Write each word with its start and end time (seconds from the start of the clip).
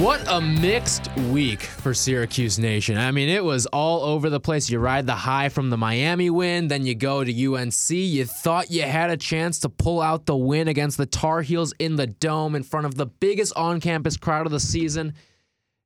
What 0.00 0.24
a 0.28 0.40
mixed 0.40 1.14
week 1.30 1.60
for 1.60 1.92
Syracuse 1.92 2.58
Nation. 2.58 2.96
I 2.96 3.10
mean, 3.10 3.28
it 3.28 3.44
was 3.44 3.66
all 3.66 4.02
over 4.02 4.30
the 4.30 4.40
place. 4.40 4.70
You 4.70 4.78
ride 4.78 5.06
the 5.06 5.14
high 5.14 5.50
from 5.50 5.68
the 5.68 5.76
Miami 5.76 6.30
win, 6.30 6.68
then 6.68 6.86
you 6.86 6.94
go 6.94 7.22
to 7.22 7.30
UNC. 7.30 7.90
You 7.90 8.24
thought 8.24 8.70
you 8.70 8.80
had 8.80 9.10
a 9.10 9.18
chance 9.18 9.58
to 9.58 9.68
pull 9.68 10.00
out 10.00 10.24
the 10.24 10.34
win 10.34 10.68
against 10.68 10.96
the 10.96 11.04
Tar 11.04 11.42
Heels 11.42 11.74
in 11.78 11.96
the 11.96 12.06
Dome 12.06 12.54
in 12.54 12.62
front 12.62 12.86
of 12.86 12.94
the 12.94 13.04
biggest 13.04 13.52
on 13.56 13.78
campus 13.78 14.16
crowd 14.16 14.46
of 14.46 14.52
the 14.52 14.58
season 14.58 15.12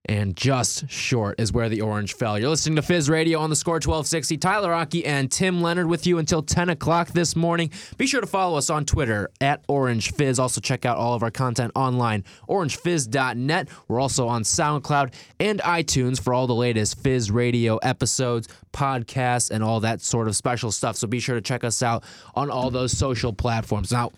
and 0.06 0.36
just 0.36 0.88
short 0.90 1.40
is 1.40 1.52
where 1.52 1.68
the 1.68 1.80
orange 1.80 2.14
fell. 2.14 2.38
You're 2.38 2.50
listening 2.50 2.76
to 2.76 2.82
Fizz 2.82 3.08
Radio 3.08 3.38
on 3.38 3.50
the 3.50 3.56
score 3.56 3.74
1260. 3.74 4.36
Tyler 4.38 4.70
Rocky 4.70 5.04
and 5.04 5.30
Tim 5.30 5.62
Leonard 5.62 5.86
with 5.86 6.06
you 6.06 6.18
until 6.18 6.42
10 6.42 6.68
o'clock 6.70 7.08
this 7.08 7.34
morning. 7.34 7.70
Be 7.96 8.06
sure 8.06 8.20
to 8.20 8.26
follow 8.26 8.58
us 8.58 8.68
on 8.68 8.84
Twitter 8.84 9.30
at 9.40 9.64
Orange 9.68 10.12
Fizz. 10.12 10.38
Also, 10.38 10.60
check 10.60 10.84
out 10.84 10.98
all 10.98 11.14
of 11.14 11.22
our 11.22 11.30
content 11.30 11.72
online, 11.74 12.24
orangefizz.net. 12.48 13.68
We're 13.88 14.00
also 14.00 14.28
on 14.28 14.42
SoundCloud 14.42 15.14
and 15.40 15.60
iTunes 15.60 16.20
for 16.20 16.34
all 16.34 16.46
the 16.46 16.54
latest 16.54 16.98
Fizz 17.02 17.30
Radio 17.30 17.78
episodes, 17.78 18.48
podcasts, 18.72 19.50
and 19.50 19.64
all 19.64 19.80
that 19.80 20.02
sort 20.02 20.28
of 20.28 20.36
special 20.36 20.70
stuff. 20.70 20.96
So 20.96 21.06
be 21.06 21.20
sure 21.20 21.34
to 21.36 21.40
check 21.40 21.64
us 21.64 21.82
out 21.82 22.04
on 22.34 22.50
all 22.50 22.70
those 22.70 22.96
social 22.96 23.32
platforms. 23.32 23.90
Now, 23.90 24.10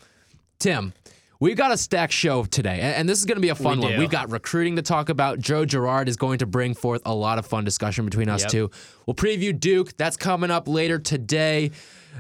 Tim, 0.59 0.95
We've 1.39 1.57
got 1.57 1.71
a 1.73 1.77
stacked 1.77 2.13
show 2.15 2.45
today, 2.45 2.81
and 2.81 3.09
this 3.09 3.19
is 3.19 3.25
going 3.27 3.37
to 3.37 3.43
be 3.43 3.51
a 3.51 3.55
fun 3.55 3.79
We 3.79 3.85
one. 3.85 3.93
do. 3.93 3.99
We've 3.99 4.11
got 4.11 4.31
recruiting 4.31 4.77
to 4.77 4.83
talk 4.83 5.09
about. 5.11 5.39
Joe 5.39 5.65
Girard 5.67 6.09
is 6.09 6.17
going 6.17 6.39
to 6.39 6.47
bring 6.47 6.73
forth 6.75 7.03
a 7.05 7.15
lot 7.15 7.39
of 7.39 7.45
fun 7.47 7.65
discussion 7.65 8.05
between 8.07 8.29
us 8.29 8.43
Yep. 8.43 8.51
two. 8.51 8.71
We'll 9.07 9.15
preview 9.15 9.59
Duke. 9.59 9.97
That's 9.99 10.17
coming 10.17 10.51
up 10.51 10.67
later 10.67 10.99
today 10.99 11.73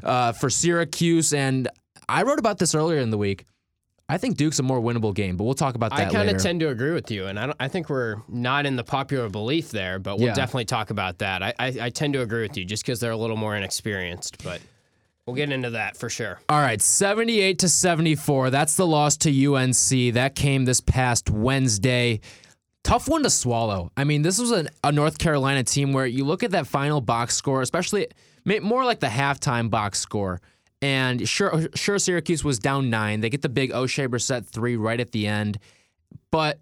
uh, 0.02 0.32
for 0.32 0.50
Syracuse. 0.50 1.32
And 1.32 1.68
I 2.08 2.24
wrote 2.24 2.38
about 2.38 2.58
this 2.58 2.74
earlier 2.74 2.98
in 3.00 3.10
the 3.10 3.18
week. 3.18 3.44
I 4.08 4.18
think 4.18 4.36
Duke's 4.36 4.58
a 4.60 4.62
more 4.62 4.80
winnable 4.80 5.12
game, 5.14 5.36
but 5.36 5.44
we'll 5.44 5.54
talk 5.54 5.74
about 5.74 5.90
that. 5.96 6.08
I 6.08 6.12
kind 6.12 6.30
of 6.30 6.40
tend 6.40 6.60
to 6.60 6.68
agree 6.68 6.92
with 6.92 7.10
you, 7.10 7.26
and 7.26 7.40
I, 7.40 7.46
don't, 7.46 7.56
I 7.58 7.66
think 7.66 7.88
we're 7.90 8.16
not 8.28 8.64
in 8.64 8.76
the 8.76 8.84
popular 8.84 9.28
belief 9.28 9.72
there, 9.72 9.98
but 9.98 10.18
we'll 10.18 10.28
Yeah. 10.28 10.34
definitely 10.34 10.66
talk 10.66 10.90
about 10.90 11.18
that. 11.18 11.42
I, 11.42 11.54
I, 11.58 11.66
I 11.82 11.90
tend 11.90 12.12
to 12.12 12.20
agree 12.20 12.42
with 12.42 12.56
you 12.56 12.64
just 12.64 12.84
because 12.84 13.00
they're 13.00 13.10
a 13.10 13.16
little 13.16 13.36
more 13.36 13.56
inexperienced, 13.56 14.44
but 14.44 14.60
we'll 15.26 15.36
get 15.36 15.50
into 15.50 15.70
that 15.70 15.96
for 15.96 16.08
sure. 16.08 16.38
All 16.48 16.60
right, 16.60 16.80
78 16.80 17.58
to 17.58 17.68
74. 17.68 18.50
That's 18.50 18.76
the 18.76 18.86
loss 18.86 19.16
to 19.18 19.54
UNC. 19.54 20.14
That 20.14 20.34
came 20.34 20.64
this 20.64 20.80
past 20.80 21.30
Wednesday. 21.30 22.20
Tough 22.84 23.08
one 23.08 23.24
to 23.24 23.30
swallow. 23.30 23.90
I 23.96 24.04
mean, 24.04 24.22
this 24.22 24.38
was 24.38 24.52
a 24.52 24.92
North 24.92 25.18
Carolina 25.18 25.64
team 25.64 25.92
where 25.92 26.06
you 26.06 26.24
look 26.24 26.44
at 26.44 26.52
that 26.52 26.68
final 26.68 27.00
box 27.00 27.34
score, 27.34 27.60
especially 27.60 28.06
more 28.62 28.84
like 28.84 29.00
the 29.00 29.08
halftime 29.08 29.70
box 29.70 29.98
score. 29.98 30.40
And 30.80 31.28
sure, 31.28 31.66
sure, 31.74 31.98
Syracuse 31.98 32.44
was 32.44 32.60
down 32.60 32.90
nine. 32.90 33.22
They 33.22 33.30
get 33.30 33.42
the 33.42 33.48
big 33.48 33.72
Oshae 33.72 34.06
Brissett 34.06 34.46
three 34.46 34.76
right 34.76 35.00
at 35.00 35.10
the 35.10 35.26
end. 35.26 35.58
But 36.30 36.60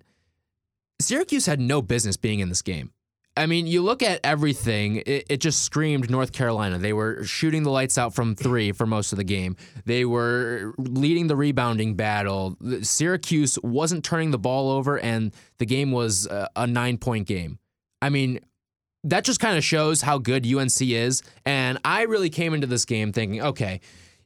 Syracuse 0.98 1.44
had 1.44 1.60
no 1.60 1.82
business 1.82 2.16
being 2.16 2.40
in 2.40 2.48
this 2.48 2.62
game. 2.62 2.92
I 3.36 3.46
mean, 3.46 3.66
you 3.66 3.82
look 3.82 4.02
at 4.02 4.20
everything, 4.22 5.02
it, 5.06 5.26
it 5.28 5.36
just 5.38 5.62
screamed 5.62 6.08
North 6.08 6.32
Carolina. 6.32 6.78
They 6.78 6.92
were 6.92 7.24
shooting 7.24 7.64
the 7.64 7.70
lights 7.70 7.98
out 7.98 8.14
from 8.14 8.36
three 8.36 8.70
for 8.70 8.86
most 8.86 9.12
of 9.12 9.18
the 9.18 9.24
game. 9.24 9.56
They 9.84 10.04
were 10.04 10.72
leading 10.78 11.26
the 11.26 11.34
rebounding 11.34 11.94
battle. 11.96 12.56
Syracuse 12.82 13.58
wasn't 13.62 14.04
turning 14.04 14.30
the 14.30 14.38
ball 14.38 14.70
over, 14.70 15.00
and 15.00 15.34
the 15.58 15.66
game 15.66 15.90
was 15.90 16.28
uh, 16.28 16.46
a, 16.54 16.62
a 16.62 16.66
nine 16.66 16.96
point 16.96 17.26
game. 17.26 17.58
I 18.00 18.08
mean, 18.08 18.38
that 19.02 19.24
just 19.24 19.40
kind 19.40 19.58
of 19.58 19.64
shows 19.64 20.00
how 20.00 20.18
good 20.18 20.46
UNC 20.46 20.80
is. 20.80 21.22
And 21.44 21.78
I 21.84 22.02
really 22.02 22.30
came 22.30 22.54
into 22.54 22.66
this 22.66 22.84
game 22.84 23.12
thinking, 23.12 23.42
okay, 23.42 23.80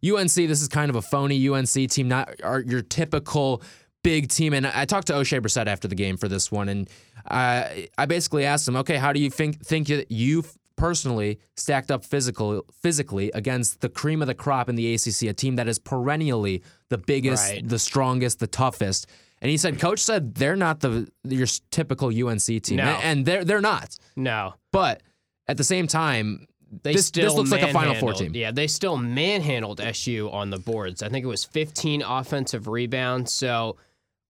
UNC, 0.04 0.32
this 0.32 0.60
is 0.60 0.68
kind 0.68 0.90
of 0.90 0.96
a 0.96 1.02
phony 1.02 1.48
UNC 1.48 1.90
team, 1.90 2.08
not 2.08 2.38
your 2.66 2.82
typical 2.82 3.62
big 4.04 4.28
team. 4.28 4.52
And 4.52 4.66
I 4.66 4.84
talked 4.84 5.08
to 5.08 5.12
Oshae 5.14 5.40
Brissett 5.40 5.66
after 5.66 5.88
the 5.88 5.94
game 5.94 6.16
for 6.16 6.28
this 6.28 6.52
one, 6.52 6.68
and 6.68 6.88
I 7.30 7.88
I 7.98 8.06
basically 8.06 8.44
asked 8.44 8.66
him, 8.68 8.76
okay, 8.76 8.96
how 8.96 9.12
do 9.12 9.20
you 9.20 9.30
think 9.30 9.64
think 9.64 9.88
that 9.88 10.10
you 10.10 10.44
personally 10.76 11.40
stacked 11.56 11.90
up 11.90 12.04
physical 12.04 12.64
physically 12.82 13.30
against 13.34 13.80
the 13.80 13.88
cream 13.88 14.22
of 14.22 14.28
the 14.28 14.34
crop 14.34 14.68
in 14.68 14.76
the 14.76 14.94
ACC, 14.94 15.22
a 15.28 15.32
team 15.32 15.56
that 15.56 15.66
is 15.68 15.78
perennially 15.78 16.62
the 16.88 16.98
biggest, 16.98 17.50
Right. 17.50 17.68
the 17.68 17.78
strongest, 17.80 18.38
the 18.38 18.46
toughest. 18.46 19.08
And 19.40 19.50
he 19.50 19.56
said, 19.56 19.78
Coach 19.80 19.98
said 20.00 20.34
they're 20.36 20.56
not 20.56 20.80
the 20.80 21.08
your 21.24 21.46
typical 21.70 22.08
UNC 22.08 22.62
team, 22.62 22.76
No. 22.76 22.84
and 23.02 23.26
they're 23.26 23.44
they're 23.44 23.60
not. 23.60 23.96
No. 24.16 24.54
But 24.72 25.02
at 25.48 25.56
the 25.56 25.64
same 25.64 25.86
time, 25.86 26.46
They 26.82 26.92
this, 26.92 27.06
still 27.06 27.24
this 27.24 27.34
looks 27.34 27.50
like 27.50 27.62
a 27.62 27.72
Final 27.72 27.94
Four 27.94 28.12
team. 28.14 28.32
Yeah, 28.34 28.50
they 28.52 28.66
still 28.66 28.96
manhandled 28.96 29.80
SU 29.80 30.28
on 30.30 30.50
the 30.50 30.58
boards. 30.58 31.02
I 31.02 31.08
think 31.08 31.24
it 31.24 31.28
was 31.28 31.44
15 31.44 32.02
offensive 32.02 32.68
rebounds. 32.68 33.32
So 33.32 33.76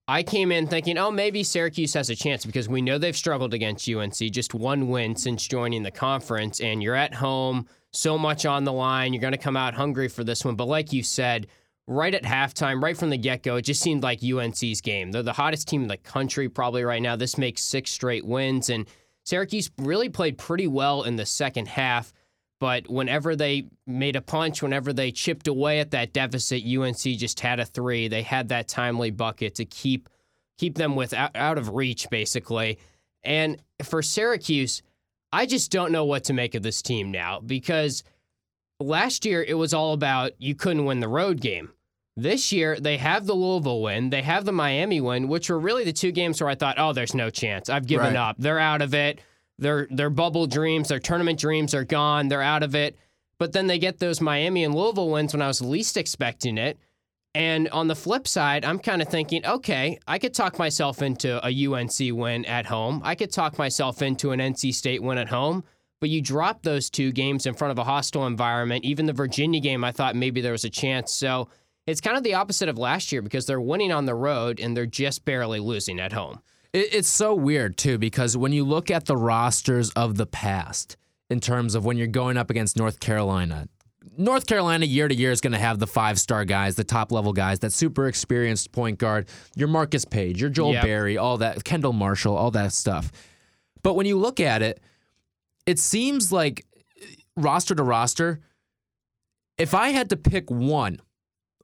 I 0.09 0.23
came 0.23 0.51
in 0.51 0.65
thinking, 0.65 0.97
oh, 0.97 1.11
maybe 1.11 1.43
Syracuse 1.43 1.93
has 1.93 2.09
a 2.09 2.15
chance 2.15 2.43
because 2.43 2.67
we 2.67 2.81
know 2.81 2.97
they've 2.97 3.15
struggled 3.15 3.53
against 3.53 3.87
UNC. 3.87 4.15
Just 4.15 4.55
one 4.55 4.89
win 4.89 5.15
since 5.15 5.47
joining 5.47 5.83
the 5.83 5.91
conference, 5.91 6.61
and 6.61 6.81
you're 6.81 6.95
at 6.95 7.13
home, 7.13 7.67
so 7.91 8.17
much 8.17 8.43
on 8.47 8.63
the 8.63 8.73
line. 8.73 9.13
You're 9.13 9.21
going 9.21 9.33
to 9.33 9.37
come 9.37 9.55
out 9.55 9.75
hungry 9.75 10.07
for 10.07 10.23
this 10.23 10.43
one. 10.43 10.55
But 10.55 10.67
like 10.67 10.91
you 10.91 11.03
said, 11.03 11.45
right 11.85 12.15
at 12.15 12.23
halftime, 12.23 12.81
right 12.81 12.97
from 12.97 13.11
the 13.11 13.19
get 13.19 13.43
go, 13.43 13.57
it 13.57 13.61
just 13.61 13.83
seemed 13.83 14.01
like 14.01 14.23
UNC's 14.23 14.81
game. 14.81 15.11
They're 15.11 15.21
the 15.21 15.31
hottest 15.31 15.67
team 15.67 15.83
in 15.83 15.87
the 15.87 15.97
country 15.97 16.49
probably 16.49 16.83
right 16.83 17.03
now. 17.03 17.15
This 17.15 17.37
makes 17.37 17.61
six 17.61 17.91
straight 17.91 18.25
wins, 18.25 18.71
and 18.71 18.87
Syracuse 19.25 19.69
really 19.77 20.09
played 20.09 20.39
pretty 20.39 20.65
well 20.65 21.03
in 21.03 21.17
the 21.17 21.25
second 21.27 21.67
half. 21.67 22.11
But 22.59 22.89
whenever 22.89 23.35
they 23.35 23.67
made 23.87 24.15
a 24.17 24.21
punch, 24.21 24.61
whenever 24.61 24.91
they 24.91 25.11
chipped 25.11 25.47
away 25.47 25.79
at 25.79 25.91
that 25.91 26.11
deficit, 26.11 26.63
UNC 26.65 26.97
just 26.99 27.39
had 27.39 27.59
a 27.59 27.65
three. 27.65 28.07
They 28.09 28.21
had 28.21 28.49
that 28.49 28.67
timely 28.67 29.11
bucket 29.11 29.55
to 29.55 29.65
keep 29.65 30.09
keep 30.57 30.75
them 30.75 30.95
with 30.97 31.13
out, 31.13 31.31
out 31.35 31.57
of 31.57 31.69
reach, 31.73 32.09
basically. 32.09 32.77
And 33.23 33.61
for 33.83 34.01
Syracuse, 34.01 34.81
I 35.31 35.45
just 35.45 35.71
don't 35.71 35.93
know 35.93 36.03
what 36.03 36.25
to 36.25 36.33
make 36.33 36.53
of 36.53 36.63
this 36.63 36.81
team 36.81 37.11
now 37.11 37.39
because 37.39 38.03
last 38.81 39.25
year 39.25 39.41
it 39.41 39.53
was 39.53 39.73
all 39.73 39.93
about 39.93 40.33
you 40.37 40.55
couldn't 40.55 40.83
win 40.85 40.99
the 40.99 41.07
road 41.07 41.39
game. 41.39 41.71
This 42.17 42.51
year 42.51 42.77
they 42.77 42.97
have 42.97 43.25
the 43.25 43.33
Louisville 43.35 43.81
win, 43.81 44.09
they 44.09 44.21
have 44.23 44.43
the 44.43 44.51
Miami 44.51 44.99
win, 44.99 45.29
which 45.29 45.49
were 45.49 45.59
really 45.59 45.85
the 45.85 45.93
two 45.93 46.11
games 46.11 46.41
where 46.41 46.49
I 46.49 46.55
thought, 46.55 46.77
oh, 46.77 46.91
there's 46.91 47.15
no 47.15 47.29
chance. 47.29 47.69
I've 47.69 47.87
given 47.87 48.07
Right. 48.07 48.15
up. 48.17 48.35
They're 48.37 48.59
out 48.59 48.81
of 48.81 48.93
it. 48.93 49.21
Their 49.59 49.87
their 49.89 50.09
bubble 50.09 50.47
dreams, 50.47 50.89
their 50.89 50.99
tournament 50.99 51.39
dreams 51.39 51.73
are 51.73 51.83
gone. 51.85 52.27
They're 52.27 52.41
out 52.41 52.63
of 52.63 52.75
it. 52.75 52.97
But 53.37 53.53
then 53.53 53.67
they 53.67 53.79
get 53.79 53.99
those 53.99 54.19
Miami 54.19 54.63
and 54.63 54.75
Louisville 54.75 55.09
wins 55.09 55.33
when 55.33 55.41
I 55.41 55.47
was 55.47 55.61
least 55.61 55.97
expecting 55.97 56.57
it. 56.57 56.77
And 57.35 57.69
on 57.69 57.87
the 57.87 57.95
flip 57.95 58.27
side, 58.27 58.65
I'm 58.65 58.79
kind 58.79 59.01
of 59.01 59.07
thinking, 59.07 59.45
okay, 59.45 59.99
I 60.07 60.17
could 60.17 60.33
talk 60.33 60.57
myself 60.57 61.01
into 61.01 61.39
a 61.45 61.67
UNC 61.67 61.93
win 62.17 62.43
at 62.45 62.65
home. 62.65 63.01
I 63.03 63.15
could 63.15 63.31
talk 63.31 63.57
myself 63.57 64.01
into 64.01 64.31
an 64.31 64.39
NC 64.39 64.73
State 64.73 65.01
win 65.03 65.17
at 65.17 65.29
home. 65.29 65.63
But 66.01 66.09
you 66.09 66.21
drop 66.21 66.63
those 66.63 66.89
two 66.89 67.11
games 67.11 67.45
in 67.45 67.53
front 67.53 67.71
of 67.71 67.77
a 67.77 67.83
hostile 67.83 68.25
environment. 68.25 68.85
Even 68.85 69.05
the 69.05 69.13
Virginia 69.13 69.59
game, 69.59 69.83
I 69.83 69.91
thought 69.91 70.15
maybe 70.15 70.41
there 70.41 70.53
was 70.53 70.65
a 70.65 70.69
chance. 70.69 71.13
So 71.13 71.49
it's 71.85 72.01
kind 72.01 72.17
of 72.17 72.23
the 72.23 72.35
opposite 72.35 72.69
of 72.69 72.77
last 72.77 73.11
year 73.11 73.21
because 73.21 73.45
they're 73.45 73.61
winning 73.61 73.91
on 73.91 74.05
the 74.05 74.15
road 74.15 74.59
and 74.59 74.75
they're 74.75 74.85
just 74.85 75.25
barely 75.25 75.59
losing 75.59 75.99
at 75.99 76.13
home. 76.13 76.41
It, 76.73 76.93
it's 76.93 77.09
so 77.09 77.33
weird 77.33 77.77
too 77.77 77.97
because 77.97 78.37
when 78.37 78.51
you 78.51 78.63
look 78.63 78.91
at 78.91 79.05
the 79.05 79.17
rosters 79.17 79.89
of 79.91 80.17
the 80.17 80.25
past, 80.25 80.97
in 81.29 81.39
terms 81.39 81.75
of 81.75 81.85
when 81.85 81.97
you're 81.97 82.07
going 82.07 82.37
up 82.37 82.49
against 82.49 82.77
North 82.77 82.99
Carolina, 82.99 83.67
North 84.17 84.47
Carolina 84.47 84.85
year 84.85 85.07
to 85.07 85.15
year 85.15 85.31
is 85.31 85.41
going 85.41 85.53
to 85.53 85.59
have 85.59 85.79
the 85.79 85.87
five 85.87 86.19
star 86.19 86.43
guys, 86.43 86.75
the 86.75 86.83
top 86.83 87.11
level 87.11 87.33
guys, 87.33 87.59
that 87.59 87.71
super 87.71 88.07
experienced 88.07 88.71
point 88.71 88.97
guard, 88.97 89.29
your 89.55 89.67
Marcus 89.67 90.05
Paige, 90.05 90.41
your 90.41 90.49
Joel 90.49 90.73
Yep. 90.73 90.83
Berry, 90.83 91.17
all 91.17 91.37
that, 91.37 91.63
Kendall 91.63 91.93
Marshall, 91.93 92.35
all 92.35 92.51
that 92.51 92.73
stuff. 92.73 93.11
But 93.83 93.93
when 93.93 94.05
you 94.05 94.17
look 94.17 94.39
at 94.39 94.61
it, 94.61 94.81
it 95.65 95.79
seems 95.79 96.31
like 96.31 96.65
uh, 97.01 97.05
roster 97.37 97.75
to 97.75 97.83
roster, 97.83 98.41
if 99.57 99.73
I 99.73 99.89
had 99.89 100.09
to 100.09 100.17
pick 100.17 100.49
one 100.49 100.99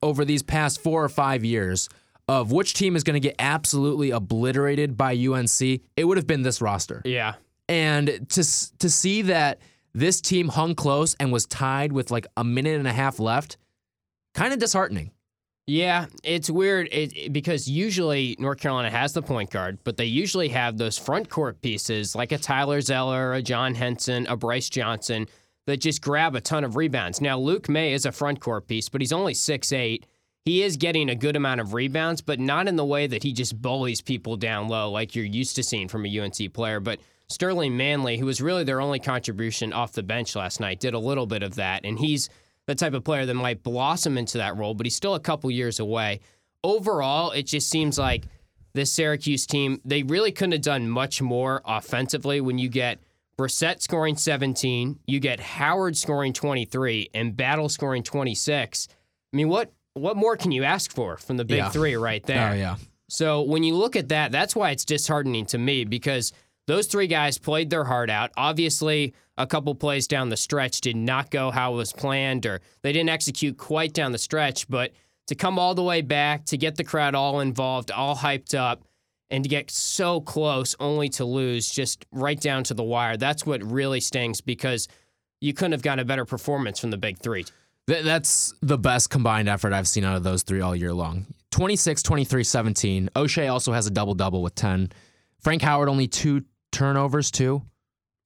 over 0.01 0.23
these 0.23 0.43
past 0.43 0.81
four 0.81 1.03
or 1.03 1.09
five 1.09 1.43
years 1.43 1.89
of 2.27 2.51
which 2.51 2.73
team 2.73 2.95
is 2.95 3.03
going 3.03 3.13
to 3.13 3.19
get 3.19 3.35
absolutely 3.39 4.11
obliterated 4.11 4.97
by 4.97 5.13
UNC, 5.15 5.61
it 5.95 6.05
would 6.05 6.17
have 6.17 6.27
been 6.27 6.41
this 6.41 6.61
roster. 6.61 7.01
Yeah. 7.05 7.35
And 7.69 8.07
to 8.29 8.77
to 8.79 8.89
see 8.89 9.23
that 9.23 9.59
this 9.93 10.21
team 10.21 10.49
hung 10.49 10.75
close 10.75 11.15
and 11.19 11.31
was 11.31 11.45
tied 11.45 11.91
with 11.91 12.11
like 12.11 12.27
a 12.37 12.43
minute 12.43 12.77
and 12.77 12.87
a 12.87 12.93
half 12.93 13.19
left, 13.19 13.57
kind 14.33 14.53
of 14.53 14.59
disheartening. 14.59 15.11
Yeah, 15.67 16.05
it's 16.23 16.47
weird 16.49 16.89
it, 16.91 17.15
it- 17.17 17.33
because 17.33 17.67
usually 17.67 18.35
North 18.37 18.59
Carolina 18.59 18.91
has 18.91 19.13
the 19.13 19.23
point 19.23 19.49
guard, 19.49 19.79
but 19.83 19.97
they 19.97 20.05
usually 20.05 20.49
have 20.49 20.77
those 20.77 20.95
front 20.97 21.29
court 21.29 21.59
pieces 21.61 22.13
like 22.15 22.31
a 22.31 22.37
Tyler 22.37 22.81
Zeller, 22.81 23.33
a 23.33 23.41
John 23.41 23.73
Henson, 23.73 24.27
a 24.27 24.35
Brice 24.37 24.69
Johnson 24.69 25.25
that 25.65 25.77
just 25.77 26.01
grab 26.03 26.35
a 26.35 26.41
ton 26.41 26.63
of 26.63 26.75
rebounds. 26.75 27.19
Now, 27.19 27.39
Luke 27.39 27.67
Maye 27.67 27.93
is 27.93 28.05
a 28.05 28.11
front 28.11 28.39
court 28.39 28.67
piece, 28.67 28.89
but 28.89 29.01
he's 29.01 29.11
only 29.13 29.33
6'8. 29.33 30.03
He 30.45 30.61
is 30.61 30.77
getting 30.77 31.09
a 31.09 31.15
good 31.15 31.35
amount 31.35 31.59
of 31.59 31.73
rebounds, 31.73 32.21
but 32.21 32.39
not 32.39 32.67
in 32.67 32.75
the 32.75 32.85
way 32.85 33.07
that 33.07 33.23
he 33.23 33.33
just 33.33 33.59
bullies 33.59 33.99
people 33.99 34.37
down 34.37 34.67
low 34.67 34.91
like 34.91 35.15
you're 35.15 35.25
used 35.25 35.55
to 35.55 35.63
seeing 35.63 35.87
from 35.87 36.05
a 36.05 36.19
UNC 36.19 36.53
player. 36.53 36.79
But 36.79 36.99
Sterling 37.27 37.75
Manley, 37.75 38.17
who 38.17 38.27
was 38.27 38.41
really 38.41 38.63
their 38.63 38.79
only 38.79 38.99
contribution 38.99 39.73
off 39.73 39.93
the 39.93 40.03
bench 40.03 40.35
last 40.35 40.59
night, 40.59 40.79
did 40.79 40.93
a 40.93 40.99
little 40.99 41.25
bit 41.25 41.41
of 41.41 41.55
that. 41.55 41.83
And 41.83 41.97
he's 41.97 42.29
the 42.67 42.75
type 42.75 42.93
of 42.93 43.03
player 43.03 43.25
that 43.25 43.33
might 43.33 43.63
blossom 43.63 44.19
into 44.19 44.37
that 44.37 44.55
role, 44.55 44.75
but 44.75 44.85
he's 44.85 44.95
still 44.95 45.15
a 45.15 45.19
couple 45.19 45.49
years 45.49 45.79
away. 45.79 46.19
Overall, 46.63 47.31
it 47.31 47.47
just 47.47 47.69
seems 47.69 47.97
like 47.97 48.25
this 48.73 48.91
Syracuse 48.91 49.47
team, 49.47 49.81
they 49.83 50.03
really 50.03 50.31
couldn't 50.31 50.51
have 50.53 50.61
done 50.61 50.89
much 50.89 51.21
more 51.21 51.61
offensively 51.65 52.39
when 52.41 52.59
you 52.59 52.69
get 52.69 52.99
Brissett 53.37 53.81
scoring 53.81 54.15
17, 54.15 54.99
you 55.07 55.19
get 55.19 55.39
Howard 55.39 55.97
scoring 55.97 56.33
23, 56.33 57.09
and 57.13 57.35
Battle 57.35 57.67
scoring 57.67 58.03
26. 58.03 58.87
I 59.33 59.35
mean, 59.35 59.49
what 59.49 59.71
what 59.95 60.15
more 60.15 60.37
can 60.37 60.51
you 60.51 60.63
ask 60.63 60.91
for 60.91 61.17
from 61.17 61.37
the 61.37 61.45
big 61.45 61.57
Yeah. 61.57 61.69
three 61.69 61.95
right 61.95 62.21
oh, 62.23 62.27
there? 62.27 62.51
Oh 62.51 62.53
yeah. 62.53 62.75
So 63.09 63.41
when 63.41 63.63
you 63.63 63.75
look 63.75 63.95
at 63.95 64.09
that, 64.09 64.31
that's 64.31 64.55
why 64.55 64.71
it's 64.71 64.85
disheartening 64.85 65.45
to 65.47 65.57
me 65.57 65.85
because 65.85 66.33
those 66.67 66.87
three 66.87 67.07
guys 67.07 67.37
played 67.37 67.69
their 67.69 67.83
heart 67.83 68.09
out. 68.09 68.31
Obviously, 68.35 69.13
a 69.37 69.45
couple 69.45 69.73
plays 69.75 70.07
down 70.07 70.29
the 70.29 70.37
stretch 70.37 70.81
did 70.81 70.95
not 70.95 71.29
go 71.29 71.51
how 71.51 71.73
it 71.73 71.77
was 71.77 71.93
planned, 71.93 72.45
or 72.45 72.61
they 72.81 72.91
didn't 72.91 73.09
execute 73.09 73.57
quite 73.57 73.93
down 73.93 74.11
the 74.11 74.17
stretch. 74.17 74.67
But 74.67 74.91
to 75.27 75.35
come 75.35 75.59
all 75.59 75.75
the 75.75 75.83
way 75.83 76.01
back, 76.01 76.45
to 76.45 76.57
get 76.57 76.75
the 76.75 76.83
crowd 76.83 77.13
all 77.15 77.39
involved, 77.39 77.91
all 77.91 78.15
hyped 78.15 78.57
up, 78.57 78.83
and 79.29 79.43
to 79.43 79.49
get 79.49 79.69
so 79.69 80.19
close 80.21 80.75
only 80.79 81.09
to 81.09 81.25
lose 81.25 81.69
just 81.69 82.05
right 82.11 82.39
down 82.39 82.63
to 82.65 82.73
the 82.73 82.83
wire, 82.83 83.17
that's 83.17 83.45
what 83.45 83.63
really 83.63 83.99
stings 83.99 84.41
because 84.41 84.87
you 85.41 85.53
couldn't 85.53 85.73
have 85.73 85.81
gotten 85.83 85.99
a 85.99 86.05
better 86.05 86.25
performance 86.25 86.79
from 86.79 86.89
the 86.91 86.97
big 86.97 87.19
three. 87.19 87.45
Th- 87.87 88.03
that's 88.03 88.53
the 88.61 88.77
best 88.77 89.09
combined 89.09 89.47
effort 89.49 89.73
I've 89.73 89.87
seen 89.87 90.03
out 90.03 90.15
of 90.15 90.23
those 90.23 90.43
three 90.43 90.61
all 90.61 90.75
year 90.75 90.93
long. 90.93 91.25
26, 91.51 92.01
23, 92.03 92.43
17. 92.43 93.09
Oshae 93.15 93.51
also 93.51 93.71
has 93.71 93.87
a 93.87 93.91
double 93.91 94.13
double 94.15 94.41
with 94.41 94.55
10. 94.55 94.91
Frank 95.41 95.61
Howard 95.61 95.87
only 95.89 96.07
two 96.07 96.43
turnovers, 96.71 97.31
too. 97.31 97.61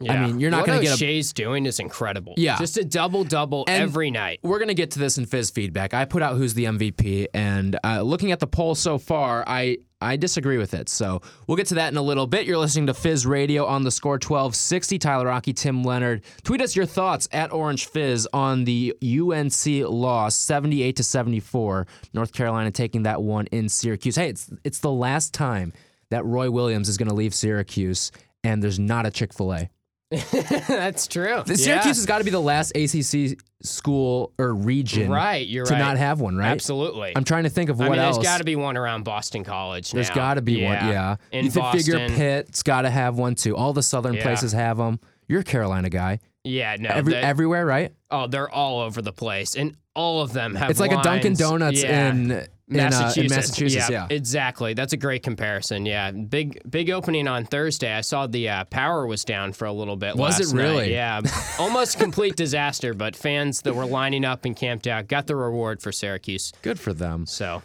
I 0.08 0.18
mean, 0.26 0.40
you're 0.40 0.50
not 0.50 0.66
gonna 0.66 0.82
get 0.82 0.94
a- 0.94 1.04
Oshae's 1.04 1.34
doing 1.34 1.66
is 1.66 1.80
incredible. 1.82 2.34
Yeah. 2.38 2.58
just 2.58 2.78
a 2.78 2.86
double 2.86 3.26
double 3.26 3.66
every 3.68 4.12
night. 4.12 4.40
We're 4.44 4.58
going 4.60 4.70
to 4.70 4.74
get 4.74 4.92
to 4.92 5.00
this 5.00 5.18
in 5.18 5.26
Fizz 5.26 5.50
feedback. 5.50 5.94
I 5.94 6.06
put 6.06 6.22
out 6.22 6.38
who's 6.38 6.54
the 6.54 6.64
MVP, 6.66 7.28
and 7.34 7.78
uh, 7.84 8.02
looking 8.02 8.32
at 8.32 8.40
the 8.40 8.48
poll 8.48 8.76
so 8.76 8.98
far, 8.98 9.44
I, 9.46 9.80
I 10.02 10.16
disagree 10.16 10.58
with 10.58 10.74
it. 10.74 10.88
So 10.88 11.22
we'll 11.46 11.58
get 11.58 11.68
to 11.68 11.76
that 11.76 11.92
in 11.92 11.98
a 11.98 12.02
little 12.02 12.26
bit. 12.26 12.46
You're 12.46 12.58
listening 12.58 12.88
to 12.88 12.94
Fizz 12.94 13.26
Radio 13.26 13.66
on 13.66 13.84
the 13.84 13.92
score 13.92 14.14
1260. 14.14 14.98
Tyler 14.98 15.26
Rocky, 15.26 15.52
Tim 15.52 15.84
Leonard. 15.84 16.22
Tweet 16.44 16.62
us 16.62 16.76
your 16.76 16.86
thoughts 16.86 17.28
at 17.32 17.52
Orange 17.52 17.88
Fizz 17.88 18.28
on 18.32 18.64
the 18.64 18.96
UNC 19.04 19.90
loss, 19.90 20.36
78 20.36 20.96
to 20.96 21.04
74. 21.04 21.88
North 22.14 22.32
Carolina 22.32 22.72
taking 22.72 23.04
that 23.04 23.22
one 23.22 23.48
in 23.48 23.68
Syracuse. 23.68 24.16
Hey, 24.16 24.30
it's 24.30 24.50
it's 24.64 24.80
the 24.80 24.92
last 24.92 25.34
time 25.34 25.74
that 26.10 26.26
Roy 26.26 26.50
Williams 26.50 26.88
is 26.90 26.98
going 26.98 27.10
to 27.10 27.16
leave 27.16 27.34
Syracuse, 27.34 28.12
and 28.44 28.64
there's 28.64 28.80
not 28.80 29.06
a 29.06 29.12
Chick 29.12 29.34
Fil 29.34 29.54
A. 29.54 29.70
That's 30.32 31.08
true. 31.08 31.44
The 31.46 31.54
Yeah. 31.54 31.66
Syracuse 31.82 31.98
has 31.98 32.06
got 32.06 32.18
to 32.20 32.24
be 32.24 32.32
the 32.32 32.42
last 32.42 32.72
ACC 32.76 33.38
school 33.62 34.34
or 34.40 34.54
region 34.54 35.12
right. 35.12 35.46
You're 35.48 35.66
to 35.66 35.74
right. 35.74 35.80
not 35.80 35.98
have 35.98 36.20
one, 36.20 36.36
right? 36.36 36.48
Absolutely. 36.50 37.14
I'm 37.16 37.24
trying 37.24 37.44
to 37.44 37.50
think 37.50 37.70
of 37.70 37.80
I 37.80 37.88
what 37.90 37.92
mean, 37.98 38.02
else. 38.02 38.16
there's 38.18 38.26
got 38.26 38.40
to 38.40 38.44
be 38.44 38.56
one 38.56 38.76
around 38.78 39.04
Boston 39.04 39.44
College. 39.44 39.92
There's 39.92 40.10
got 40.10 40.36
to 40.36 40.42
be 40.42 40.64
one, 40.64 40.74
yeah. 40.74 41.18
In 41.32 41.46
you 41.46 41.52
th- 41.52 41.72
figure 41.74 42.00
Boston. 42.00 42.16
Pitt's 42.18 42.64
got 42.64 42.82
to 42.84 42.90
have 42.90 43.18
one 43.18 43.36
too. 43.36 43.56
All 43.56 43.74
the 43.74 43.84
southern 43.84 44.16
Yeah. 44.16 44.24
places 44.24 44.52
have 44.54 44.78
them. 44.78 45.00
You're 45.28 45.42
a 45.42 45.44
Carolina 45.44 45.90
guy. 45.90 46.20
Yeah, 46.44 46.76
no. 46.80 46.90
Every, 46.90 47.16
everywhere, 47.16 47.66
right? 47.66 47.94
oh, 48.12 48.26
they're 48.26 48.50
all 48.50 48.80
over 48.80 49.02
the 49.04 49.12
place, 49.14 49.56
and 49.56 49.76
all 49.94 50.22
of 50.22 50.34
them 50.34 50.56
have. 50.56 50.72
It's 50.72 50.80
like 50.80 50.92
a 50.94 51.02
Dunkin' 51.04 51.34
Donuts 51.36 51.84
Yeah. 51.84 52.46
In, 52.70 52.76
in, 52.76 52.82
uh, 52.82 52.86
in 52.86 52.88
Massachusetts. 52.88 53.30
Massachusetts. 53.36 53.90
Yeah. 53.90 54.08
exactly. 54.10 54.74
That's 54.74 54.94
a 54.94 54.98
great 54.98 55.24
comparison. 55.24 55.86
Yeah, 55.86 56.12
big 56.12 56.62
big 56.70 56.90
opening 56.90 57.28
on 57.28 57.46
Thursday. 57.46 57.92
I 57.94 58.02
saw 58.02 58.28
the 58.28 58.50
uh, 58.50 58.64
power 58.66 59.08
was 59.08 59.26
down 59.26 59.54
for 59.54 59.66
a 59.66 59.74
little 59.74 59.96
bit. 59.96 60.16
Was 60.16 60.40
it 60.40 60.44
last 60.44 60.54
night. 60.54 60.62
really? 60.62 60.94
Yeah, 60.94 61.22
almost 61.60 62.00
complete 62.00 62.36
disaster. 62.36 62.94
But 62.94 63.16
fans 63.16 63.62
that 63.64 63.76
were 63.76 63.86
lining 63.86 64.26
up 64.26 64.46
and 64.46 64.56
camped 64.56 64.88
out 64.88 65.08
got 65.08 65.28
the 65.28 65.36
reward 65.36 65.82
for 65.82 65.92
Syracuse. 65.92 66.54
Good 66.62 66.80
for 66.80 66.94
them. 66.94 67.26
So 67.26 67.62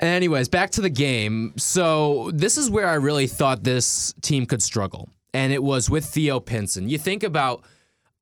Anyways, 0.00 0.48
back 0.48 0.70
to 0.70 0.80
the 0.80 0.90
game. 0.90 1.52
So 1.58 2.30
this 2.32 2.56
is 2.56 2.70
where 2.70 2.88
I 2.88 2.94
really 2.94 3.26
thought 3.26 3.62
this 3.64 4.14
team 4.22 4.46
could 4.46 4.62
struggle, 4.62 5.10
and 5.34 5.52
it 5.52 5.62
was 5.62 5.90
with 5.90 6.06
Theo 6.06 6.40
Pinson. 6.40 6.88
You 6.88 6.98
think 6.98 7.22
about. 7.22 7.64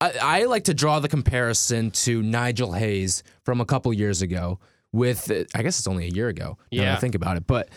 I, 0.01 0.13
I 0.23 0.45
like 0.45 0.65
to 0.65 0.75
draw 0.75 1.01
the 1.01 1.09
comparison 1.09 1.91
to 1.91 2.23
Nigel 2.23 2.73
Hayes 2.73 3.25
from 3.45 3.61
a 3.61 3.65
couple 3.65 3.93
years 3.93 4.23
ago. 4.23 4.61
With 4.93 5.31
I 5.55 5.63
guess 5.63 5.79
it's 5.79 5.87
only 5.89 6.07
a 6.07 6.11
year 6.11 6.29
ago. 6.29 6.57
Now 6.73 6.79
that 6.79 6.89
I 6.89 6.93
Yeah. 6.93 6.97
think 6.99 7.15
about 7.15 7.37
it, 7.37 7.47
but 7.47 7.69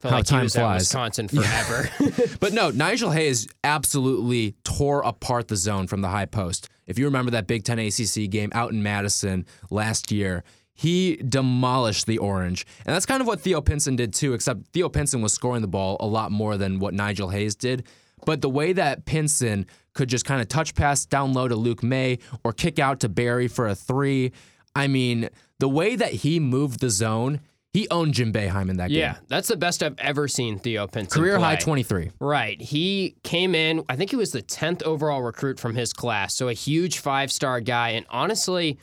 feel 0.00 0.10
how 0.10 0.16
like 0.18 0.26
time 0.26 0.48
flies. 0.48 0.80
Wisconsin 0.82 1.28
forever. 1.28 1.88
But 2.40 2.52
no, 2.52 2.70
Nigel 2.70 3.10
Hayes 3.10 3.46
absolutely 3.62 4.54
tore 4.64 5.02
apart 5.02 5.48
the 5.48 5.56
zone 5.56 5.86
from 5.86 6.00
the 6.00 6.08
high 6.08 6.26
post. 6.26 6.68
If 6.86 6.98
you 6.98 7.04
remember 7.06 7.30
that 7.32 7.46
Big 7.46 7.64
Ten 7.64 7.78
ACC 7.78 8.28
game 8.30 8.50
out 8.54 8.70
in 8.72 8.82
Madison 8.82 9.46
last 9.70 10.10
year, 10.12 10.42
he 10.74 11.16
demolished 11.16 12.06
the 12.06 12.18
Orange. 12.18 12.66
And 12.84 12.94
that's 12.94 13.06
kind 13.06 13.20
of 13.20 13.26
what 13.26 13.40
Theo 13.40 13.60
Pinson 13.60 13.96
did 13.96 14.12
too, 14.12 14.32
except 14.34 14.68
Theo 14.72 14.88
Pinson 14.88 15.22
was 15.22 15.32
scoring 15.32 15.62
the 15.62 15.68
ball 15.68 15.96
a 16.00 16.06
lot 16.06 16.32
more 16.32 16.56
than 16.56 16.78
what 16.80 16.94
Nigel 16.94 17.28
Hayes 17.30 17.54
did. 17.54 17.86
But 18.26 18.40
the 18.40 18.48
way 18.50 18.72
that 18.72 19.04
Pinson 19.04 19.66
could 19.92 20.08
just 20.08 20.24
kind 20.24 20.40
of 20.40 20.48
touch 20.48 20.74
pass 20.74 21.04
down 21.06 21.32
low 21.34 21.46
to 21.46 21.54
Luke 21.56 21.82
Maye 21.82 22.18
or 22.42 22.52
kick 22.52 22.78
out 22.78 23.00
to 23.00 23.08
Berry 23.08 23.48
for 23.48 23.68
a 23.68 23.74
three, 23.74 24.32
I 24.76 24.88
mean, 24.88 25.28
the 25.58 25.68
way 25.68 25.96
that 25.96 26.12
he 26.12 26.40
moved 26.40 26.80
the 26.80 26.90
zone, 26.90 27.40
he 27.72 27.88
owned 27.90 28.14
Jim 28.14 28.32
Boeheim 28.32 28.70
in 28.70 28.76
that 28.76 28.88
game. 28.90 28.98
yeah, 28.98 29.16
that's 29.28 29.48
the 29.48 29.56
best 29.56 29.82
I've 29.82 29.98
ever 29.98 30.28
seen 30.28 30.58
Theo 30.58 30.86
Pinson 30.86 31.20
Career 31.20 31.38
high 31.38 31.56
23. 31.56 32.10
Right. 32.20 32.60
He 32.60 33.16
came 33.22 33.54
in, 33.54 33.84
I 33.88 33.96
think 33.96 34.10
he 34.10 34.16
was 34.16 34.32
the 34.32 34.42
10th 34.42 34.82
overall 34.84 35.22
recruit 35.22 35.58
from 35.58 35.74
his 35.74 35.92
class. 35.92 36.34
So 36.34 36.48
a 36.48 36.52
huge 36.52 36.98
five 36.98 37.32
star 37.32 37.60
guy. 37.60 37.90
And 37.90 38.06
honestly, 38.10 38.78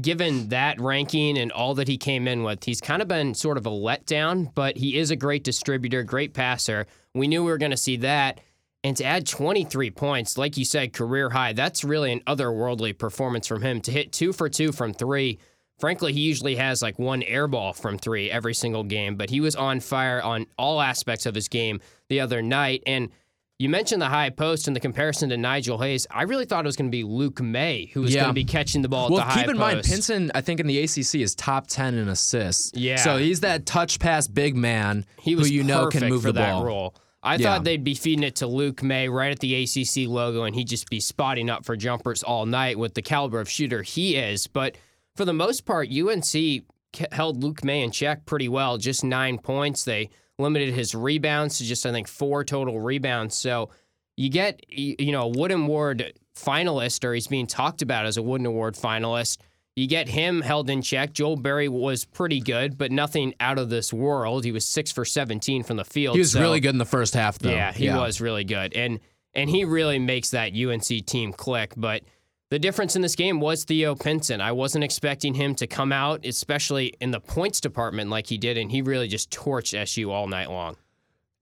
given 0.00 0.48
that 0.48 0.80
ranking 0.80 1.36
and 1.36 1.52
all 1.52 1.74
that 1.74 1.88
he 1.88 1.98
came 1.98 2.26
in 2.26 2.42
with, 2.42 2.64
he's 2.64 2.80
kind 2.80 3.02
of 3.02 3.08
been 3.08 3.34
sort 3.34 3.58
of 3.58 3.66
a 3.66 3.70
letdown, 3.70 4.54
but 4.54 4.78
he 4.78 4.96
is 4.98 5.10
a 5.10 5.16
great 5.16 5.44
distributor, 5.44 6.02
great 6.02 6.32
passer. 6.32 6.86
We 7.14 7.28
knew 7.28 7.44
we 7.44 7.50
were 7.50 7.58
going 7.58 7.72
to 7.72 7.76
see 7.76 7.96
that. 7.98 8.40
And 8.82 8.96
to 8.96 9.04
add 9.04 9.26
23 9.26 9.90
points, 9.90 10.38
like 10.38 10.56
you 10.56 10.64
said, 10.64 10.92
career 10.94 11.28
high, 11.30 11.52
that's 11.52 11.84
really 11.84 12.12
an 12.12 12.20
otherworldly 12.26 12.96
performance 12.96 13.46
from 13.46 13.60
him. 13.62 13.80
To 13.82 13.90
hit 13.90 14.10
two 14.12 14.32
for 14.32 14.48
two 14.48 14.72
from 14.72 14.94
three, 14.94 15.38
frankly, 15.78 16.12
he 16.14 16.20
usually 16.20 16.56
has 16.56 16.80
like 16.80 16.98
one 16.98 17.22
air 17.24 17.46
ball 17.46 17.74
from 17.74 17.98
three 17.98 18.30
every 18.30 18.54
single 18.54 18.82
game, 18.84 19.16
but 19.16 19.28
he 19.28 19.40
was 19.40 19.54
on 19.54 19.80
fire 19.80 20.22
on 20.22 20.46
all 20.56 20.80
aspects 20.80 21.26
of 21.26 21.34
his 21.34 21.48
game 21.48 21.80
the 22.08 22.20
other 22.20 22.40
night. 22.40 22.82
And 22.86 23.10
you 23.58 23.68
mentioned 23.68 24.00
the 24.00 24.08
high 24.08 24.30
post 24.30 24.66
and 24.66 24.74
the 24.74 24.80
comparison 24.80 25.28
to 25.28 25.36
Nigel 25.36 25.76
Hayes. 25.76 26.06
I 26.10 26.22
really 26.22 26.46
thought 26.46 26.64
it 26.64 26.68
was 26.68 26.76
going 26.76 26.90
to 26.90 26.96
be 26.96 27.04
Luke 27.04 27.42
Maye 27.42 27.90
who 27.92 28.00
was 28.00 28.14
Yeah. 28.14 28.22
going 28.22 28.30
to 28.30 28.34
be 28.34 28.44
catching 28.46 28.80
the 28.80 28.88
ball 28.88 29.04
at 29.04 29.10
Well, 29.10 29.18
the 29.20 29.24
high 29.30 29.42
keep 29.42 29.50
in 29.50 29.58
mind. 29.58 29.82
Pinson, 29.84 30.30
I 30.34 30.40
think 30.40 30.58
in 30.60 30.66
the 30.66 30.78
ACC 30.82 31.16
is 31.16 31.34
top 31.34 31.66
ten 31.66 31.96
in 31.96 32.08
assists. 32.08 32.72
Yeah. 32.74 32.96
So 32.96 33.18
he's 33.18 33.40
that 33.40 33.66
touch 33.66 33.98
pass 34.00 34.26
big 34.26 34.56
man 34.56 35.04
He 35.20 35.34
was 35.36 35.48
who 35.48 35.54
you 35.54 35.64
know 35.64 35.88
can 35.88 36.08
move 36.08 36.22
for 36.22 36.28
the 36.32 36.40
that 36.40 36.52
ball. 36.52 36.64
role. 36.64 36.94
I 37.22 37.36
Yeah. 37.36 37.44
thought 37.54 37.64
they'd 37.64 37.84
be 37.84 37.94
feeding 37.94 38.24
it 38.24 38.36
to 38.36 38.46
Luke 38.46 38.82
Maye 38.82 39.08
right 39.08 39.30
at 39.30 39.40
the 39.40 39.54
ACC 39.54 40.06
logo, 40.06 40.44
and 40.44 40.54
he'd 40.54 40.68
just 40.68 40.88
be 40.88 41.00
spotting 41.00 41.50
up 41.50 41.64
for 41.64 41.76
jumpers 41.76 42.22
all 42.22 42.46
night 42.46 42.78
with 42.78 42.94
the 42.94 43.02
caliber 43.02 43.40
of 43.40 43.48
shooter 43.50 43.82
he 43.82 44.16
is. 44.16 44.46
But 44.46 44.76
for 45.16 45.24
the 45.24 45.34
most 45.34 45.66
part, 45.66 45.88
UNC 45.90 46.62
held 47.12 47.42
Luke 47.42 47.62
Maye 47.62 47.82
in 47.82 47.90
check 47.90 48.24
pretty 48.24 48.48
well, 48.48 48.78
just 48.78 49.04
nine 49.04 49.38
points. 49.38 49.84
They 49.84 50.08
limited 50.38 50.72
his 50.72 50.94
rebounds 50.94 51.58
to 51.58 51.64
just 51.64 51.84
I 51.84 51.92
think 51.92 52.08
four 52.08 52.42
total 52.44 52.80
rebounds. 52.80 53.36
So 53.36 53.68
you 54.16 54.30
get 54.30 54.64
you 54.68 55.12
know 55.12 55.22
a 55.24 55.28
Wooden 55.28 55.62
Award 55.64 56.14
finalist, 56.34 57.04
or 57.04 57.12
he's 57.12 57.26
being 57.26 57.46
talked 57.46 57.82
about 57.82 58.06
as 58.06 58.16
a 58.16 58.22
Wooden 58.22 58.46
Award 58.46 58.74
finalist. 58.76 59.38
You 59.76 59.86
get 59.86 60.08
him 60.08 60.40
held 60.42 60.68
in 60.68 60.82
check. 60.82 61.12
Joel 61.12 61.36
Berry 61.36 61.68
was 61.68 62.04
pretty 62.04 62.40
good, 62.40 62.76
but 62.76 62.90
nothing 62.90 63.34
out 63.40 63.58
of 63.58 63.70
this 63.70 63.92
world. 63.92 64.44
He 64.44 64.52
was 64.52 64.66
six 64.66 64.90
for 64.92 65.04
17 65.04 65.62
from 65.62 65.76
the 65.76 65.84
field. 65.84 66.16
He 66.16 66.20
was 66.20 66.32
so- 66.32 66.40
really 66.40 66.60
good 66.60 66.70
in 66.74 66.78
the 66.78 66.84
first 66.84 67.14
half, 67.14 67.38
though. 67.38 67.50
Yeah, 67.50 67.72
he 67.72 67.86
was 67.88 68.20
really 68.20 68.44
good, 68.44 68.74
and 68.74 69.00
and 69.32 69.48
he 69.48 69.64
really 69.64 69.98
makes 70.00 70.30
that 70.30 70.52
UNC 70.54 71.06
team 71.06 71.32
click. 71.32 71.72
But 71.76 72.02
the 72.50 72.58
difference 72.58 72.96
in 72.96 73.02
this 73.02 73.14
game 73.14 73.38
was 73.38 73.62
Theo 73.64 73.94
Pinson. 73.94 74.40
I 74.40 74.50
wasn't 74.50 74.82
expecting 74.82 75.34
him 75.34 75.54
to 75.54 75.68
come 75.68 75.92
out, 75.92 76.26
especially 76.26 76.94
in 77.00 77.12
the 77.12 77.20
points 77.20 77.60
department, 77.60 78.10
like 78.10 78.26
he 78.26 78.38
did, 78.38 78.58
and 78.58 78.72
he 78.72 78.82
really 78.82 79.06
just 79.06 79.30
torched 79.30 79.72
SU 79.72 80.10
all 80.10 80.26
night 80.26 80.50
long. 80.50 80.76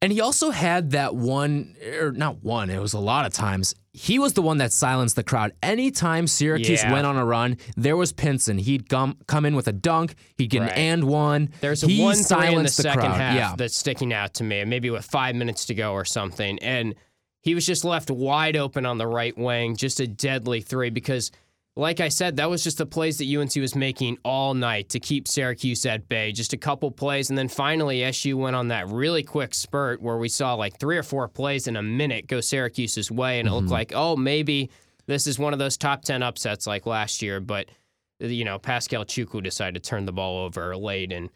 And 0.01 0.13
he 0.13 0.21
also 0.21 0.51
had 0.51 0.93
that 0.93 1.17
one, 1.17 1.75
or 2.01 2.13
not 2.13 2.45
one, 2.45 2.71
it 2.71 2.79
was 2.81 2.93
a 2.93 3.01
lot 3.01 3.27
of 3.27 3.33
times. 3.33 3.75
He 3.93 4.21
was 4.21 4.35
the 4.35 4.43
one 4.43 4.59
that 4.59 4.73
silenced 4.73 5.17
the 5.17 5.25
crowd. 5.25 5.53
Anytime 5.61 6.29
Syracuse 6.29 6.85
Yeah. 6.85 6.93
went 6.93 7.05
on 7.05 7.17
a 7.17 7.25
run, 7.25 7.57
there 7.77 7.97
was 7.97 8.13
Pinson. 8.13 8.59
He'd 8.59 8.89
come, 8.89 9.17
come 9.27 9.45
in 9.45 9.57
with 9.57 9.67
a 9.67 9.73
dunk, 9.73 10.15
he'd 10.37 10.51
get 10.51 10.61
Right. 10.61 10.71
an 10.71 10.79
and 10.79 11.05
one. 11.05 11.49
There's 11.61 11.81
he 11.81 12.01
one 12.01 12.15
three 12.15 12.47
in 12.51 12.57
the 12.59 12.63
the 12.63 12.69
second 12.69 13.01
crowd. 13.01 13.17
half 13.21 13.35
Yeah. 13.35 13.55
that's 13.57 13.77
sticking 13.77 14.13
out 14.13 14.35
to 14.35 14.45
me, 14.45 14.65
maybe 14.65 14.89
with 14.91 15.05
five 15.05 15.35
minutes 15.35 15.65
to 15.67 15.75
go 15.75 15.93
or 15.95 16.05
something. 16.05 16.61
And 16.61 16.95
he 17.43 17.57
was 17.57 17.67
just 17.67 17.85
left 17.85 18.09
wide 18.09 18.57
open 18.57 18.87
on 18.87 18.99
the 18.99 19.07
right 19.09 19.37
wing, 19.37 19.75
just 19.75 19.99
a 19.99 20.07
deadly 20.07 20.61
three 20.61 20.91
because 20.91 21.33
like 21.79 22.01
I 22.01 22.09
said, 22.09 22.37
that 22.37 22.51
was 22.51 22.65
just 22.65 22.79
the 22.79 22.87
plays 22.87 23.19
that 23.19 23.33
UNC 23.33 23.55
was 23.55 23.77
making 23.77 24.19
all 24.25 24.53
night 24.53 24.89
to 24.89 24.99
keep 24.99 25.29
Syracuse 25.29 25.87
at 25.87 26.09
bay. 26.09 26.33
Just 26.33 26.53
a 26.53 26.57
couple 26.57 26.91
plays. 26.91 27.29
And 27.31 27.39
then 27.39 27.47
finally, 27.47 28.03
SU 28.03 28.37
went 28.37 28.57
on 28.57 28.67
that 28.69 28.89
really 28.89 29.23
quick 29.23 29.55
spurt 29.55 30.03
where 30.03 30.17
we 30.17 30.29
saw 30.29 30.55
like 30.55 30.81
three 30.81 30.99
or 30.99 31.05
four 31.05 31.29
plays 31.29 31.69
in 31.69 31.77
a 31.77 31.83
minute 31.83 32.27
go 32.27 32.41
Syracuse's 32.41 33.13
way. 33.13 33.39
And 33.39 33.47
it 33.47 33.53
looked 33.53 33.67
mm-hmm. 33.67 33.75
like, 33.75 33.93
oh, 33.95 34.17
maybe 34.17 34.71
this 35.07 35.29
is 35.29 35.39
one 35.39 35.53
of 35.53 35.61
those 35.61 35.77
top 35.77 36.03
10 36.03 36.21
upsets 36.21 36.67
like 36.67 36.85
last 36.85 37.23
year. 37.23 37.39
But, 37.39 37.71
you 38.19 38.45
know, 38.45 38.59
Pascal 38.59 39.05
Chukwu 39.05 39.41
decided 39.41 39.81
to 39.81 39.89
turn 39.89 40.05
the 40.05 40.11
ball 40.11 40.47
over 40.47 40.77
late 40.77 41.13
and 41.13 41.31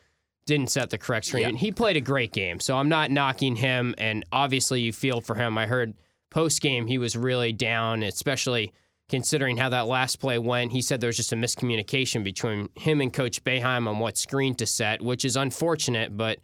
didn't 0.47 0.73
set 0.73 0.91
the 0.91 0.99
correct 0.99 1.27
screen. 1.27 1.45
And 1.45 1.57
he 1.57 1.71
played 1.71 1.97
a 1.97 2.01
great 2.01 2.33
game. 2.33 2.59
So 2.59 2.77
I'm 2.77 2.89
not 2.89 3.13
knocking 3.13 3.55
him. 3.55 3.95
And 3.97 4.25
obviously, 4.33 4.81
you 4.81 4.93
feel 4.93 5.21
for 5.21 5.37
him. 5.37 5.57
I 5.57 5.67
heard 5.67 5.95
post 6.31 6.61
game 6.61 6.89
he 6.89 6.99
was 6.99 7.17
really 7.17 7.53
down, 7.53 8.03
especially 8.03 8.73
considering 9.13 9.59
how 9.59 9.69
that 9.69 9.87
last 9.87 10.21
play 10.21 10.39
went. 10.39 10.73
He 10.73 10.81
said 10.81 11.03
there 11.03 11.09
was 11.09 11.19
just 11.19 11.35
a 11.35 11.37
miscommunication 11.37 12.25
between 12.25 12.71
him 12.77 13.03
and 13.03 13.13
Coach 13.13 13.45
Boeheim 13.45 13.87
on 13.87 13.99
what 13.99 14.17
screen 14.17 14.55
to 14.55 14.65
set, 14.65 15.03
which 15.03 15.27
is 15.27 15.37
unfortunate, 15.37 16.17
but 16.17 16.39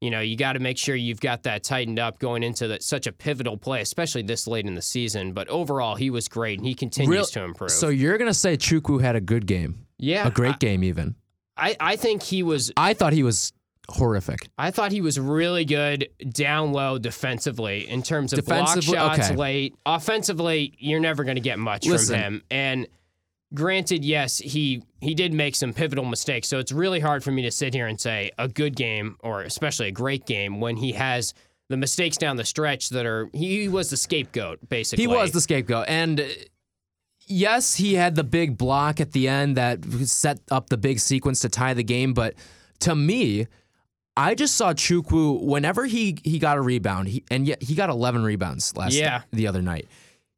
you 0.00 0.10
know, 0.10 0.18
you 0.18 0.36
got 0.36 0.54
to 0.54 0.58
make 0.58 0.76
sure 0.76 0.96
you've 0.96 1.20
got 1.20 1.44
that 1.44 1.62
tightened 1.62 2.00
up 2.00 2.18
going 2.18 2.42
into 2.42 2.66
the, 2.66 2.80
such 2.80 3.06
a 3.06 3.12
pivotal 3.12 3.56
play, 3.56 3.80
especially 3.80 4.22
this 4.22 4.48
late 4.48 4.66
in 4.66 4.74
the 4.74 4.82
season. 4.82 5.34
But 5.34 5.46
overall, 5.48 5.94
he 5.94 6.10
was 6.10 6.26
great 6.26 6.58
and 6.58 6.66
he 6.66 6.74
continues 6.74 7.14
Real- 7.14 7.24
to 7.26 7.42
improve. 7.44 7.70
So 7.70 7.90
you're 7.90 8.18
gonna 8.18 8.34
say 8.34 8.56
Chukwu 8.56 9.00
had 9.00 9.14
a 9.14 9.20
good 9.20 9.46
game, 9.46 9.86
yeah, 9.96 10.26
a 10.26 10.32
great 10.32 10.58
game 10.58 10.82
even. 10.82 11.14
I, 11.56 11.76
I 11.78 11.94
think 11.94 12.24
he 12.24 12.42
was 12.42 12.72
I 12.76 12.92
thought 12.92 13.12
he 13.12 13.22
was 13.22 13.52
horrific. 13.90 14.48
I 14.58 14.70
thought 14.70 14.92
he 14.92 15.00
was 15.00 15.18
really 15.18 15.64
good 15.64 16.08
down 16.30 16.72
low 16.72 16.98
defensively 16.98 17.88
in 17.88 18.02
terms 18.02 18.32
of 18.32 18.38
Defensively- 18.44 18.94
block 18.96 19.16
shots 19.16 19.28
okay. 19.30 19.36
late. 19.36 19.74
Offensively, 19.86 20.74
you're 20.78 21.00
never 21.00 21.24
going 21.24 21.36
to 21.36 21.40
get 21.42 21.58
much 21.58 21.86
Listen. 21.86 22.14
from 22.14 22.22
him. 22.22 22.42
And 22.50 22.86
granted, 23.54 24.04
yes, 24.04 24.38
he 24.38 24.82
he 25.00 25.14
did 25.14 25.32
make 25.32 25.54
some 25.54 25.72
pivotal 25.72 26.04
mistakes. 26.04 26.48
So 26.48 26.58
it's 26.58 26.72
really 26.72 27.00
hard 27.00 27.24
for 27.24 27.30
me 27.30 27.42
to 27.42 27.50
sit 27.50 27.74
here 27.74 27.86
and 27.86 28.00
say 28.00 28.30
a 28.38 28.48
good 28.48 28.76
game 28.76 29.16
or 29.20 29.42
especially 29.42 29.88
a 29.88 29.92
great 29.92 30.26
game 30.26 30.60
when 30.60 30.76
he 30.76 30.92
has 30.92 31.34
the 31.68 31.76
mistakes 31.76 32.16
down 32.16 32.36
the 32.36 32.44
stretch 32.44 32.88
that 32.90 33.06
are 33.06 33.28
he 33.32 33.68
was 33.68 33.90
the 33.90 33.96
scapegoat 33.96 34.68
basically. 34.68 35.02
He 35.02 35.08
was 35.08 35.32
the 35.32 35.40
scapegoat. 35.40 35.86
And 35.88 36.20
uh, 36.20 36.24
yes, 37.26 37.76
he 37.76 37.94
had 37.94 38.14
the 38.14 38.24
big 38.24 38.58
block 38.58 39.00
at 39.00 39.12
the 39.12 39.28
end 39.28 39.56
that 39.56 39.84
set 40.04 40.40
up 40.50 40.68
the 40.68 40.76
big 40.76 40.98
sequence 41.00 41.40
to 41.40 41.48
tie 41.48 41.74
the 41.74 41.84
game. 41.84 42.12
But 42.12 42.34
to 42.80 42.94
me, 42.94 43.46
I 44.20 44.34
just 44.34 44.56
saw 44.56 44.72
Chukwu 44.72 45.42
whenever 45.42 45.86
he 45.86 46.18
he 46.24 46.38
got 46.38 46.56
a 46.58 46.60
rebound, 46.60 47.08
he, 47.08 47.24
and 47.30 47.46
yet 47.46 47.62
he 47.62 47.74
got 47.74 47.90
11 47.90 48.22
rebounds 48.22 48.76
last 48.76 48.92
Yeah. 48.94 49.22
the 49.32 49.46
other 49.46 49.62
night. 49.62 49.88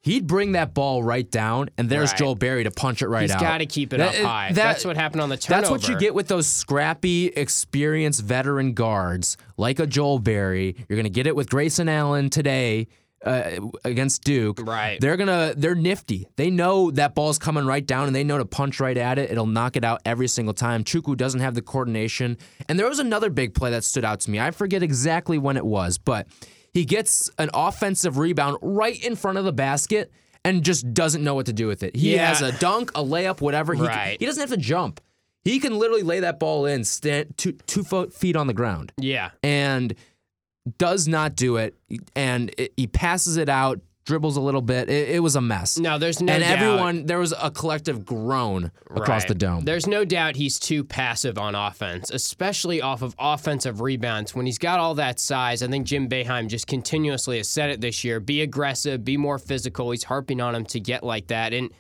He'd 0.05 0.27
bring 0.27 0.53
that 0.53 0.75
ball 0.75 1.03
right 1.03 1.31
down, 1.31 1.71
and 1.79 1.89
there's 1.89 2.11
Right. 2.11 2.19
Joel 2.19 2.35
Berry 2.35 2.65
to 2.65 2.73
punch 2.73 3.03
it 3.03 3.09
right 3.09 3.23
He's 3.23 3.31
out. 3.31 3.39
He's 3.41 3.49
got 3.49 3.59
to 3.59 3.67
keep 3.67 3.93
it 3.93 3.99
That- 3.99 4.09
up 4.17 4.25
high. 4.27 4.49
that- 4.49 4.55
That's 4.57 4.85
what 4.85 4.97
happened 4.97 5.21
on 5.21 5.29
the 5.29 5.37
turnover. 5.37 5.61
That's 5.61 5.71
what 5.71 5.89
you 5.89 5.97
get 5.99 6.12
with 6.12 6.27
those 6.27 6.49
scrappy, 6.49 7.27
experienced 7.29 8.21
veteran 8.23 8.73
guards 8.75 9.37
like 9.57 9.79
a 9.79 9.87
Joel 9.87 10.19
Berry. 10.19 10.75
You're 10.89 10.97
gonna 10.97 11.09
get 11.09 11.29
it 11.29 11.37
with 11.37 11.49
Grayson 11.49 11.89
Allen 11.89 12.31
today 12.31 12.89
uh, 13.25 13.61
against 13.85 14.25
Duke. 14.25 14.61
Right. 14.62 15.00
They're 15.00 15.17
gonna 15.17 15.55
they're 15.57 15.75
nifty. 15.75 16.26
They 16.37 16.50
know 16.50 16.91
that 16.93 17.14
ball's 17.14 17.38
coming 17.38 17.67
right 17.67 17.85
down, 17.87 18.07
and 18.07 18.14
they 18.17 18.25
know 18.25 18.38
to 18.38 18.45
punch 18.45 18.81
right 18.81 18.97
at 18.97 19.19
it. 19.19 19.31
It'll 19.31 19.47
knock 19.47 19.76
it 19.76 19.85
out 19.85 20.00
every 20.05 20.29
single 20.29 20.55
time. 20.55 20.85
Chukwu 20.85 21.17
doesn't 21.17 21.41
have 21.41 21.55
the 21.55 21.62
coordination. 21.62 22.38
And 22.69 22.79
there 22.79 22.88
was 22.88 22.99
another 22.99 23.31
big 23.31 23.55
play 23.55 23.71
that 23.71 23.85
stood 23.85 24.05
out 24.05 24.21
to 24.21 24.31
me. 24.31 24.41
I 24.41 24.50
forget 24.50 24.83
exactly 24.83 25.38
when 25.38 25.57
it 25.57 25.64
was, 25.67 25.99
but 25.99 26.26
he 26.73 26.85
gets 26.85 27.31
an 27.38 27.50
offensive 27.55 28.19
rebound 28.19 28.59
right 28.62 29.02
in 29.05 29.14
front 29.17 29.38
of 29.38 29.45
the 29.45 29.52
basket. 29.52 30.11
And 30.45 30.64
just 30.64 30.93
doesn't 30.93 31.23
know 31.23 31.37
what 31.37 31.47
to 31.47 31.52
do 31.52 31.69
with 31.69 31.85
it. 31.85 31.95
He 31.95 32.17
Yeah. 32.17 32.26
has 32.26 32.43
a 32.43 32.50
dunk, 32.59 32.91
a 32.97 33.05
layup, 33.05 33.41
whatever. 33.41 33.75
He, 33.75 33.83
Right. 33.83 34.17
he 34.19 34.26
doesn't 34.26 34.41
have 34.41 34.50
to 34.50 34.57
jump. 34.57 35.00
He 35.45 35.61
can 35.61 35.79
literally 35.79 36.02
lay 36.02 36.19
that 36.19 36.41
ball 36.41 36.67
in, 36.67 36.83
stand 36.83 37.35
two 37.38 37.52
two 37.69 37.85
foot 37.85 38.12
feet 38.12 38.35
on 38.35 38.49
the 38.49 38.52
ground, 38.52 38.93
yeah. 38.99 39.31
and 39.45 39.95
does 40.78 41.09
not 41.09 41.37
do 41.37 41.57
it. 41.57 41.75
And 42.14 42.52
it, 42.59 42.73
he 42.76 42.87
passes 42.87 43.37
it 43.37 43.49
out, 43.49 43.81
dribbles 44.04 44.37
a 44.37 44.40
little 44.40 44.62
bit. 44.62 44.88
It, 44.88 45.11
it 45.11 45.19
was 45.21 45.37
a 45.37 45.40
mess. 45.40 45.78
No, 45.78 45.99
there's 45.99 46.21
no 46.21 46.33
and 46.33 46.42
doubt. 46.42 46.59
everyone, 46.59 47.07
there 47.07 47.19
was 47.19 47.33
a 47.40 47.50
collective 47.50 48.04
groan 48.04 48.71
across 48.90 49.23
Right. 49.23 49.28
the 49.28 49.35
dome. 49.35 49.64
There's 49.64 49.87
no 49.87 50.04
doubt 50.04 50.37
he's 50.37 50.59
too 50.59 50.83
passive 50.85 51.38
on 51.38 51.54
offense, 51.54 52.11
especially 52.11 52.81
off 52.81 53.02
of 53.02 53.14
offensive 53.19 53.81
rebounds. 53.81 54.35
When 54.35 54.47
he's 54.47 54.59
got 54.59 54.81
all 54.81 54.95
that 54.97 55.19
size, 55.21 55.62
I 55.62 55.69
think 55.69 55.87
Jim 55.87 56.09
Boeheim 56.09 56.49
just 56.49 56.66
continuously 56.66 57.37
has 57.38 57.49
said 57.49 57.71
it 57.71 57.81
this 57.81 58.02
year 58.04 58.21
be 58.21 58.42
aggressive, 58.42 59.04
be 59.04 59.16
more 59.16 59.38
physical. 59.38 59.90
He's 59.90 60.04
harping 60.04 60.40
on 60.40 60.54
him 60.54 60.64
to 60.66 60.81
get 60.81 61.02
like 61.04 61.28
that. 61.28 61.52
And 61.52 61.71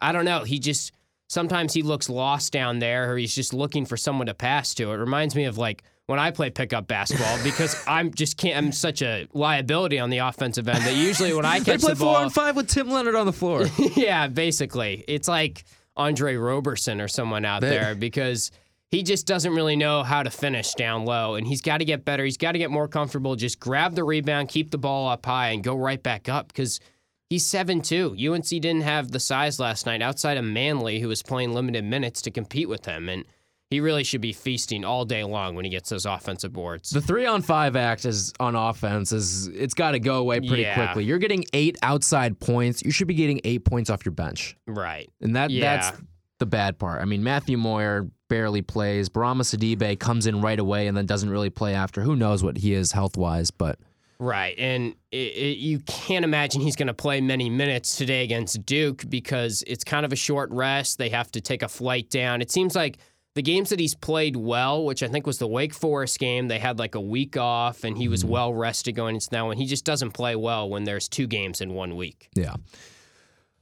I 0.00 0.12
don't 0.12 0.24
know, 0.24 0.44
he 0.44 0.58
just 0.58 0.92
sometimes 1.28 1.74
he 1.74 1.82
looks 1.82 2.08
lost 2.08 2.52
down 2.52 2.78
there 2.78 3.12
or 3.12 3.18
he's 3.18 3.34
just 3.34 3.52
looking 3.52 3.84
for 3.84 3.96
someone 3.96 4.26
to 4.28 4.34
pass 4.34 4.74
to. 4.74 4.92
It 4.92 4.96
reminds 4.96 5.34
me 5.34 5.44
of 5.44 5.58
like 5.58 5.82
when 6.08 6.18
I 6.18 6.30
play 6.30 6.48
pickup 6.48 6.88
basketball 6.88 7.38
because 7.44 7.76
I'm 7.86 8.12
just 8.14 8.38
can't 8.38 8.56
I'm 8.56 8.72
such 8.72 9.02
a 9.02 9.28
liability 9.34 9.98
on 9.98 10.08
the 10.08 10.18
offensive 10.18 10.66
end 10.66 10.82
that 10.84 10.94
usually 10.96 11.34
when 11.34 11.44
I 11.44 11.58
catch 11.58 11.66
They 11.66 11.76
play 11.76 11.92
the 11.92 11.96
four 12.00 12.16
on 12.16 12.30
five 12.30 12.56
with 12.56 12.66
Tim 12.66 12.88
Leonard 12.88 13.14
on 13.14 13.26
the 13.26 13.32
floor. 13.32 13.66
yeah, 13.94 14.26
basically. 14.26 15.04
It's 15.06 15.28
like 15.28 15.64
Andre 15.98 16.36
Roberson 16.36 17.02
or 17.02 17.08
someone 17.08 17.44
out 17.44 17.60
They- 17.60 17.68
there 17.68 17.94
because 17.94 18.50
he 18.90 19.02
just 19.02 19.26
doesn't 19.26 19.54
really 19.54 19.76
know 19.76 20.02
how 20.02 20.22
to 20.22 20.30
finish 20.30 20.72
down 20.72 21.04
low 21.04 21.34
and 21.34 21.46
he's 21.46 21.60
got 21.60 21.78
to 21.78 21.84
get 21.84 22.06
better. 22.06 22.24
He's 22.24 22.38
got 22.38 22.52
to 22.52 22.58
get 22.58 22.70
more 22.70 22.88
comfortable. 22.88 23.36
Just 23.36 23.60
grab 23.60 23.94
the 23.94 24.02
rebound, 24.02 24.48
keep 24.48 24.70
the 24.70 24.78
ball 24.78 25.10
up 25.10 25.26
high, 25.26 25.50
and 25.50 25.62
go 25.62 25.76
right 25.76 26.02
back 26.02 26.26
up 26.26 26.48
because 26.48 26.80
he's 27.28 27.44
7 27.44 27.82
2. 27.82 28.16
UNC 28.32 28.46
didn't 28.48 28.80
have 28.80 29.10
the 29.10 29.20
size 29.20 29.60
last 29.60 29.84
night 29.84 30.00
outside 30.00 30.38
of 30.38 30.44
Manley, 30.46 31.00
who 31.00 31.08
was 31.08 31.22
playing 31.22 31.52
limited 31.52 31.84
minutes 31.84 32.22
to 32.22 32.30
compete 32.30 32.66
with 32.70 32.86
him. 32.86 33.10
And 33.10 33.26
he 33.70 33.80
really 33.80 34.04
should 34.04 34.20
be 34.20 34.32
feasting 34.32 34.84
all 34.84 35.04
day 35.04 35.24
long 35.24 35.54
when 35.54 35.64
he 35.64 35.70
gets 35.70 35.90
those 35.90 36.06
offensive 36.06 36.52
boards. 36.52 36.90
The 36.90 37.00
three 37.02 37.26
on 37.26 37.42
five 37.42 37.76
act 37.76 38.04
is 38.04 38.32
on 38.40 38.54
offense 38.56 39.12
is 39.12 39.48
it's 39.48 39.74
got 39.74 39.90
to 39.92 40.00
go 40.00 40.16
away 40.18 40.40
pretty 40.40 40.62
Yeah. 40.62 40.74
quickly. 40.74 41.04
You're 41.04 41.18
getting 41.18 41.44
eight 41.52 41.76
outside 41.82 42.40
points. 42.40 42.82
You 42.82 42.90
should 42.90 43.08
be 43.08 43.14
getting 43.14 43.40
eight 43.44 43.64
points 43.64 43.90
off 43.90 44.04
your 44.04 44.12
bench, 44.12 44.56
right. 44.66 45.10
and 45.20 45.36
that 45.36 45.50
Yeah. 45.50 45.76
that's 45.76 46.00
the 46.38 46.46
bad 46.46 46.78
part. 46.78 47.02
I 47.02 47.04
mean, 47.04 47.22
Matthew 47.22 47.58
Moyer 47.58 48.08
barely 48.28 48.62
plays. 48.62 49.08
Bourama 49.08 49.42
Sidibe 49.42 49.98
comes 49.98 50.26
in 50.26 50.40
right 50.40 50.58
away 50.58 50.86
and 50.86 50.96
then 50.96 51.04
doesn't 51.06 51.30
really 51.30 51.50
play 51.50 51.74
after. 51.74 52.02
Who 52.02 52.14
knows 52.16 52.42
what 52.44 52.58
he 52.58 52.72
is 52.74 52.92
health 52.92 53.16
wise, 53.16 53.50
but 53.50 53.78
Right, 54.20 54.58
and 54.58 54.94
it, 55.12 55.16
it, 55.16 55.58
you 55.58 55.78
can't 55.78 56.24
imagine 56.24 56.60
he's 56.60 56.74
going 56.74 56.88
to 56.88 56.94
play 56.94 57.20
many 57.20 57.48
minutes 57.48 57.96
today 57.96 58.24
against 58.24 58.66
Duke 58.66 59.04
because 59.08 59.62
it's 59.66 59.84
kind 59.84 60.04
of 60.04 60.12
a 60.12 60.16
short 60.16 60.50
rest. 60.50 60.98
They 60.98 61.10
have 61.10 61.30
to 61.32 61.40
take 61.40 61.62
a 61.62 61.68
flight 61.68 62.10
down. 62.10 62.42
It 62.42 62.50
seems 62.50 62.74
like 62.74 62.98
the 63.38 63.42
games 63.42 63.70
that 63.70 63.78
he's 63.78 63.94
played 63.94 64.34
well, 64.34 64.84
which 64.84 65.00
I 65.00 65.06
think 65.06 65.24
was 65.24 65.38
the 65.38 65.46
Wake 65.46 65.72
Forest 65.72 66.18
game, 66.18 66.48
they 66.48 66.58
had 66.58 66.80
like 66.80 66.96
a 66.96 67.00
week 67.00 67.36
off 67.36 67.84
and 67.84 67.96
he 67.96 68.08
was 68.08 68.24
mm-hmm. 68.24 68.32
well 68.32 68.52
rested 68.52 68.96
going 68.96 69.14
into 69.14 69.30
that 69.30 69.42
one. 69.42 69.56
He 69.56 69.64
just 69.64 69.84
doesn't 69.84 70.10
play 70.10 70.34
well 70.34 70.68
when 70.68 70.82
there's 70.82 71.08
two 71.08 71.28
games 71.28 71.60
in 71.60 71.72
one 71.72 71.94
week. 71.94 72.30
Yeah. 72.34 72.56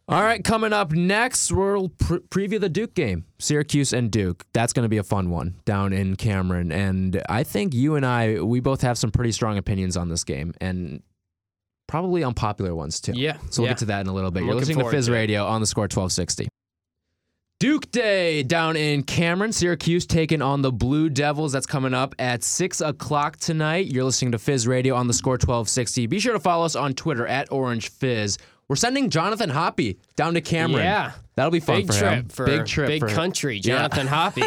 All 0.08 0.22
right, 0.22 0.42
coming 0.42 0.72
up 0.72 0.92
next, 0.92 1.52
we'll 1.52 1.90
pre- 1.90 2.20
preview 2.20 2.58
the 2.58 2.70
Duke 2.70 2.94
game, 2.94 3.26
Syracuse 3.38 3.92
and 3.92 4.10
Duke. 4.10 4.46
That's 4.54 4.72
going 4.72 4.84
to 4.84 4.88
be 4.88 4.96
a 4.96 5.02
fun 5.02 5.28
one 5.28 5.56
down 5.66 5.92
in 5.92 6.16
Cameron, 6.16 6.72
and 6.72 7.20
I 7.28 7.42
think 7.42 7.74
you 7.74 7.96
and 7.96 8.06
I, 8.06 8.40
we 8.40 8.60
both 8.60 8.80
have 8.82 8.96
some 8.96 9.10
pretty 9.10 9.32
strong 9.32 9.58
opinions 9.58 9.96
on 9.96 10.08
this 10.08 10.22
game, 10.22 10.54
and 10.60 11.02
probably 11.86 12.22
unpopular 12.22 12.72
ones 12.74 13.00
too. 13.00 13.12
Yeah, 13.16 13.36
So 13.50 13.62
we'll 13.62 13.66
yeah. 13.66 13.72
get 13.72 13.78
to 13.78 13.84
that 13.86 14.00
in 14.02 14.06
a 14.06 14.14
little 14.14 14.30
bit. 14.30 14.40
I'm 14.40 14.46
You're 14.46 14.54
listening 14.54 14.78
to 14.78 14.90
Fizz 14.90 15.06
to. 15.06 15.12
Radio 15.12 15.44
on 15.44 15.60
the 15.60 15.66
Score 15.66 15.82
1260. 15.82 16.48
Duke 17.58 17.90
Day 17.90 18.42
down 18.42 18.76
in 18.76 19.02
Cameron, 19.02 19.50
Syracuse 19.50 20.04
taking 20.04 20.42
on 20.42 20.60
the 20.60 20.70
Blue 20.70 21.08
Devils. 21.08 21.52
That's 21.52 21.64
coming 21.64 21.94
up 21.94 22.14
at 22.18 22.44
6 22.44 22.82
o'clock 22.82 23.38
tonight. 23.38 23.86
You're 23.86 24.04
listening 24.04 24.32
to 24.32 24.38
Fizz 24.38 24.66
Radio 24.66 24.94
on 24.94 25.06
the 25.06 25.14
Score 25.14 25.34
1260. 25.34 26.06
Be 26.06 26.18
sure 26.20 26.34
to 26.34 26.38
follow 26.40 26.66
us 26.66 26.76
on 26.76 26.92
Twitter 26.92 27.26
at 27.26 27.50
Orange 27.50 27.88
Fizz. 27.88 28.36
We're 28.68 28.76
sending 28.76 29.08
Jonathan 29.08 29.48
Hoppy 29.48 29.98
down 30.16 30.34
to 30.34 30.42
Cameron. 30.42 30.84
Yeah. 30.84 31.12
That'll 31.36 31.50
be 31.50 31.60
fun 31.60 31.76
Big 31.78 31.86
for 31.86 31.92
trip 31.94 32.12
him. 32.12 32.28
for 32.28 32.44
big 32.46 32.66
trip 32.66 32.88
big 32.88 33.00
for 33.00 33.08
country, 33.08 33.56
Yeah. 33.56 33.88
Jonathan 33.88 34.06
Hoppy. 34.06 34.42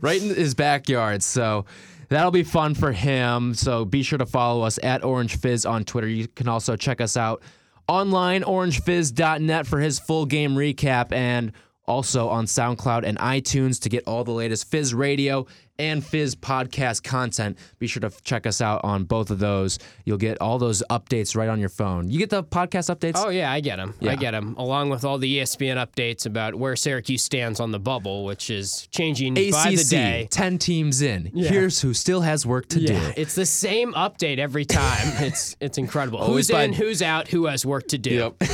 right 0.02 0.20
in 0.22 0.28
his 0.34 0.54
backyard. 0.54 1.22
So 1.22 1.64
that'll 2.10 2.30
be 2.30 2.42
fun 2.42 2.74
for 2.74 2.92
him. 2.92 3.54
So 3.54 3.86
be 3.86 4.02
sure 4.02 4.18
to 4.18 4.26
follow 4.26 4.62
us 4.66 4.78
at 4.82 5.02
Orange 5.02 5.38
Fizz 5.38 5.64
on 5.64 5.84
Twitter. 5.84 6.08
You 6.08 6.28
can 6.28 6.48
also 6.48 6.76
check 6.76 7.00
us 7.00 7.16
out 7.16 7.42
online, 7.88 8.42
orangefizz.net 8.42 9.66
for 9.66 9.80
his 9.80 9.98
full 9.98 10.26
game 10.26 10.56
recap 10.56 11.10
and 11.12 11.52
also 11.86 12.28
on 12.28 12.46
SoundCloud 12.46 13.04
and 13.04 13.18
iTunes 13.18 13.80
to 13.82 13.88
get 13.88 14.04
all 14.06 14.24
the 14.24 14.32
latest 14.32 14.70
Fizz 14.70 14.94
radio 14.94 15.46
and 15.78 16.04
Fizz 16.04 16.36
podcast 16.36 17.02
content. 17.02 17.58
Be 17.78 17.86
sure 17.86 18.00
to 18.00 18.10
check 18.22 18.46
us 18.46 18.60
out 18.60 18.82
on 18.84 19.04
both 19.04 19.30
of 19.30 19.38
those. 19.38 19.78
You'll 20.04 20.18
get 20.18 20.40
all 20.40 20.58
those 20.58 20.82
updates 20.90 21.36
right 21.36 21.48
on 21.48 21.58
your 21.58 21.68
phone. 21.68 22.08
You 22.08 22.18
get 22.18 22.30
the 22.30 22.44
podcast 22.44 22.94
updates? 22.94 23.14
Oh 23.16 23.28
yeah, 23.28 23.50
I 23.50 23.60
get 23.60 23.76
them. 23.76 23.94
Yeah. 24.00 24.12
I 24.12 24.16
get 24.16 24.30
them, 24.30 24.54
Along 24.56 24.88
with 24.88 25.04
all 25.04 25.18
the 25.18 25.38
ESPN 25.38 25.76
updates 25.76 26.26
about 26.26 26.54
where 26.54 26.76
Syracuse 26.76 27.24
stands 27.24 27.60
on 27.60 27.72
the 27.72 27.80
bubble, 27.80 28.24
which 28.24 28.50
is 28.50 28.86
changing 28.92 29.34
by 29.34 29.72
the 29.74 29.86
day. 29.88 30.28
10 30.30 30.58
teams 30.58 31.02
in. 31.02 31.30
Yeah. 31.34 31.48
Here's 31.48 31.80
who 31.80 31.92
still 31.92 32.20
has 32.20 32.46
work 32.46 32.68
to 32.68 32.80
do. 32.80 33.12
It's 33.16 33.34
the 33.34 33.46
same 33.46 33.92
update 33.94 34.38
every 34.38 34.64
time. 34.64 35.08
it's 35.24 35.56
it's 35.60 35.78
incredible. 35.78 36.20
Always 36.20 36.48
who's 36.48 36.54
by- 36.54 36.62
in, 36.64 36.72
who's 36.72 37.02
out, 37.02 37.28
who 37.28 37.46
has 37.46 37.66
work 37.66 37.88
to 37.88 37.98
do. 37.98 38.34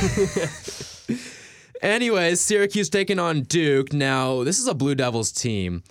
Anyways, 1.81 2.39
Syracuse 2.39 2.89
taking 2.89 3.19
on 3.19 3.41
Duke. 3.41 3.91
Now, 3.91 4.43
this 4.43 4.59
is 4.59 4.67
a 4.67 4.73
Blue 4.73 4.95
Devils 4.95 5.31
team. 5.31 5.83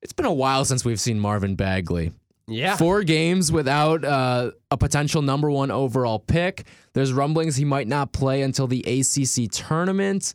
It's 0.00 0.12
been 0.12 0.26
a 0.26 0.32
while 0.32 0.64
since 0.64 0.84
we've 0.84 1.00
seen 1.00 1.20
Marvin 1.20 1.54
Bagley. 1.54 2.12
Yeah. 2.46 2.76
Four 2.76 3.02
games 3.02 3.52
without 3.52 4.04
uh, 4.04 4.52
a 4.70 4.76
potential 4.78 5.20
number 5.20 5.50
one 5.50 5.70
overall 5.70 6.18
pick. 6.18 6.66
There's 6.94 7.12
rumblings 7.12 7.56
he 7.56 7.66
might 7.66 7.86
not 7.86 8.12
play 8.12 8.40
until 8.42 8.66
the 8.66 8.80
ACC 8.80 9.50
tournament. 9.50 10.32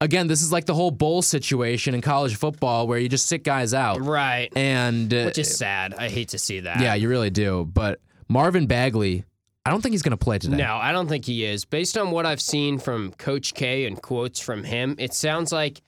Again, 0.00 0.26
this 0.26 0.42
is 0.42 0.50
like 0.50 0.64
the 0.66 0.74
whole 0.74 0.90
bowl 0.90 1.22
situation 1.22 1.94
in 1.94 2.00
college 2.00 2.34
football 2.36 2.88
where 2.88 2.98
you 2.98 3.08
just 3.08 3.26
sit 3.28 3.44
guys 3.44 3.72
out. 3.72 4.00
Right. 4.04 4.52
And 4.56 5.14
uh, 5.14 5.24
Which 5.26 5.38
is 5.38 5.56
sad. 5.56 5.94
I 5.94 6.08
hate 6.08 6.30
to 6.30 6.38
see 6.38 6.60
that. 6.60 6.80
yeah, 6.80 6.94
you 6.94 7.08
really 7.08 7.30
do. 7.30 7.64
But 7.72 8.00
Marvin 8.28 8.66
Bagley, 8.66 9.24
I 9.66 9.70
don't 9.70 9.80
think 9.80 9.92
he's 9.92 10.02
going 10.02 10.10
to 10.10 10.16
play 10.16 10.38
today. 10.38 10.56
No, 10.58 10.76
I 10.76 10.92
don't 10.92 11.08
think 11.08 11.24
he 11.24 11.44
is. 11.44 11.64
Based 11.64 11.96
on 11.96 12.10
what 12.10 12.26
I've 12.26 12.40
seen 12.40 12.78
from 12.78 13.12
Coach 13.12 13.54
K 13.54 13.86
and 13.86 14.00
quotes 14.00 14.38
from 14.38 14.62
him, 14.62 14.94
it 14.98 15.14
sounds 15.14 15.52
like 15.52 15.80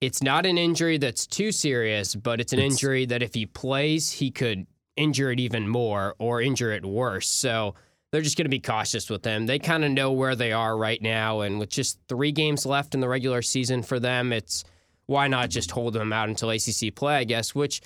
it's 0.00 0.22
not 0.22 0.46
an 0.46 0.56
injury 0.56 0.98
that's 0.98 1.26
too 1.26 1.50
serious, 1.50 2.14
but 2.14 2.40
it's 2.40 2.52
an 2.52 2.60
injury 2.60 3.06
that 3.06 3.22
if 3.22 3.34
he 3.34 3.46
plays, 3.46 4.10
he 4.10 4.30
could 4.30 4.66
injure 4.96 5.32
it 5.32 5.40
even 5.40 5.68
more 5.68 6.14
or 6.18 6.40
injure 6.40 6.70
it 6.72 6.84
worse. 6.84 7.26
So 7.26 7.74
they're 8.12 8.22
just 8.22 8.36
going 8.36 8.44
to 8.44 8.50
be 8.50 8.60
cautious 8.60 9.10
with 9.10 9.24
him. 9.24 9.46
They 9.46 9.58
kind 9.58 9.84
of 9.84 9.90
know 9.90 10.12
where 10.12 10.36
they 10.36 10.52
are 10.52 10.76
right 10.76 11.02
now. 11.02 11.40
And 11.40 11.58
with 11.58 11.70
just 11.70 11.98
three 12.08 12.30
games 12.30 12.64
left 12.64 12.94
in 12.94 13.00
the 13.00 13.08
regular 13.08 13.42
season 13.42 13.82
for 13.82 13.98
them, 13.98 14.32
it's 14.32 14.62
why 15.06 15.26
not 15.26 15.50
just 15.50 15.72
hold 15.72 15.94
them 15.94 16.12
out 16.12 16.28
until 16.28 16.50
ACC 16.50 16.94
play, 16.94 17.16
I 17.16 17.24
guess, 17.24 17.54
which 17.54 17.80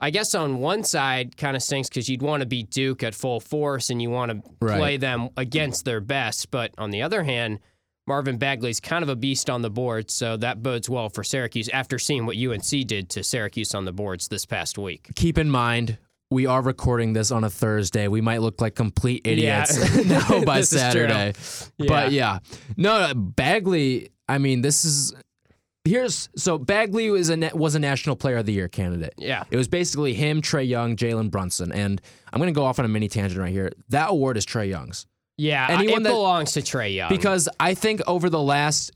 I 0.00 0.10
guess 0.10 0.34
on 0.34 0.58
one 0.58 0.84
side 0.84 1.36
kind 1.36 1.56
of 1.56 1.62
stinks 1.62 1.88
because 1.88 2.08
you'd 2.08 2.22
want 2.22 2.40
to 2.42 2.46
beat 2.46 2.70
Duke 2.70 3.02
at 3.02 3.14
full 3.14 3.40
force 3.40 3.90
and 3.90 4.00
you 4.00 4.10
want 4.10 4.30
to 4.30 4.50
Right. 4.60 4.78
play 4.78 4.96
them 4.96 5.30
against 5.36 5.84
their 5.84 6.00
best. 6.00 6.50
But 6.50 6.72
on 6.78 6.90
the 6.90 7.02
other 7.02 7.24
hand, 7.24 7.58
Marvin 8.06 8.38
Bagley's 8.38 8.80
kind 8.80 9.02
of 9.02 9.08
a 9.08 9.16
beast 9.16 9.50
on 9.50 9.60
the 9.62 9.68
board, 9.70 10.10
so 10.10 10.36
that 10.38 10.62
bodes 10.62 10.88
well 10.88 11.08
for 11.10 11.22
Syracuse 11.24 11.68
after 11.68 11.98
seeing 11.98 12.24
what 12.26 12.36
UNC 12.36 12.86
did 12.86 13.10
to 13.10 13.22
Syracuse 13.24 13.74
on 13.74 13.84
the 13.84 13.92
boards 13.92 14.28
this 14.28 14.46
past 14.46 14.78
week. 14.78 15.10
Keep 15.16 15.36
in 15.36 15.50
mind, 15.50 15.98
we 16.30 16.46
are 16.46 16.62
recording 16.62 17.12
this 17.12 17.30
on 17.30 17.44
a 17.44 17.50
Thursday. 17.50 18.08
We 18.08 18.20
might 18.22 18.40
look 18.40 18.60
like 18.62 18.74
complete 18.74 19.22
idiots 19.26 19.76
Yeah. 19.96 20.02
now 20.20 20.44
by 20.44 20.58
This 20.60 20.72
is 20.72 20.80
true. 20.94 21.06
Saturday. 21.08 21.32
But 21.86 22.12
yeah, 22.12 22.38
no, 22.76 23.12
Bagley. 23.14 24.10
I 24.28 24.38
mean, 24.38 24.60
this 24.62 24.84
is 24.84 25.14
here's 25.88 26.28
so 26.36 26.58
Bagley 26.58 27.10
was 27.10 27.30
a 27.30 27.50
was 27.54 27.74
a 27.74 27.78
National 27.78 28.16
Player 28.16 28.36
of 28.38 28.46
the 28.46 28.52
Year 28.52 28.68
candidate. 28.68 29.14
Yeah. 29.16 29.44
It 29.50 29.56
was 29.56 29.68
basically 29.68 30.14
him, 30.14 30.42
Trae 30.42 30.66
Young, 30.68 30.96
Jalen 30.96 31.30
Brunson, 31.30 31.72
and 31.72 32.00
I'm 32.32 32.38
going 32.40 32.52
to 32.52 32.58
go 32.58 32.64
off 32.64 32.78
on 32.78 32.84
a 32.84 32.88
mini 32.88 33.08
tangent 33.08 33.40
right 33.40 33.50
here. 33.52 33.72
That 33.88 34.10
award 34.10 34.36
is 34.36 34.44
Trae 34.46 34.68
Young's 34.68 35.06
Yeah, 35.36 35.66
Anyone 35.70 36.00
it 36.00 36.04
that- 36.04 36.10
belongs 36.10 36.52
to 36.52 36.60
Trae 36.60 36.94
Young. 36.94 37.08
because 37.08 37.48
I 37.58 37.74
think 37.74 38.00
over 38.06 38.28
the 38.30 38.40
last, 38.42 38.90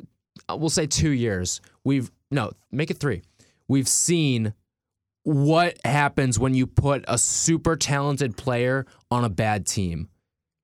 uh, 0.48 0.56
we'll 0.56 0.70
say 0.70 0.86
two 0.86 1.10
years, 1.10 1.60
we've 1.84 2.10
no 2.30 2.52
make 2.70 2.90
it 2.90 2.98
three. 2.98 3.22
We've 3.68 3.88
seen 3.88 4.54
what 5.24 5.78
happens 5.84 6.38
when 6.38 6.52
you 6.54 6.66
put 6.66 7.04
a 7.06 7.16
super 7.16 7.76
talented 7.76 8.36
player 8.36 8.86
on 9.10 9.24
a 9.24 9.28
bad 9.28 9.66
team. 9.66 10.08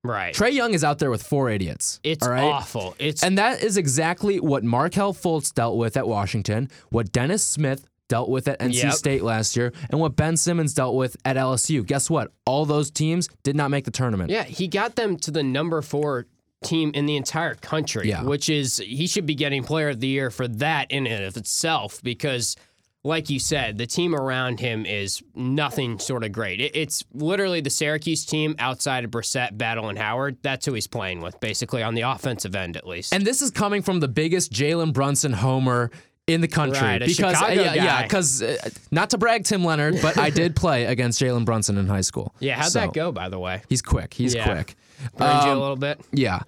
Right. 0.03 0.33
Trae 0.33 0.53
Young 0.53 0.73
is 0.73 0.83
out 0.83 0.99
there 0.99 1.09
with 1.09 1.23
four 1.23 1.49
idiots. 1.49 1.99
it's 2.03 2.25
all 2.25 2.31
right? 2.31 2.43
awful. 2.43 2.95
It's 2.99 3.21
And 3.23 3.37
that 3.37 3.61
is 3.63 3.75
exactly 3.77 4.39
what 4.39 4.63
Markelle 4.63 5.13
Fultz 5.13 5.53
dealt 5.53 5.77
with 5.77 5.97
at 5.97 6.07
Washington, 6.07 6.69
what 6.89 7.11
Dennis 7.11 7.43
Smith 7.43 7.85
dealt 8.07 8.29
with 8.29 8.47
at 8.47 8.59
NC 8.59 8.83
Yep. 8.83 8.93
State 8.93 9.23
last 9.23 9.55
year, 9.57 9.71
and 9.91 9.99
what 9.99 10.15
Ben 10.15 10.35
Simmons 10.37 10.73
dealt 10.73 10.95
with 10.95 11.15
at 11.25 11.35
LSU. 11.35 11.85
Guess 11.85 12.09
what? 12.09 12.31
All 12.45 12.65
those 12.65 12.89
teams 12.89 13.27
did 13.43 13.55
not 13.55 13.69
make 13.71 13.85
the 13.85 13.91
tournament. 13.91 14.31
Yeah, 14.31 14.43
he 14.43 14.67
got 14.67 14.95
them 14.95 15.17
to 15.17 15.31
the 15.31 15.43
number 15.43 15.81
four 15.81 16.25
team 16.63 16.91
in 16.93 17.05
the 17.05 17.15
entire 17.15 17.55
country, 17.55 18.09
Yeah. 18.09 18.23
which 18.23 18.49
is 18.49 18.77
he 18.77 19.05
should 19.05 19.25
be 19.25 19.35
getting 19.35 19.63
player 19.63 19.89
of 19.89 19.99
the 19.99 20.07
year 20.07 20.29
for 20.31 20.47
that 20.47 20.91
in 20.91 21.07
and 21.07 21.23
of 21.23 21.37
itself 21.37 22.01
because 22.03 22.55
like 23.03 23.29
you 23.29 23.39
said, 23.39 23.77
the 23.77 23.85
team 23.87 24.13
around 24.13 24.59
him 24.59 24.85
is 24.85 25.21
nothing 25.33 25.99
sort 25.99 26.23
of 26.23 26.31
great. 26.33 26.59
It, 26.59 26.75
it's 26.75 27.03
literally 27.13 27.61
the 27.61 27.69
Syracuse 27.69 28.25
team 28.25 28.55
outside 28.59 29.05
of 29.05 29.11
Brissett, 29.11 29.57
Battle, 29.57 29.87
and 29.89 29.97
Howard. 29.97 30.37
That's 30.41 30.65
who 30.65 30.73
he's 30.73 30.87
playing 30.87 31.21
with, 31.21 31.39
basically 31.39 31.81
on 31.81 31.95
the 31.95 32.01
offensive 32.01 32.55
end, 32.55 32.75
at 32.75 32.85
least. 32.85 33.13
And 33.13 33.25
this 33.25 33.41
is 33.41 33.51
coming 33.51 33.81
from 33.81 33.99
the 34.01 34.07
biggest 34.09 34.51
Jalen 34.51 34.91
Brunson 34.93 35.31
homer 35.33 35.91
in 36.27 36.41
the 36.41 36.47
country 36.47 36.79
Right, 36.79 36.99
because 36.99 37.15
Chicago 37.15 37.53
yeah, 37.53 37.73
yeah, 37.73 38.03
because 38.03 38.43
uh, 38.43 38.69
not 38.91 39.09
to 39.11 39.17
brag 39.17 39.45
Tim 39.45 39.63
Leonard, 39.65 39.99
but 40.01 40.17
I 40.19 40.29
did 40.29 40.55
play 40.57 40.85
against 40.85 41.19
Jalen 41.21 41.43
Brunson 41.45 41.77
in 41.77 41.87
high 41.87 42.01
school. 42.01 42.35
yeah, 42.39 42.55
how'd 42.57 42.71
So, 42.71 42.81
that 42.81 42.93
go, 42.93 43.11
by 43.11 43.29
the 43.29 43.39
way? 43.39 43.63
He's 43.67 43.81
quick. 43.81 44.13
He's 44.13 44.35
Yeah. 44.35 44.43
quick. 44.43 44.75
Burned 45.17 45.43
you 45.45 45.49
a 45.51 45.53
Um, 45.53 45.59
little 45.59 45.75
bit. 45.77 46.01
Yeah. 46.11 46.41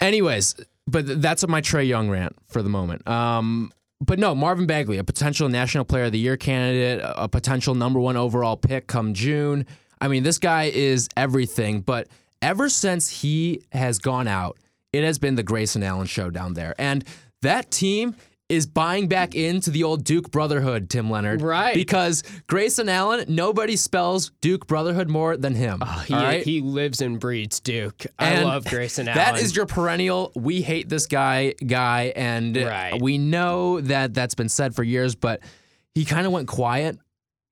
Anyways, 0.00 0.54
but 0.86 1.06
th- 1.06 1.18
that's 1.18 1.46
my 1.48 1.60
Trae 1.60 1.86
Young 1.88 2.08
rant 2.10 2.36
for 2.46 2.62
the 2.62 2.68
moment. 2.68 3.08
Um, 3.08 3.72
but 4.00 4.18
no, 4.18 4.34
Marvin 4.34 4.66
Bagley, 4.66 4.98
a 4.98 5.04
potential 5.04 5.48
National 5.48 5.84
Player 5.84 6.04
of 6.04 6.12
the 6.12 6.18
Year 6.18 6.36
candidate, 6.36 7.00
a 7.02 7.28
potential 7.28 7.74
number 7.74 7.98
one 7.98 8.16
overall 8.16 8.56
pick 8.56 8.86
come 8.86 9.14
June. 9.14 9.66
I 10.00 10.08
mean, 10.08 10.22
this 10.22 10.38
guy 10.38 10.64
is 10.64 11.08
everything. 11.16 11.80
But 11.80 12.08
ever 12.40 12.68
since 12.68 13.10
he 13.10 13.62
has 13.72 13.98
gone 13.98 14.28
out, 14.28 14.56
it 14.92 15.04
has 15.04 15.18
been 15.18 15.34
the 15.34 15.42
Grayson 15.42 15.82
Allen 15.82 16.06
show 16.06 16.30
down 16.30 16.54
there, 16.54 16.74
and 16.78 17.04
that 17.42 17.70
team 17.70 18.14
is 18.48 18.66
buying 18.66 19.08
back 19.08 19.34
into 19.34 19.70
the 19.70 19.84
old 19.84 20.04
Duke 20.04 20.30
Brotherhood, 20.30 20.88
Tim 20.88 21.10
Leonard. 21.10 21.42
Right. 21.42 21.74
Because 21.74 22.22
Grayson 22.46 22.88
Allen, 22.88 23.26
nobody 23.28 23.76
spells 23.76 24.30
Duke 24.40 24.66
Brotherhood 24.66 25.08
more 25.10 25.36
than 25.36 25.54
him. 25.54 25.80
Ah, 25.82 26.02
he, 26.06 26.14
all 26.14 26.22
right? 26.22 26.42
he 26.42 26.62
lives 26.62 27.02
and 27.02 27.20
breeds 27.20 27.60
Duke. 27.60 28.06
I 28.18 28.28
And 28.30 28.46
love 28.46 28.64
Grayson 28.64 29.06
Allen. 29.06 29.18
That 29.18 29.38
is 29.42 29.54
your 29.54 29.66
perennial. 29.66 30.32
We 30.34 30.62
hate 30.62 30.88
this 30.88 31.06
guy, 31.06 31.54
guy, 31.66 32.12
and 32.16 32.56
Right. 32.56 33.00
we 33.02 33.18
know 33.18 33.82
that 33.82 34.14
that's 34.14 34.34
been 34.34 34.48
said 34.48 34.74
for 34.74 34.82
years. 34.82 35.14
But 35.14 35.40
he 35.94 36.06
kind 36.06 36.26
of 36.26 36.32
went 36.32 36.48
quiet 36.48 36.96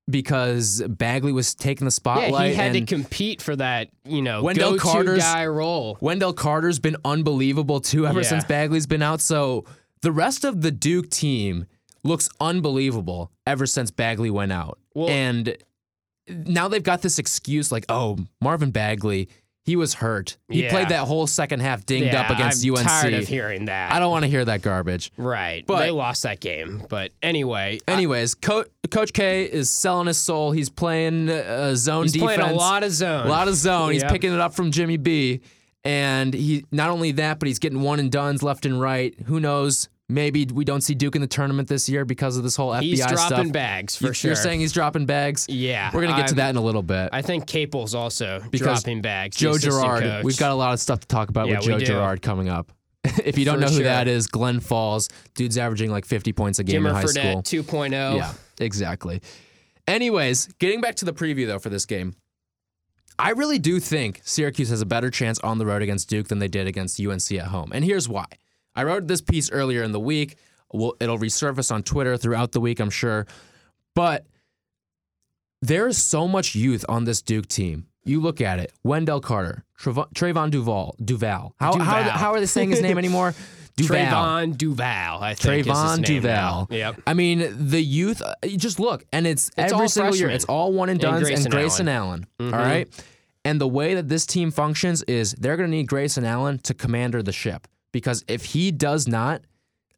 because 0.09 0.81
Bagley 0.87 1.31
was 1.31 1.53
taking 1.53 1.85
the 1.85 1.91
spotlight. 1.91 2.31
yeah, 2.31 2.47
he 2.47 2.55
had 2.55 2.73
to 2.73 2.81
compete 2.81 3.41
for 3.41 3.55
that, 3.57 3.89
you 4.05 4.21
know, 4.21 4.41
Wendell 4.41 4.77
Carter's- 4.77 5.19
guy 5.21 5.45
role. 5.45 5.97
Wendell 6.01 6.33
Carter's 6.33 6.79
been 6.79 6.95
unbelievable 7.03 7.81
too 7.81 8.07
ever 8.07 8.21
Yeah. 8.21 8.27
since 8.29 8.45
Bagley's 8.45 8.87
been 8.87 9.01
out. 9.01 9.19
So 9.21 9.65
the 10.01 10.11
rest 10.11 10.43
of 10.45 10.61
the 10.61 10.71
Duke 10.71 11.09
team 11.09 11.65
looks 12.03 12.29
unbelievable 12.39 13.31
ever 13.45 13.65
since 13.65 13.91
Bagley 13.91 14.29
went 14.29 14.51
out. 14.51 14.79
Well- 14.93 15.09
and 15.09 15.57
now 16.29 16.67
they've 16.67 16.83
got 16.83 17.01
this 17.01 17.19
excuse 17.19 17.71
like, 17.71 17.85
oh, 17.89 18.17
Marvin 18.41 18.71
Bagley, 18.71 19.29
he 19.63 19.75
was 19.75 19.95
hurt. 19.95 20.37
He 20.49 20.63
Yeah. 20.63 20.69
played 20.69 20.89
that 20.89 21.01
whole 21.07 21.27
second 21.27 21.59
half 21.61 21.85
dinged 21.85 22.13
yeah, 22.13 22.21
up 22.21 22.29
against 22.29 22.63
UNC. 22.65 22.79
I'm 22.79 22.85
UNC. 22.87 23.01
tired 23.01 23.13
of 23.15 23.27
hearing 23.27 23.65
that. 23.65 23.91
I 23.91 23.99
don't 23.99 24.11
want 24.11 24.23
to 24.23 24.29
hear 24.29 24.45
that 24.45 24.61
garbage. 24.61 25.11
Right. 25.17 25.65
But- 25.65 25.79
they 25.79 25.91
lost 25.91 26.23
that 26.23 26.39
game. 26.39 26.83
But 26.87 27.11
anyway, 27.21 27.79
I- 27.87 27.91
Anyways, 27.91 28.35
Co- 28.35 28.63
Coach 28.91 29.11
K 29.11 29.43
is 29.43 29.69
selling 29.69 30.07
his 30.07 30.17
soul. 30.17 30.51
He's 30.53 30.69
playing 30.69 31.29
uh, 31.29 31.75
zone 31.75 32.03
he's 32.03 32.13
defense. 32.13 32.31
He's 32.31 32.37
playing 32.39 32.55
a 32.55 32.57
lot 32.57 32.83
of 32.83 32.91
zone. 32.91 33.25
A 33.27 33.29
lot 33.29 33.49
of 33.49 33.55
zone. 33.55 33.91
He's 33.93 34.03
Yep. 34.03 34.11
picking 34.11 34.33
it 34.33 34.39
up 34.39 34.53
from 34.53 34.71
Jimmy 34.71 34.95
B. 34.95 35.41
And 35.83 36.33
he 36.33 36.65
not 36.71 36.89
only 36.89 37.11
that, 37.13 37.39
but 37.39 37.47
he's 37.47 37.59
getting 37.59 37.81
one 37.81 37.99
and 37.99 38.11
duns 38.11 38.43
left 38.43 38.65
and 38.65 38.79
right. 38.81 39.15
Who 39.27 39.39
knows? 39.39 39.87
Maybe 40.09 40.45
we 40.45 40.63
don't 40.63 40.79
see 40.81 40.93
Duke 40.95 41.15
in 41.15 41.21
the 41.21 41.27
tournament 41.27 41.67
this 41.67 41.89
year 41.89 42.05
because 42.05 42.37
of 42.37 42.43
this 42.43 42.55
whole 42.55 42.71
FBI 42.71 42.81
He's 42.81 42.99
dropping 43.05 43.17
stuff. 43.37 43.51
bags 43.51 43.95
for 43.97 44.07
You- 44.07 44.13
sure. 44.13 44.29
You're 44.29 44.35
saying 44.37 44.61
he's 44.61 44.71
dropping 44.71 45.05
bags? 45.05 45.45
Yeah, 45.49 45.91
We're 45.93 46.01
gonna 46.03 46.15
get 46.15 46.27
to 46.27 46.31
I'm- 46.31 46.35
that 46.37 46.49
in 46.51 46.55
a 46.55 46.61
little 46.61 46.81
bit. 46.81 47.09
I 47.11 47.21
think 47.21 47.45
Capel's 47.45 47.93
also 47.93 48.41
Because 48.49 48.81
dropping 48.83 49.01
bags. 49.01 49.35
Joe 49.35 49.57
Girard. 49.57 50.03
coach. 50.03 50.23
We've 50.23 50.37
got 50.37 50.51
a 50.51 50.55
lot 50.55 50.71
of 50.73 50.79
stuff 50.79 51.01
to 51.01 51.07
talk 51.07 51.27
about 51.29 51.47
Yeah, 51.49 51.57
with 51.57 51.65
Joe 51.65 51.79
do. 51.79 51.85
Girard 51.85 52.21
coming 52.21 52.47
up. 52.47 52.71
if 53.25 53.37
you 53.37 53.43
don't 53.43 53.55
For 53.55 53.61
know 53.61 53.67
who 53.67 53.75
sure. 53.75 53.83
that 53.83 54.07
is, 54.07 54.27
Glens 54.27 54.65
Falls. 54.65 55.09
Dude's 55.35 55.57
averaging 55.57 55.91
like 55.91 56.05
50 56.05 56.31
points 56.31 56.59
a 56.59 56.63
game 56.63 56.83
Jimmer 56.83 56.89
in 56.89 56.95
high 56.95 57.03
Fredette 57.03 57.45
school. 57.45 57.63
2.0. 57.63 58.15
Yeah, 58.15 58.31
exactly. 58.61 59.21
Anyways, 59.89 60.47
getting 60.59 60.79
back 60.79 60.95
to 60.95 61.05
the 61.05 61.13
preview 61.13 61.47
though 61.47 61.59
for 61.59 61.69
this 61.69 61.85
game, 61.85 62.15
I 63.19 63.31
really 63.31 63.57
do 63.59 63.79
think 63.79 64.21
Syracuse 64.23 64.69
has 64.69 64.81
a 64.81 64.85
better 64.85 65.09
chance 65.09 65.39
on 65.39 65.57
the 65.57 65.65
road 65.65 65.81
against 65.81 66.09
Duke 66.09 66.27
than 66.27 66.39
they 66.39 66.47
did 66.47 66.67
against 66.67 66.99
UNC 66.99 67.31
at 67.33 67.47
home. 67.47 67.71
And 67.73 67.83
here's 67.83 68.07
why. 68.07 68.25
I 68.75 68.83
wrote 68.83 69.07
this 69.07 69.21
piece 69.21 69.49
earlier 69.51 69.81
in 69.83 69.91
the 69.91 69.99
week. 69.99 70.37
Well, 70.71 70.93
it'll 70.99 71.17
resurface 71.17 71.71
on 71.71 71.81
Twitter 71.83 72.15
throughout 72.17 72.51
the 72.51 72.59
week, 72.59 72.79
I'm 72.79 72.89
sure. 72.91 73.25
But 73.95 74.27
there 75.61 75.87
is 75.87 75.97
so 75.97 76.27
much 76.27 76.53
youth 76.53 76.85
on 76.87 77.05
this 77.05 77.21
Duke 77.23 77.47
team. 77.47 77.87
You 78.03 78.21
look 78.21 78.39
at 78.39 78.59
it: 78.59 78.71
Wendell 78.83 79.19
Carter, 79.21 79.65
Trevon, 79.79 80.13
Trevon 80.13 80.51
Duval, 80.51 80.95
Duval. 81.03 81.55
How, 81.59 81.73
How, 81.77 81.97
Duval. 82.03 82.03
how 82.11 82.31
are 82.33 82.39
they 82.39 82.45
saying 82.45 82.69
his 82.69 82.81
name 82.81 82.97
anymore? 82.99 83.33
Duval. 83.77 83.97
Trevon 83.97 84.57
Duval, 84.57 85.23
I 85.23 85.33
think. 85.35 85.65
Trevon 85.65 86.03
Duval. 86.03 86.21
now. 86.23 86.67
Yep. 86.69 87.01
I 87.07 87.13
mean, 87.13 87.69
the 87.69 87.81
youth. 87.81 88.21
uh, 88.21 88.33
just 88.57 88.79
look, 88.79 89.05
and 89.13 89.25
it's, 89.25 89.49
It's 89.57 89.71
every 89.71 89.87
single 89.87 90.15
year. 90.15 90.29
It's 90.29 90.45
all 90.45 90.73
one 90.73 90.89
and 90.89 90.99
done. 90.99 91.15
And 91.15 91.23
Grayson 91.23 91.51
Grayson 91.51 91.87
Allen. 91.87 92.27
Mm-hmm. 92.39 92.53
all 92.53 92.59
right. 92.59 93.05
And 93.45 93.61
the 93.61 93.67
way 93.67 93.93
that 93.93 94.09
this 94.09 94.25
team 94.25 94.51
functions 94.51 95.03
is 95.03 95.31
they're 95.33 95.55
going 95.55 95.69
to 95.71 95.75
need 95.77 95.87
Grayson 95.87 96.25
Allen 96.25 96.59
to 96.59 96.73
commander 96.73 97.23
the 97.23 97.31
ship 97.31 97.65
because 97.93 98.25
if 98.27 98.43
he 98.43 98.71
does 98.71 99.07
not, 99.07 99.41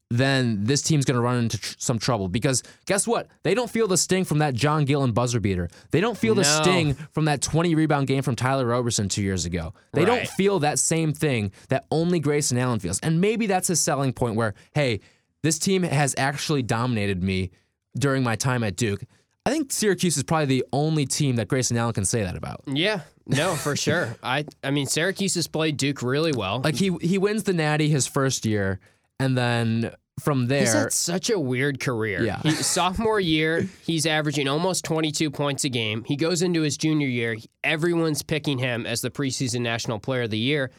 then 0.10 0.63
this 0.63 0.82
team's 0.82 1.06
going 1.06 1.15
to 1.15 1.22
run 1.22 1.38
into 1.38 1.58
tr- 1.60 1.76
some 1.78 2.00
trouble. 2.00 2.28
Because 2.28 2.63
guess 2.86 3.08
what? 3.08 3.28
They 3.43 3.54
don't 3.54 3.69
feel 3.69 3.88
the 3.88 3.98
sting 3.98 4.26
from 4.26 4.39
that 4.39 4.54
John 4.56 4.86
Gillon 4.86 5.12
buzzer 5.12 5.39
beater. 5.39 5.69
They 5.91 6.02
don't 6.02 6.17
feel 6.17 6.34
the 6.36 6.41
No. 6.41 6.62
sting 6.62 6.93
from 7.12 7.26
that 7.26 7.41
20 7.41 7.76
rebound 7.76 8.08
game 8.08 8.24
from 8.24 8.36
Tyler 8.36 8.65
Roberson 8.65 9.08
two 9.08 9.22
years 9.22 9.45
ago. 9.45 9.74
They 9.93 10.06
don't 10.06 10.28
feel 10.30 10.60
that 10.60 10.80
same 10.80 11.13
thing 11.13 11.52
that 11.69 11.86
only 11.91 12.19
Grayson 12.19 12.58
Allen 12.58 12.80
feels. 12.80 13.00
And 13.02 13.22
maybe 13.22 13.45
that's 13.45 13.67
his 13.67 13.80
selling 13.80 14.12
point 14.13 14.36
where, 14.36 14.56
hey, 14.74 15.00
this 15.43 15.60
team 15.60 15.84
has 15.84 16.15
actually 16.17 16.63
dominated 16.63 17.24
me 17.24 17.52
during 17.98 18.24
my 18.24 18.36
time 18.36 18.63
at 18.63 18.76
Duke. 18.76 19.04
I 19.45 19.52
think 19.52 19.72
Syracuse 19.72 20.17
is 20.17 20.24
probably 20.24 20.45
the 20.48 20.65
only 20.74 21.06
team 21.06 21.38
that 21.38 21.48
Grayson 21.48 21.78
Allen 21.78 21.93
can 21.93 22.06
say 22.06 22.24
that 22.24 22.36
about. 22.36 22.62
Yeah, 22.67 23.02
no, 23.26 23.56
for 23.56 23.76
sure. 23.76 24.15
I 24.22 24.45
I 24.63 24.69
mean 24.72 24.86
Syracuse 24.86 25.36
has 25.36 25.48
played 25.48 25.78
Duke 25.78 26.02
really 26.04 26.34
well. 26.34 26.62
Like 26.62 26.76
he 26.76 26.95
he 27.02 27.17
wins 27.17 27.43
the 27.43 27.54
Natty 27.54 27.89
his 27.89 28.06
first 28.06 28.45
year, 28.45 28.80
and 29.19 29.38
then 29.38 29.91
from 30.19 30.47
there, 30.47 30.62
He's 30.62 30.73
had 30.73 30.93
such 30.93 31.29
a 31.29 31.39
weird 31.39 31.79
career. 31.79 32.23
Yeah. 32.23 32.41
He, 32.41 32.51
sophomore 32.51 33.19
year, 33.19 33.67
he's 33.86 34.05
averaging 34.05 34.47
almost 34.47 34.86
22 34.86 35.32
points 35.32 35.63
a 35.63 35.69
game. 35.69 36.03
He 36.03 36.15
goes 36.15 36.41
into 36.41 36.62
his 36.62 36.77
junior 36.77 37.08
year, 37.08 37.38
everyone's 37.63 38.21
picking 38.21 38.58
him 38.58 38.86
as 38.86 39.01
the 39.01 39.10
preseason 39.10 39.62
national 39.62 39.99
player 39.99 40.23
of 40.23 40.29
the 40.29 40.38
year. 40.38 40.71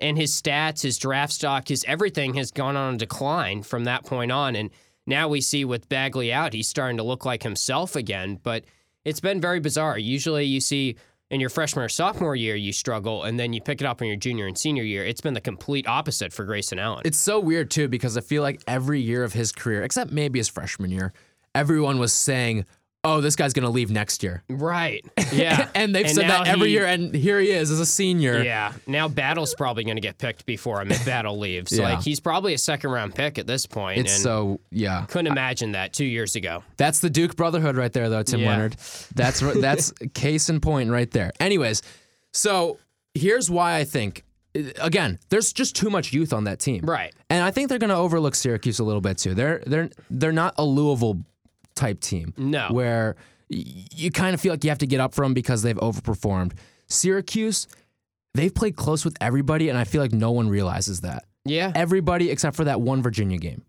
And 0.00 0.16
his 0.16 0.32
stats, 0.32 0.82
his 0.82 0.98
draft 0.98 1.32
stock, 1.32 1.68
his 1.68 1.84
everything 1.88 2.34
has 2.34 2.50
gone 2.50 2.76
on 2.76 2.94
a 2.94 2.98
decline 2.98 3.62
from 3.62 3.84
that 3.84 4.04
point 4.04 4.30
on. 4.30 4.54
And 4.54 4.70
now 5.06 5.28
we 5.28 5.40
see 5.40 5.64
with 5.64 5.88
Bagley 5.88 6.32
out, 6.32 6.52
he's 6.52 6.68
starting 6.68 6.98
to 6.98 7.02
look 7.02 7.24
like 7.24 7.42
himself 7.42 7.96
again. 7.96 8.38
But 8.42 8.64
it's 9.04 9.20
been 9.20 9.40
very 9.40 9.58
bizarre. 9.58 9.98
Usually 9.98 10.44
you 10.44 10.60
see 10.60 10.96
in 11.30 11.40
your 11.40 11.50
freshman 11.50 11.84
or 11.84 11.88
sophomore 11.88 12.34
year, 12.34 12.56
you 12.56 12.72
struggle, 12.72 13.24
and 13.24 13.38
then 13.38 13.52
you 13.52 13.60
pick 13.60 13.80
it 13.80 13.86
up 13.86 14.00
in 14.00 14.08
your 14.08 14.16
junior 14.16 14.46
and 14.46 14.56
senior 14.56 14.82
year. 14.82 15.04
It's 15.04 15.20
been 15.20 15.34
the 15.34 15.40
complete 15.40 15.86
opposite 15.86 16.32
for 16.32 16.44
Grayson 16.44 16.78
Allen. 16.78 17.02
It's 17.04 17.18
so 17.18 17.38
weird 17.38 17.70
too 17.70 17.88
because 17.88 18.16
I 18.16 18.20
feel 18.20 18.42
like 18.42 18.62
every 18.66 19.00
year 19.00 19.24
of 19.24 19.32
his 19.34 19.52
career, 19.52 19.82
except 19.82 20.10
maybe 20.10 20.38
his 20.38 20.48
freshman 20.48 20.90
year, 20.90 21.12
everyone 21.54 21.98
was 21.98 22.12
saying, 22.12 22.64
"Oh, 23.04 23.20
this 23.20 23.36
guy's 23.36 23.52
gonna 23.52 23.70
leave 23.70 23.90
next 23.90 24.22
year," 24.22 24.42
right. 24.48 25.04
Yeah. 25.32 25.68
and 25.74 25.94
they've 25.94 26.08
said 26.08 26.28
that 26.28 26.48
every 26.48 26.68
he- 26.68 26.74
year, 26.74 26.86
and 26.86 27.14
here 27.14 27.38
he 27.38 27.50
is 27.50 27.70
as 27.70 27.80
a 27.80 27.86
senior. 27.86 28.42
Yeah. 28.42 28.72
Now 28.86 29.08
Battle's 29.08 29.54
probably 29.54 29.84
going 29.84 29.96
to 29.96 30.00
get 30.02 30.16
picked 30.18 30.46
before 30.46 30.80
him 30.80 30.90
if 30.90 31.04
Battle 31.04 31.38
leaves. 31.38 31.70
Yeah. 31.76 31.84
Like 31.84 32.02
he's 32.02 32.18
probably 32.18 32.54
a 32.54 32.58
second 32.58 32.90
round 32.90 33.14
pick 33.14 33.38
at 33.38 33.46
this 33.46 33.66
point. 33.66 34.00
It's 34.00 34.14
and 34.14 34.22
so 34.22 34.60
yeah. 34.70 35.04
couldn't 35.06 35.26
imagine 35.30 35.72
that 35.72 35.92
two 35.92 36.06
years 36.06 36.34
ago. 36.34 36.64
That's 36.78 37.00
the 37.00 37.10
Duke 37.10 37.36
brotherhood 37.36 37.76
right 37.76 37.92
there, 37.92 38.08
though, 38.08 38.22
Tim 38.22 38.40
Yeah. 38.40 38.48
Leonard. 38.50 38.76
That's 39.14 39.40
that's 39.40 39.92
case 40.14 40.48
in 40.48 40.60
point 40.60 40.90
right 40.90 41.10
there. 41.10 41.30
Anyways, 41.40 41.82
so 42.32 42.78
here's 43.14 43.50
why 43.50 43.76
I 43.76 43.84
think. 43.84 44.24
Uh, 44.56 44.62
again, 44.80 45.18
there's 45.28 45.52
just 45.52 45.76
too 45.76 45.90
much 45.90 46.12
youth 46.14 46.32
on 46.32 46.44
that 46.44 46.58
team, 46.58 46.84
Right. 46.86 47.14
And 47.28 47.44
I 47.44 47.50
think 47.50 47.68
they're 47.68 47.78
going 47.78 47.90
to 47.90 47.96
overlook 47.96 48.34
Syracuse 48.34 48.78
a 48.78 48.84
little 48.84 49.02
bit 49.02 49.18
too. 49.18 49.34
They're 49.34 49.62
they're 49.66 49.90
they're 50.08 50.32
not 50.32 50.54
a 50.56 50.64
Louisville 50.64 51.22
type 51.78 52.00
team, 52.00 52.34
No. 52.36 52.68
where 52.70 53.16
you 53.48 54.10
kind 54.10 54.34
of 54.34 54.40
feel 54.40 54.52
like 54.52 54.62
you 54.64 54.70
have 54.70 54.78
to 54.78 54.86
get 54.86 55.00
up 55.00 55.14
from 55.14 55.32
because 55.32 55.62
they've 55.62 55.76
overperformed. 55.76 56.52
Syracuse, 56.88 57.66
they've 58.34 58.54
played 58.54 58.76
close 58.76 59.04
with 59.04 59.16
everybody, 59.20 59.68
and 59.70 59.78
I 59.78 59.84
feel 59.84 60.02
like 60.02 60.12
no 60.12 60.32
one 60.32 60.48
realizes 60.50 61.00
that. 61.02 61.24
Yeah. 61.44 61.72
Everybody 61.74 62.30
except 62.30 62.56
for 62.56 62.64
that 62.64 62.80
one 62.80 63.02
Virginia 63.02 63.38
game, 63.38 63.62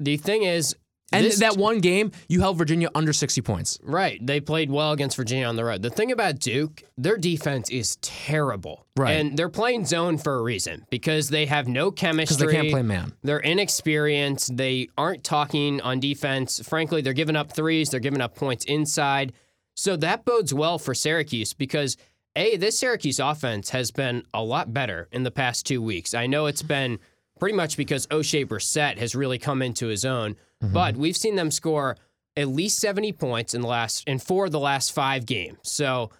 The 0.00 0.16
thing 0.18 0.42
is, 0.42 0.74
and 1.12 1.24
this- 1.26 1.38
that 1.40 1.56
one 1.56 1.80
game 1.80 2.12
you 2.28 2.40
held 2.40 2.58
Virginia 2.58 2.88
under 2.94 3.12
60 3.12 3.40
points. 3.42 3.78
Right. 3.82 4.24
They 4.24 4.40
played 4.40 4.70
well 4.70 4.92
against 4.92 5.16
Virginia 5.16 5.46
on 5.46 5.56
the 5.56 5.64
road. 5.64 5.82
The 5.82 5.90
thing 5.90 6.12
about 6.12 6.38
Duke, 6.38 6.82
their 6.96 7.16
defense 7.16 7.70
is 7.70 7.96
terrible. 8.02 8.86
Right. 8.96 9.12
And 9.12 9.36
they're 9.36 9.48
playing 9.48 9.86
zone 9.86 10.18
for 10.18 10.36
a 10.36 10.42
reason 10.42 10.84
because 10.90 11.28
they 11.30 11.46
have 11.46 11.66
no 11.68 11.90
chemistry. 11.90 12.36
Because 12.36 12.52
they 12.52 12.60
can't 12.60 12.70
play 12.70 12.82
man. 12.82 13.12
They're 13.22 13.38
inexperienced. 13.38 14.56
They 14.56 14.88
aren't 14.96 15.24
talking 15.24 15.80
on 15.80 16.00
defense. 16.00 16.60
Frankly, 16.66 17.00
they're 17.02 17.12
giving 17.12 17.36
up 17.36 17.52
threes. 17.52 17.90
They're 17.90 18.00
giving 18.00 18.20
up 18.20 18.34
points 18.36 18.64
inside. 18.66 19.32
So 19.74 19.96
that 19.96 20.24
bodes 20.24 20.52
well 20.52 20.78
for 20.78 20.94
Syracuse 20.94 21.54
because, 21.54 21.96
A, 22.36 22.56
this 22.58 22.78
Syracuse 22.78 23.18
offense 23.18 23.70
has 23.70 23.90
been 23.90 24.24
a 24.34 24.42
lot 24.42 24.72
better 24.74 25.08
in 25.12 25.22
the 25.22 25.30
past 25.30 25.64
two 25.66 25.80
weeks. 25.80 26.12
I 26.14 26.26
know 26.26 26.46
it's 26.46 26.62
been 26.62 26.98
pretty 27.40 27.56
much 27.56 27.76
because 27.76 28.06
Oshae 28.08 28.46
Brissett 28.46 28.98
has 28.98 29.14
really 29.14 29.38
come 29.38 29.62
into 29.62 29.86
his 29.88 30.04
own, 30.04 30.36
Mm-hmm. 30.62 30.72
but 30.74 30.96
we've 30.96 31.16
seen 31.16 31.34
them 31.36 31.50
score 31.50 31.96
at 32.36 32.48
least 32.48 32.78
70 32.78 33.12
points 33.12 33.52
in 33.52 33.60
the 33.62 33.66
last 33.68 34.06
in 34.06 34.18
four 34.18 34.46
of 34.46 34.52
the 34.52 34.60
last 34.60 34.92
five 34.92 35.26
games. 35.26 35.58
So 35.62 36.10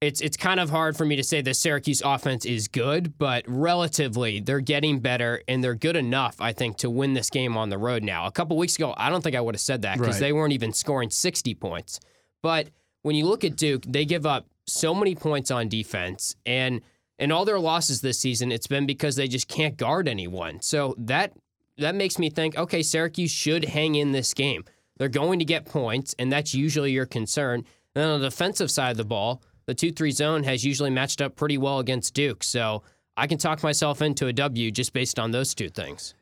it's 0.00 0.20
it's 0.20 0.36
kind 0.36 0.58
of 0.58 0.70
hard 0.70 0.96
for 0.96 1.04
me 1.04 1.14
to 1.16 1.22
say 1.22 1.40
the 1.42 1.54
Syracuse 1.54 2.02
offense 2.04 2.44
is 2.44 2.66
good, 2.68 3.16
but 3.18 3.44
relatively 3.46 4.40
they're 4.40 4.60
getting 4.60 4.98
better 4.98 5.42
and 5.46 5.62
they're 5.62 5.74
good 5.76 5.94
enough, 5.94 6.36
I 6.40 6.52
think, 6.52 6.78
to 6.78 6.90
win 6.90 7.14
this 7.14 7.30
game 7.30 7.56
on 7.56 7.68
the 7.68 7.78
road 7.78 8.02
now. 8.02 8.26
A 8.26 8.32
couple 8.32 8.56
weeks 8.56 8.74
ago, 8.76 8.94
I 8.96 9.10
don't 9.10 9.22
think 9.22 9.36
I 9.36 9.40
would 9.40 9.54
have 9.54 9.60
said 9.60 9.82
that 9.82 9.98
because 9.98 10.16
Right. 10.16 10.20
they 10.20 10.32
weren't 10.32 10.52
even 10.52 10.72
scoring 10.72 11.10
60 11.10 11.54
points. 11.54 12.00
But 12.42 12.70
when 13.02 13.14
you 13.14 13.26
look 13.26 13.44
at 13.44 13.56
Duke, 13.56 13.84
they 13.86 14.04
give 14.04 14.26
up 14.26 14.46
so 14.66 14.94
many 14.94 15.14
points 15.14 15.50
on 15.50 15.68
defense 15.68 16.34
and 16.46 16.80
in 17.18 17.30
all 17.30 17.44
their 17.44 17.60
losses 17.60 18.00
this 18.00 18.18
season, 18.18 18.50
it's 18.50 18.66
been 18.66 18.86
because 18.86 19.14
they 19.14 19.28
just 19.28 19.46
can't 19.46 19.76
guard 19.76 20.08
anyone. 20.08 20.60
So 20.60 20.96
that 20.98 21.32
that 21.78 21.94
makes 21.94 22.18
me 22.18 22.30
think, 22.30 22.56
okay, 22.56 22.82
Syracuse 22.82 23.30
should 23.30 23.64
hang 23.64 23.94
in 23.94 24.12
this 24.12 24.34
game. 24.34 24.64
They're 24.98 25.08
going 25.08 25.38
to 25.38 25.44
get 25.44 25.64
points, 25.66 26.14
and 26.18 26.30
that's 26.30 26.54
usually 26.54 26.92
your 26.92 27.06
concern. 27.06 27.60
And 27.60 27.66
then 28.02 28.08
on 28.10 28.20
the 28.20 28.28
defensive 28.28 28.70
side 28.70 28.92
of 28.92 28.96
the 28.98 29.04
ball, 29.04 29.42
the 29.66 29.74
2 29.74 29.92
3 29.92 30.10
zone 30.10 30.42
has 30.44 30.64
usually 30.64 30.90
matched 30.90 31.20
up 31.20 31.36
pretty 31.36 31.58
well 31.58 31.78
against 31.78 32.14
Duke. 32.14 32.42
So 32.44 32.82
I 33.16 33.26
can 33.26 33.38
talk 33.38 33.62
myself 33.62 34.02
into 34.02 34.26
a 34.26 34.32
W 34.32 34.70
just 34.70 34.92
based 34.92 35.18
on 35.18 35.30
those 35.30 35.54
two 35.54 35.68
things. 35.68 36.14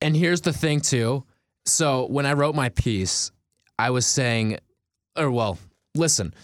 And 0.00 0.16
here's 0.16 0.40
the 0.40 0.52
thing 0.52 0.80
too. 0.80 1.24
So 1.66 2.06
when 2.06 2.26
I 2.26 2.32
wrote 2.32 2.54
my 2.54 2.68
piece, 2.70 3.30
I 3.78 3.90
was 3.90 4.06
saying, 4.06 4.58
or 5.16 5.30
well, 5.30 5.58
listen, 5.94 6.34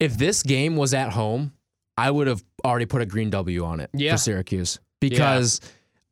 if 0.00 0.16
this 0.16 0.42
game 0.42 0.76
was 0.76 0.94
at 0.94 1.10
home, 1.12 1.52
I 1.96 2.10
would 2.10 2.26
have 2.26 2.42
already 2.64 2.86
put 2.86 3.02
a 3.02 3.06
green 3.06 3.30
W 3.30 3.64
on 3.64 3.80
it 3.80 3.90
Yeah. 3.92 4.12
for 4.12 4.18
Syracuse 4.18 4.78
because 5.00 5.60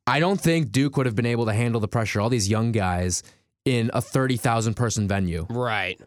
I 0.07 0.19
don't 0.21 0.41
think 0.41 0.73
Duke 0.73 0.97
would 0.97 1.07
have 1.07 1.15
been 1.15 1.27
able 1.27 1.47
to 1.47 1.53
handle 1.53 1.81
the 1.81 1.89
pressure. 1.89 2.21
All 2.21 2.29
these 2.29 2.49
young 2.49 2.73
guys 2.73 3.23
in 3.65 3.91
a 3.95 4.01
thirty 4.01 4.37
thousand 4.37 4.75
person 4.75 5.07
venue. 5.07 5.47
Right. 5.51 6.01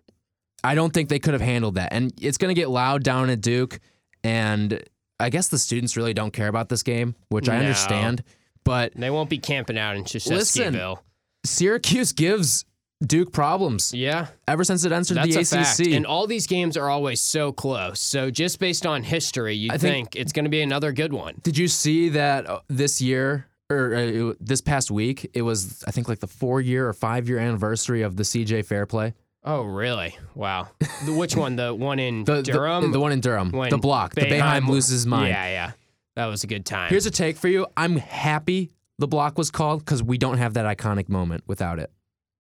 I 0.64 0.76
don't 0.76 0.94
think 0.94 1.10
they 1.10 1.20
could 1.20 1.34
have 1.34 1.42
handled 1.42 1.76
that. 1.76 1.92
And 1.94 2.14
it's 2.22 2.38
going 2.38 2.54
to 2.54 2.60
get 2.60 2.70
loud 2.70 3.04
down 3.04 3.30
at 3.30 3.42
Duke. 3.42 3.80
And 4.24 4.82
I 5.20 5.30
guess 5.30 5.50
the 5.50 5.58
students 5.58 5.98
really 5.98 6.14
don't 6.14 6.32
care 6.32 6.48
about 6.48 6.70
this 6.70 6.84
game, 6.84 7.16
which 7.30 7.50
I 7.50 7.54
No. 7.56 7.60
understand. 7.60 8.24
But 8.64 8.94
They 8.96 9.10
won't 9.10 9.30
be 9.30 9.38
camping 9.40 9.78
out 9.78 9.96
in. 9.98 10.04
Krzyzewskiville. 10.06 10.98
Syracuse 11.46 12.14
gives 12.14 12.64
Duke 13.06 13.34
problems 13.34 13.94
Yeah. 13.94 14.28
ever 14.48 14.64
since 14.64 14.86
it 14.86 14.94
entered 14.94 15.18
That's 15.18 15.34
the 15.36 15.42
ACC. 15.42 15.78
fact. 15.86 15.96
And 15.96 16.06
all 16.06 16.26
these 16.28 16.48
games 16.48 16.78
are 16.78 16.90
always 16.90 17.20
so 17.20 17.52
close. 17.52 18.00
So 18.00 18.32
just 18.32 18.60
based 18.60 18.86
on 18.86 19.04
history, 19.04 19.56
you 19.56 19.70
I 19.72 19.78
think, 19.78 20.12
think- 20.12 20.16
it's 20.16 20.32
going 20.32 20.46
to 20.46 20.50
be 20.50 20.62
another 20.62 20.94
good 20.94 21.12
one. 21.12 21.36
Did 21.44 21.58
you 21.58 21.68
see 21.68 22.08
that 22.10 22.50
uh, 22.50 22.60
this 22.70 23.02
year 23.02 23.48
or 23.70 23.96
uh, 23.96 24.34
this 24.40 24.62
past 24.62 24.92
week? 24.92 25.30
It 25.34 25.42
was 25.44 25.84
I 25.88 25.92
think 25.92 26.08
like 26.08 26.20
the 26.20 26.28
four 26.28 26.62
year 26.62 26.88
or 26.88 26.94
five 26.94 27.28
year 27.30 27.40
anniversary 27.40 28.02
of 28.02 28.16
the 28.16 28.24
CJ 28.24 28.66
Fair 28.66 28.86
play. 28.86 29.14
Oh, 29.46 29.64
really? 29.64 30.18
Wow. 30.36 30.70
The, 31.06 31.14
which 31.14 31.36
one? 31.36 31.58
The 31.58 31.76
one 31.76 32.00
in 32.00 32.24
The, 32.24 32.36
the- 32.36 32.44
Durham? 32.44 32.92
the, 32.94 33.00
one 33.00 33.12
in 33.12 33.20
Durham, 33.20 33.52
When 33.52 33.70
the 33.70 33.78
block, 33.78 34.16
the 34.16 34.22
Boeheim 34.22 34.70
loses 34.70 35.06
mind. 35.06 35.28
Yeah, 35.30 35.46
yeah. 35.50 35.72
That 36.16 36.28
was 36.28 36.46
a 36.46 36.48
good 36.48 36.66
time. 36.66 36.90
Here's 36.90 37.06
a 37.08 37.12
take 37.12 37.36
for 37.36 37.50
you. 37.50 37.68
I'm 37.76 37.98
happy 37.98 38.72
the 39.00 39.08
block 39.08 39.38
was 39.38 39.52
called 39.52 39.80
because 39.84 40.02
we 40.02 40.18
don't 40.18 40.38
have 40.38 40.54
that 40.54 40.66
iconic 40.78 41.10
moment 41.10 41.44
without 41.46 41.78
it. 41.80 41.92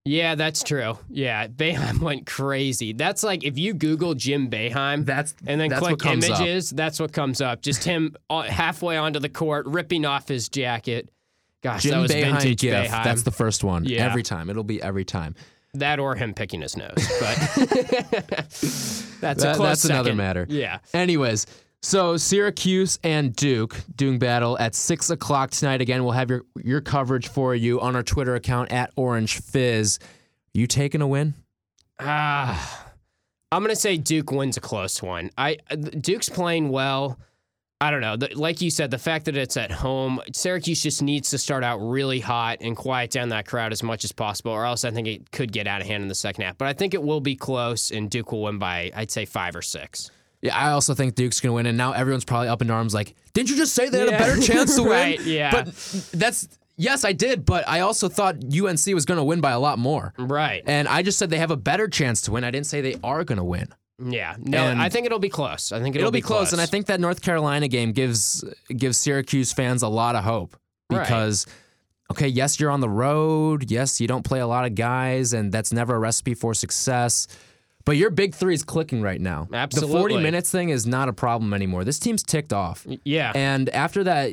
Yeah, 0.05 0.35
that's 0.35 0.63
true. 0.63 0.97
Yeah, 1.09 1.47
Boeheim 1.47 1.99
went 2.01 2.25
crazy. 2.25 2.91
That's 2.93 3.23
like 3.23 3.43
if 3.43 3.57
you 3.57 3.73
Google 3.73 4.15
Jim 4.15 4.49
Boeheim 4.49 5.05
That's 5.05 5.33
and 5.47 5.61
then 5.61 5.69
that's 5.69 5.79
click 5.79 5.99
comes 5.99 6.29
up. 6.29 6.41
images, 6.41 6.69
that's 6.71 6.99
what 6.99 7.13
comes 7.13 7.39
up. 7.39 7.61
Just 7.61 7.83
him 7.85 8.15
halfway 8.29 8.97
onto 8.97 9.19
the 9.19 9.29
court, 9.29 9.65
ripping 9.65 10.05
off 10.05 10.27
his 10.27 10.49
jacket. 10.49 11.09
Gosh, 11.61 11.83
that 11.83 11.97
was 11.99 12.11
Boeheim 12.11 12.33
vintage 12.33 12.59
gif. 12.59 12.89
Boeheim. 12.89 13.03
That's 13.05 13.23
the 13.23 13.31
first 13.31 13.63
one. 13.63 13.85
Yeah. 13.85 14.05
Every 14.05 14.23
time. 14.23 14.49
It'll 14.49 14.65
be 14.65 14.81
every 14.81 15.05
time. 15.05 15.35
that 15.75 15.99
or 15.99 16.15
him 16.15 16.33
picking 16.33 16.59
his 16.61 16.75
nose. 16.75 16.89
But 16.95 17.37
that's 19.21 19.43
a 19.43 19.53
close 19.55 19.57
that's 19.57 19.85
another 19.85 20.13
matter. 20.13 20.45
Yeah. 20.49 20.79
Anyways, 20.93 21.45
so 21.83 22.15
Syracuse 22.15 22.97
and 23.03 23.35
Duke 23.35 23.75
doing 23.95 24.17
battle 24.17 24.57
at 24.57 24.73
six 24.73 25.09
o'clock 25.09 25.51
tonight. 25.51 25.81
Again, 25.81 26.03
we'll 26.03 26.13
have 26.13 26.29
your 26.29 26.45
your 26.63 26.81
coverage 26.81 27.27
for 27.27 27.53
you 27.53 27.81
on 27.81 27.95
our 27.95 28.03
Twitter 28.03 28.35
account 28.35 28.71
at 28.71 28.91
Orange 28.95 29.41
Fizz. 29.41 29.99
You 30.53 30.65
taking 30.65 31.01
a 31.01 31.07
win? 31.07 31.33
Ah, 31.99 32.87
I'm 33.51 33.61
gonna 33.61 33.75
say 33.75 33.97
Duke 33.97 34.31
wins 34.31 34.55
a 34.55 34.61
close 34.61 35.03
one. 35.03 35.29
I 35.37 35.57
Duke's 35.99 36.29
playing 36.29 36.69
well. 36.69 37.19
I 37.81 37.91
don't 37.91 37.99
know. 37.99 38.15
Like 38.33 38.61
you 38.61 38.71
said, 38.71 38.91
the 38.91 38.97
fact 38.97 39.25
that 39.25 39.35
it's 39.35 39.57
at 39.57 39.69
home, 39.69 40.21
Syracuse 40.31 40.81
just 40.81 41.01
needs 41.01 41.31
to 41.31 41.37
start 41.37 41.65
out 41.65 41.79
really 41.79 42.21
hot 42.21 42.59
and 42.61 42.77
quiet 42.77 43.11
down 43.11 43.27
that 43.29 43.45
crowd 43.45 43.73
as 43.73 43.83
much 43.83 44.05
as 44.05 44.13
possible, 44.13 44.53
or 44.53 44.65
else 44.65 44.85
I 44.85 44.91
think 44.91 45.05
it 45.05 45.31
could 45.31 45.51
get 45.51 45.67
out 45.67 45.81
of 45.81 45.87
hand 45.87 46.01
in 46.01 46.07
the 46.07 46.15
second 46.15 46.45
half. 46.45 46.57
But 46.57 46.69
I 46.69 46.73
think 46.73 46.93
it 46.93 47.03
will 47.03 47.19
be 47.19 47.35
close, 47.35 47.91
and 47.91 48.09
Duke 48.09 48.31
will 48.31 48.43
win 48.43 48.57
by 48.57 48.89
I'd 48.95 49.11
say 49.11 49.25
five 49.25 49.53
or 49.53 49.61
six. 49.61 50.09
Yeah, 50.43 50.55
I 50.57 50.71
also 50.71 50.93
think 50.93 51.15
Duke's 51.15 51.39
gonna 51.39 51.53
win, 51.53 51.65
and 51.65 51.77
now 51.77 51.93
everyone's 51.93 52.25
probably 52.25 52.49
up 52.49 52.61
in 52.61 52.69
arms 52.69 52.93
like, 52.93 53.15
didn't 53.33 53.49
you 53.49 53.55
just 53.57 53.73
say 53.73 53.89
they 53.89 53.99
had 53.99 54.09
a 54.09 54.11
better 54.11 54.39
chance 54.39 54.75
to 54.75 54.81
win? 54.83 54.91
Right, 54.91 55.21
yeah. 55.21 55.51
But 55.51 55.67
that's 56.13 56.47
yes, 56.75 57.05
I 57.05 57.13
did, 57.13 57.45
but 57.45 57.67
I 57.67 57.79
also 57.79 58.09
thought 58.09 58.35
UNC 58.43 58.85
was 58.93 59.05
gonna 59.05 59.23
win 59.23 59.41
by 59.41 59.51
a 59.51 59.59
lot 59.59 59.79
more. 59.79 60.13
Right. 60.19 60.61
And 60.67 60.87
I 60.87 61.01
just 61.01 61.17
said 61.17 61.29
they 61.29 61.37
have 61.39 61.49
a 61.51 61.55
better 61.57 61.87
chance 61.87 62.21
to 62.23 62.31
win. 62.31 62.43
I 62.43 62.51
didn't 62.51 62.67
say 62.67 62.81
they 62.81 62.95
are 63.03 63.23
gonna 63.23 63.43
win. 63.43 63.69
Yeah. 64.03 64.35
No, 64.39 64.57
And- 64.57 64.81
I 64.81 64.89
think 64.89 65.05
it'll 65.05 65.19
be 65.19 65.29
close. 65.29 65.71
I 65.71 65.79
think 65.79 65.95
it'll, 65.95 66.07
It'll 66.07 66.11
be 66.11 66.21
close, 66.21 66.51
and 66.51 66.61
I 66.61 66.65
think 66.65 66.87
that 66.87 66.99
North 66.99 67.21
Carolina 67.21 67.67
game 67.69 67.93
gives 67.93 68.43
gives 68.75 68.97
Syracuse 68.97 69.53
fans 69.53 69.81
a 69.81 69.87
lot 69.87 70.15
of 70.15 70.23
hope 70.23 70.57
Right. 70.89 71.03
because 71.03 71.45
Okay, 72.11 72.27
yes, 72.27 72.59
you're 72.59 72.69
on 72.69 72.81
the 72.81 72.89
road. 72.89 73.71
Yes, 73.71 74.01
you 74.01 74.07
don't 74.07 74.23
play 74.23 74.39
a 74.41 74.45
lot 74.45 74.65
of 74.65 74.75
guys, 74.75 75.31
and 75.33 75.51
that's 75.51 75.71
never 75.71 75.95
a 75.95 75.99
recipe 75.99 76.33
for 76.35 76.53
success. 76.53 77.27
But 77.85 77.97
your 77.97 78.09
big 78.11 78.33
three 78.33 78.53
is 78.53 78.63
clicking 78.63 79.01
right 79.01 79.19
now. 79.19 79.47
Absolutely. 79.53 79.93
The 79.93 79.99
40 79.99 80.17
minutes 80.19 80.49
thing 80.49 80.69
is 80.69 80.85
not 80.87 81.09
a 81.09 81.13
problem 81.13 81.53
anymore. 81.53 81.83
This 81.83 81.99
team's 81.99 82.23
ticked 82.23 82.53
off. 82.53 82.87
Yeah. 83.03 83.31
And 83.35 83.69
after 83.69 84.03
that, 84.05 84.31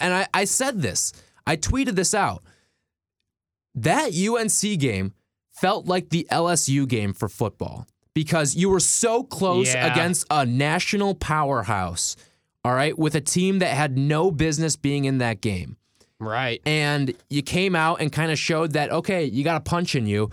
and 0.00 0.14
I, 0.14 0.26
I 0.32 0.44
said 0.44 0.80
this, 0.80 1.12
I 1.46 1.56
tweeted 1.56 1.96
this 1.96 2.14
out. 2.14 2.42
That 3.74 4.12
UNC 4.14 4.78
game 4.80 5.12
felt 5.52 5.86
like 5.86 6.10
the 6.10 6.26
LSU 6.30 6.88
game 6.88 7.12
for 7.12 7.28
football 7.28 7.86
because 8.14 8.56
you 8.56 8.68
were 8.70 8.80
so 8.80 9.22
close 9.22 9.72
Yeah. 9.74 9.92
against 9.92 10.26
a 10.30 10.44
national 10.46 11.14
powerhouse, 11.14 12.16
all 12.64 12.72
right, 12.74 12.98
with 12.98 13.14
a 13.14 13.20
team 13.20 13.58
that 13.60 13.74
had 13.76 13.96
no 13.98 14.30
business 14.30 14.76
being 14.76 15.04
in 15.04 15.18
that 15.18 15.40
game. 15.40 15.76
right. 16.20 16.60
And 16.66 17.14
you 17.30 17.42
came 17.42 17.76
out 17.76 18.00
and 18.00 18.10
kind 18.10 18.32
of 18.32 18.38
showed 18.38 18.72
that, 18.72 18.90
okay, 18.90 19.24
you 19.24 19.44
got 19.44 19.56
a 19.56 19.60
punch 19.60 19.94
in 19.94 20.06
you. 20.06 20.30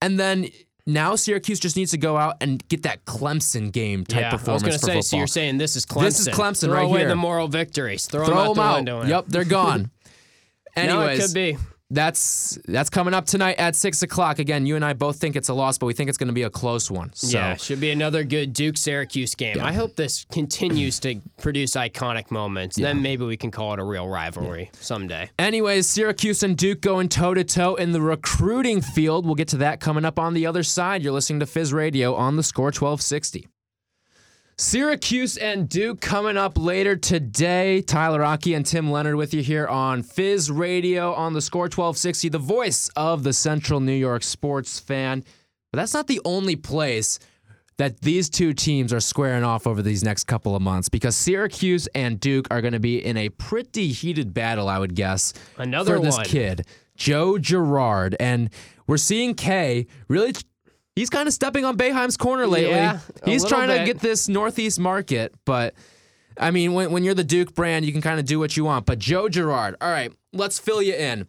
And 0.00 0.18
then 0.18 0.48
now 0.86 1.16
Syracuse 1.16 1.58
just 1.58 1.76
needs 1.76 1.90
to 1.90 1.98
go 1.98 2.16
out 2.16 2.36
and 2.40 2.66
get 2.68 2.84
that 2.84 3.04
Clemson 3.04 3.72
game 3.72 4.04
type 4.04 4.20
yeah. 4.20 4.30
I 4.30 4.32
was 4.32 4.40
performance 4.40 4.62
going 4.62 4.72
to 4.72 4.78
say, 4.78 4.86
football. 4.86 5.02
so 5.02 5.16
you're 5.16 5.26
saying 5.26 5.58
this 5.58 5.76
is 5.76 5.84
Clemson. 5.84 6.02
This 6.02 6.20
is 6.20 6.28
Clemson 6.28 6.66
Throw 6.66 6.74
right 6.74 6.84
away 6.84 7.00
here. 7.00 7.08
the 7.08 7.16
moral 7.16 7.48
victories. 7.48 8.06
Throw, 8.06 8.24
Throw 8.24 8.54
them 8.54 8.58
out 8.60 8.76
them 8.76 8.84
the 8.84 8.96
out. 8.96 9.08
Yep, 9.08 9.24
they're 9.28 9.44
gone. 9.44 9.90
No, 10.76 11.06
it 11.06 11.18
could 11.18 11.32
be. 11.32 11.56
That's 11.90 12.58
that's 12.66 12.90
coming 12.90 13.14
up 13.14 13.26
tonight 13.26 13.56
at 13.58 13.76
six 13.76 14.02
o'clock. 14.02 14.38
Again, 14.38 14.66
you 14.66 14.76
and 14.76 14.84
I 14.84 14.92
both 14.92 15.18
think 15.18 15.36
it's 15.36 15.48
a 15.48 15.54
loss, 15.54 15.78
but 15.78 15.86
we 15.86 15.92
think 15.92 16.08
it's 16.08 16.18
going 16.18 16.28
to 16.28 16.32
be 16.34 16.42
a 16.42 16.50
close 16.50 16.90
one. 16.90 17.12
So 17.14 17.38
Yeah, 17.38 17.56
should 17.56 17.80
be 17.80 17.90
another 17.90 18.24
good 18.24 18.52
Duke 18.52 18.76
Syracuse 18.76 19.34
game. 19.34 19.60
I 19.60 19.72
hope 19.72 19.96
this 19.96 20.26
continues 20.32 20.98
to 21.00 21.20
produce 21.38 21.72
iconic 21.72 22.30
moments. 22.30 22.76
Then 22.76 23.02
maybe 23.02 23.24
we 23.24 23.36
can 23.36 23.50
call 23.50 23.72
it 23.74 23.78
a 23.78 23.84
real 23.84 24.08
rivalry 24.08 24.70
someday. 24.80 25.30
Anyways, 25.38 25.86
Syracuse 25.86 26.42
and 26.42 26.56
Duke 26.56 26.80
going 26.80 27.08
toe 27.08 27.34
to 27.34 27.44
toe 27.44 27.76
in 27.76 27.92
the 27.92 28.00
recruiting 28.00 28.80
field. 28.80 29.24
We'll 29.24 29.34
get 29.34 29.48
to 29.48 29.58
that 29.58 29.80
coming 29.80 30.04
up 30.04 30.18
on 30.18 30.34
the 30.34 30.46
other 30.46 30.62
side. 30.62 31.02
You're 31.02 31.12
listening 31.12 31.40
to 31.40 31.46
Fizz 31.46 31.72
Radio 31.72 32.14
on 32.14 32.36
the 32.36 32.42
score 32.42 32.66
1260. 32.66 33.46
Syracuse 34.58 35.36
and 35.36 35.68
Duke 35.68 36.00
coming 36.00 36.38
up 36.38 36.56
later 36.56 36.96
today. 36.96 37.82
Tyler 37.82 38.20
Rocky 38.20 38.54
and 38.54 38.64
Tim 38.64 38.90
Leonard 38.90 39.16
with 39.16 39.34
you 39.34 39.42
here 39.42 39.66
on 39.66 40.02
Fizz 40.02 40.50
Radio 40.50 41.12
on 41.12 41.34
the 41.34 41.42
score 41.42 41.64
1260, 41.64 42.30
the 42.30 42.38
voice 42.38 42.88
of 42.96 43.22
the 43.22 43.34
Central 43.34 43.80
New 43.80 43.92
York 43.92 44.22
sports 44.22 44.80
fan. 44.80 45.22
But 45.70 45.76
that's 45.76 45.92
not 45.92 46.06
the 46.06 46.22
only 46.24 46.56
place 46.56 47.18
that 47.76 48.00
these 48.00 48.30
two 48.30 48.54
teams 48.54 48.94
are 48.94 49.00
squaring 49.00 49.44
off 49.44 49.66
over 49.66 49.82
these 49.82 50.02
next 50.02 50.24
couple 50.24 50.56
of 50.56 50.62
months 50.62 50.88
because 50.88 51.14
Syracuse 51.14 51.86
and 51.88 52.18
Duke 52.18 52.48
are 52.50 52.62
going 52.62 52.72
to 52.72 52.80
be 52.80 53.04
in 53.04 53.18
a 53.18 53.28
pretty 53.28 53.88
heated 53.88 54.32
battle, 54.32 54.70
I 54.70 54.78
would 54.78 54.94
guess, 54.94 55.34
Another 55.58 55.96
for 55.96 56.02
this 56.02 56.16
one. 56.16 56.24
kid, 56.24 56.66
Joe 56.96 57.36
Girard. 57.36 58.16
And 58.18 58.48
we're 58.86 58.96
seeing 58.96 59.34
K 59.34 59.86
really. 60.08 60.32
He's 60.96 61.10
kind 61.10 61.28
of 61.28 61.34
stepping 61.34 61.64
on 61.64 61.76
Boeheim's 61.76 62.16
corner 62.16 62.46
lately. 62.46 62.70
Yeah, 62.70 63.00
he's 63.24 63.44
trying 63.44 63.68
to 63.68 63.84
get 63.84 64.00
this 64.00 64.28
Northeast 64.28 64.80
market, 64.80 65.34
but 65.44 65.74
I 66.38 66.50
mean, 66.50 66.72
when, 66.72 66.90
when 66.90 67.04
you're 67.04 67.14
the 67.14 67.22
Duke 67.22 67.54
brand, 67.54 67.84
you 67.84 67.92
can 67.92 68.00
kind 68.00 68.18
of 68.18 68.24
do 68.26 68.38
what 68.38 68.56
you 68.56 68.64
want. 68.64 68.86
But 68.86 68.98
Joe 68.98 69.28
Girard, 69.28 69.76
all 69.80 69.90
right, 69.90 70.12
let's 70.32 70.58
fill 70.58 70.82
you 70.82 70.94
in. 70.94 71.28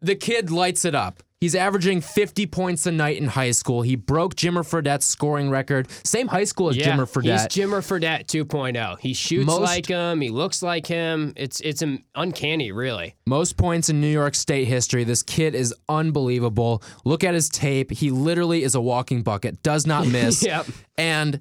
The 0.00 0.16
kid 0.16 0.50
lights 0.50 0.84
it 0.84 0.94
up. 0.94 1.22
He's 1.44 1.54
averaging 1.54 2.00
50 2.00 2.46
points 2.46 2.86
a 2.86 2.90
night 2.90 3.18
in 3.18 3.26
high 3.26 3.50
school. 3.50 3.82
He 3.82 3.96
broke 3.96 4.34
Jimmer 4.34 4.64
Fredette's 4.64 5.04
scoring 5.04 5.50
record. 5.50 5.88
Same 6.02 6.26
high 6.26 6.44
school 6.44 6.70
as 6.70 6.76
Yeah, 6.78 6.96
Jimmer 6.96 7.04
Fredette. 7.06 7.52
he's 7.52 7.66
Jimmer 7.66 7.82
Fredette 7.82 8.26
2.0. 8.28 8.98
He 9.00 9.12
shoots 9.12 9.44
Most- 9.44 9.60
like 9.60 9.84
him. 9.84 10.22
He 10.22 10.30
looks 10.30 10.62
like 10.62 10.86
him. 10.86 11.34
It's 11.36 11.60
it's 11.60 11.82
um, 11.82 12.02
uncanny, 12.14 12.72
really. 12.72 13.14
Most 13.26 13.58
points 13.58 13.90
in 13.90 14.00
New 14.00 14.08
York 14.08 14.34
State 14.34 14.64
history. 14.68 15.04
This 15.04 15.22
kid 15.22 15.54
is 15.54 15.74
unbelievable. 15.86 16.82
Look 17.04 17.22
at 17.24 17.34
his 17.34 17.50
tape. 17.50 17.90
He 17.90 18.10
literally 18.10 18.62
is 18.62 18.74
a 18.74 18.80
walking 18.80 19.22
bucket, 19.22 19.62
does 19.62 19.86
not 19.86 20.06
miss. 20.18 20.42
Yep. 20.42 20.66
And 20.96 21.40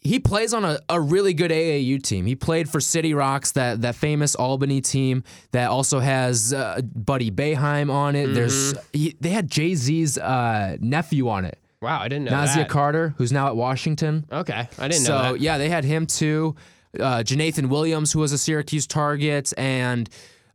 he 0.00 0.18
plays 0.20 0.54
on 0.54 0.64
a, 0.64 0.78
a 0.88 1.00
really 1.00 1.34
good 1.34 1.50
AAU 1.50 2.02
team. 2.02 2.26
He 2.26 2.36
played 2.36 2.68
for 2.68 2.80
City 2.80 3.14
Rocks, 3.14 3.52
that, 3.52 3.82
that 3.82 3.94
famous 3.96 4.34
Albany 4.34 4.80
team 4.80 5.24
that 5.52 5.70
also 5.70 5.98
has 6.00 6.52
uh, 6.52 6.80
Buddy 6.82 7.30
Boeheim 7.30 7.90
on 7.90 8.14
it. 8.16 8.28
There's 8.34 8.74
he, 8.92 9.16
They 9.20 9.30
had 9.30 9.50
Jay 9.50 9.74
Z's 9.74 10.16
uh, 10.16 10.76
nephew 10.80 11.28
on 11.28 11.44
it, 11.44 11.58
Wow, 11.82 12.00
I 12.00 12.08
didn't 12.08 12.24
know 12.26 12.32
Nahziah 12.32 12.54
that. 12.56 12.68
Carter, 12.68 13.14
who's 13.18 13.32
now 13.32 13.48
at 13.48 13.56
Washington. 13.56 14.24
okay, 14.32 14.68
I 14.78 14.88
didn't 14.88 15.04
so 15.04 15.12
know 15.16 15.22
that. 15.22 15.28
So, 15.30 15.34
yeah, 15.34 15.58
they 15.58 15.68
had 15.68 15.84
him 15.84 16.06
too. 16.06 16.56
Uh, 16.98 17.18
Janathan 17.18 17.68
Williams, 17.68 18.12
who 18.12 18.18
was 18.20 18.32
a 18.32 18.38
Syracuse 18.38 18.86
target, 18.86 19.52
and 19.58 20.08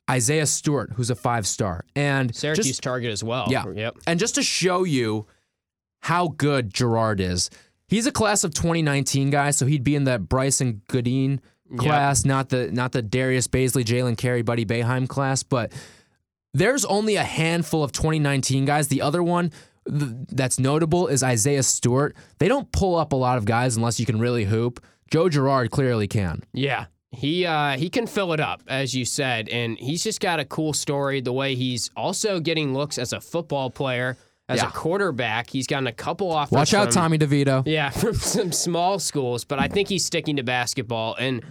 Isaiah 0.10 0.46
Stewart, 0.48 0.92
who's 0.96 1.10
a 1.10 1.16
five 1.16 1.46
star. 1.48 1.86
And 1.96 2.36
Syracuse 2.36 2.68
just, 2.68 2.84
target 2.84 3.12
as 3.12 3.24
well. 3.24 3.48
yeah, 3.50 3.64
Yep. 3.74 3.98
and 4.08 4.20
just 4.20 4.36
to 4.36 4.44
show 4.44 4.84
you 4.84 5.28
how 6.02 6.30
good 6.30 6.74
Girard 6.74 7.22
is, 7.22 7.50
he's 7.94 8.08
a 8.08 8.12
class 8.12 8.44
of 8.44 8.54
2019 8.54 9.30
guy, 9.30 9.52
so 9.52 9.66
he'd 9.68 9.84
be 9.84 9.96
in 9.96 10.06
that 10.06 10.24
Brycen 10.24 10.82
Goodine 10.88 11.40
class, 11.78 12.26
not 12.26 12.50
the 12.50 12.72
not 12.72 12.92
the 12.92 13.02
Darius 13.02 13.48
Bazley, 13.48 13.84
Jalen 13.84 14.18
Carey, 14.18 14.42
Buddy 14.42 14.66
Boeheim 14.66 15.08
class, 15.08 15.44
but 15.44 15.72
there's 16.54 16.86
only 16.86 17.16
a 17.16 17.24
handful 17.24 17.84
of 17.84 17.92
2019 17.92 18.66
guys. 18.66 18.88
The 18.88 19.02
other 19.02 19.24
one 19.24 19.52
th- 19.88 20.12
that's 20.30 20.60
notable 20.60 21.08
is 21.08 21.24
Isaiah 21.24 21.64
Stewart. 21.64 22.16
They 22.40 22.48
don't 22.48 22.72
pull 22.72 22.96
up 22.96 23.14
a 23.14 23.16
lot 23.16 23.38
of 23.38 23.46
guys 23.46 23.76
unless 23.76 24.00
you 24.00 24.06
can 24.06 24.20
really 24.20 24.46
hoop. 24.46 24.84
Joe 25.10 25.30
Girard 25.30 25.72
clearly 25.72 26.08
can. 26.08 26.44
Yeah. 26.54 26.86
He 27.12 27.46
uh, 27.46 27.78
he 27.78 27.92
can 27.92 28.08
fill 28.08 28.34
it 28.34 28.40
up, 28.40 28.64
as 28.68 28.96
you 28.96 29.06
said, 29.06 29.48
and 29.50 29.78
he's 29.78 30.04
just 30.04 30.20
got 30.20 30.40
a 30.40 30.46
cool 30.46 30.74
story. 30.74 31.22
The 31.22 31.32
way 31.32 31.54
he's 31.54 31.92
also 31.96 32.40
getting 32.40 32.74
looks 32.74 32.98
as 32.98 33.14
a 33.14 33.22
football 33.22 33.70
player, 33.70 34.18
as 34.50 34.60
Yeah. 34.62 34.68
a 34.68 34.72
quarterback. 34.72 35.50
He's 35.50 35.68
gotten 35.68 35.88
a 35.88 35.92
couple 35.94 36.32
offers. 36.32 36.52
Watch 36.52 36.74
out, 36.74 36.86
from- 36.86 36.94
Tommy 36.94 37.18
DeVito. 37.18 37.64
Yeah, 37.66 37.90
from 37.92 38.16
some 38.16 38.52
small 38.52 39.00
schools, 39.00 39.44
but 39.46 39.60
I 39.60 39.68
think 39.68 39.90
he's 39.90 40.06
sticking 40.06 40.36
to 40.38 40.44
basketball, 40.44 41.16
and 41.20 41.44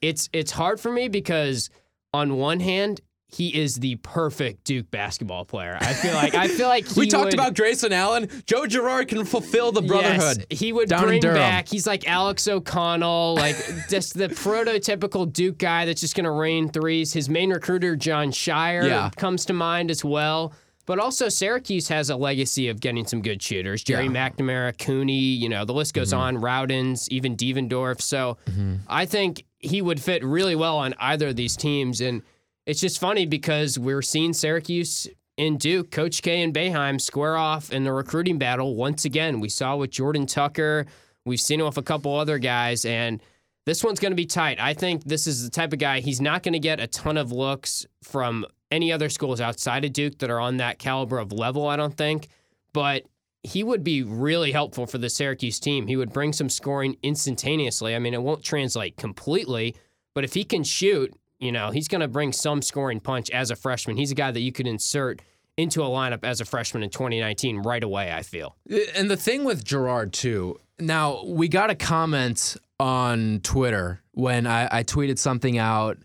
it's 0.00 0.28
it's 0.32 0.52
hard 0.52 0.80
for 0.80 0.90
me 0.92 1.08
because 1.08 1.70
on 2.14 2.36
one 2.36 2.60
hand. 2.60 3.00
He 3.34 3.48
is 3.58 3.76
the 3.76 3.94
perfect 3.96 4.64
Duke 4.64 4.90
basketball 4.90 5.46
player. 5.46 5.78
I 5.80 5.94
feel 5.94 6.12
like 6.12 6.34
I 6.34 6.48
feel 6.48 6.68
like 6.68 6.84
we 6.96 7.06
talked 7.06 7.24
would- 7.24 7.32
about 7.34 7.54
Grayson 7.56 7.90
Allen. 7.90 8.28
Joe 8.44 8.66
Girard 8.66 9.08
can 9.08 9.24
fulfill 9.24 9.72
the 9.72 9.80
brotherhood. 9.80 10.44
Yes, 10.50 10.60
he 10.60 10.70
would 10.70 10.90
down 10.90 11.04
bring 11.04 11.22
back. 11.22 11.66
He's 11.66 11.86
like 11.86 12.06
Alex 12.06 12.46
O'Connell, 12.46 13.34
like 13.36 13.56
just 13.88 14.18
the 14.18 14.28
prototypical 14.28 15.32
Duke 15.32 15.56
guy 15.56 15.86
that's 15.86 16.02
just 16.02 16.14
going 16.14 16.24
to 16.24 16.30
rain 16.30 16.68
threes. 16.68 17.14
His 17.14 17.30
main 17.30 17.50
recruiter, 17.50 17.96
Jon 17.96 18.32
Scheyer, 18.32 18.86
Yeah. 18.86 19.08
comes 19.16 19.46
to 19.46 19.54
mind 19.54 19.90
as 19.90 20.04
well. 20.04 20.52
But 20.84 20.98
also, 20.98 21.28
Syracuse 21.28 21.88
has 21.88 22.10
a 22.10 22.16
legacy 22.16 22.68
of 22.68 22.80
getting 22.80 23.06
some 23.06 23.22
good 23.22 23.40
shooters. 23.42 23.84
Gerry 23.84 24.06
Yeah. 24.06 24.30
McNamara, 24.30 24.76
Cooney, 24.76 25.12
you 25.14 25.48
know, 25.48 25.64
the 25.64 25.72
list 25.72 25.94
goes 25.94 26.12
mm-hmm. 26.12 26.20
on. 26.20 26.36
Rautins, 26.38 27.08
even 27.10 27.36
Devendorf. 27.36 28.00
So 28.00 28.38
mm-hmm. 28.50 28.76
I 28.88 29.06
think 29.06 29.44
he 29.58 29.80
would 29.80 30.00
fit 30.00 30.24
really 30.24 30.56
well 30.56 30.78
on 30.78 30.94
either 30.98 31.28
of 31.28 31.36
these 31.36 31.56
teams. 31.56 32.00
And 32.00 32.22
it's 32.66 32.80
just 32.80 33.00
funny 33.00 33.26
because 33.26 33.78
we're 33.78 34.02
seeing 34.02 34.32
Syracuse 34.32 35.08
and 35.38 35.58
Duke, 35.58 35.90
Coach 35.90 36.20
K 36.22 36.42
and 36.42 36.52
Boeheim 36.52 37.00
square 37.00 37.36
off 37.36 37.72
in 37.72 37.84
the 37.84 37.92
recruiting 37.92 38.38
battle 38.38 38.74
once 38.74 39.04
again. 39.04 39.40
We 39.40 39.48
saw 39.48 39.76
with 39.76 39.90
Jordan 39.90 40.26
Tucker. 40.26 40.86
We've 41.24 41.40
seen 41.40 41.60
it 41.60 41.64
with 41.64 41.78
a 41.78 41.82
couple 41.82 42.16
other 42.16 42.38
guys, 42.38 42.84
and 42.84 43.22
this 43.64 43.84
one's 43.84 44.00
going 44.00 44.10
to 44.10 44.16
be 44.16 44.26
tight. 44.26 44.58
I 44.60 44.74
think 44.74 45.04
this 45.04 45.26
is 45.28 45.44
the 45.44 45.50
type 45.50 45.72
of 45.72 45.78
guy 45.78 46.00
he's 46.00 46.20
not 46.20 46.42
going 46.42 46.54
to 46.54 46.58
get 46.58 46.80
a 46.80 46.88
ton 46.88 47.16
of 47.16 47.30
looks 47.30 47.86
from 48.02 48.44
any 48.72 48.90
other 48.90 49.08
schools 49.08 49.40
outside 49.40 49.84
of 49.84 49.92
Duke 49.92 50.18
that 50.18 50.30
are 50.30 50.40
on 50.40 50.56
that 50.56 50.78
caliber 50.78 51.18
of 51.18 51.30
level. 51.30 51.68
I 51.68 51.76
don't 51.76 51.96
think, 51.96 52.28
but 52.72 53.04
he 53.44 53.62
would 53.62 53.84
be 53.84 54.02
really 54.02 54.52
helpful 54.52 54.86
for 54.86 54.98
the 54.98 55.10
Syracuse 55.10 55.60
team. 55.60 55.86
He 55.86 55.96
would 55.96 56.12
bring 56.12 56.32
some 56.32 56.48
scoring 56.48 56.96
instantaneously. 57.02 57.94
I 57.94 57.98
mean, 57.98 58.14
it 58.14 58.22
won't 58.22 58.42
translate 58.42 58.96
completely, 58.96 59.76
but 60.14 60.24
if 60.24 60.34
he 60.34 60.44
can 60.44 60.64
shoot, 60.64 61.14
you 61.38 61.52
know, 61.52 61.70
he's 61.70 61.88
going 61.88 62.00
to 62.00 62.08
bring 62.08 62.32
some 62.32 62.62
scoring 62.62 63.00
punch 63.00 63.30
as 63.30 63.50
a 63.50 63.56
freshman. 63.56 63.96
He's 63.96 64.12
a 64.12 64.14
guy 64.14 64.30
that 64.30 64.40
you 64.40 64.52
could 64.52 64.66
insert 64.66 65.20
into 65.56 65.82
a 65.82 65.86
lineup 65.86 66.24
as 66.24 66.40
a 66.40 66.44
freshman 66.44 66.82
in 66.82 66.90
2019 66.90 67.58
right 67.58 67.82
away, 67.82 68.12
I 68.12 68.22
feel. 68.22 68.56
Uh, 68.70 68.78
and 68.94 69.10
the 69.10 69.16
thing 69.16 69.44
with 69.44 69.64
Girard 69.64 70.12
too. 70.12 70.58
Now 70.78 71.24
we 71.24 71.48
got 71.48 71.68
a 71.68 71.74
comment 71.74 72.56
on 72.80 73.40
Twitter 73.42 74.02
when 74.12 74.46
I, 74.46 74.78
I 74.78 74.82
tweeted 74.84 75.18
something 75.18 75.58
out, 75.58 75.98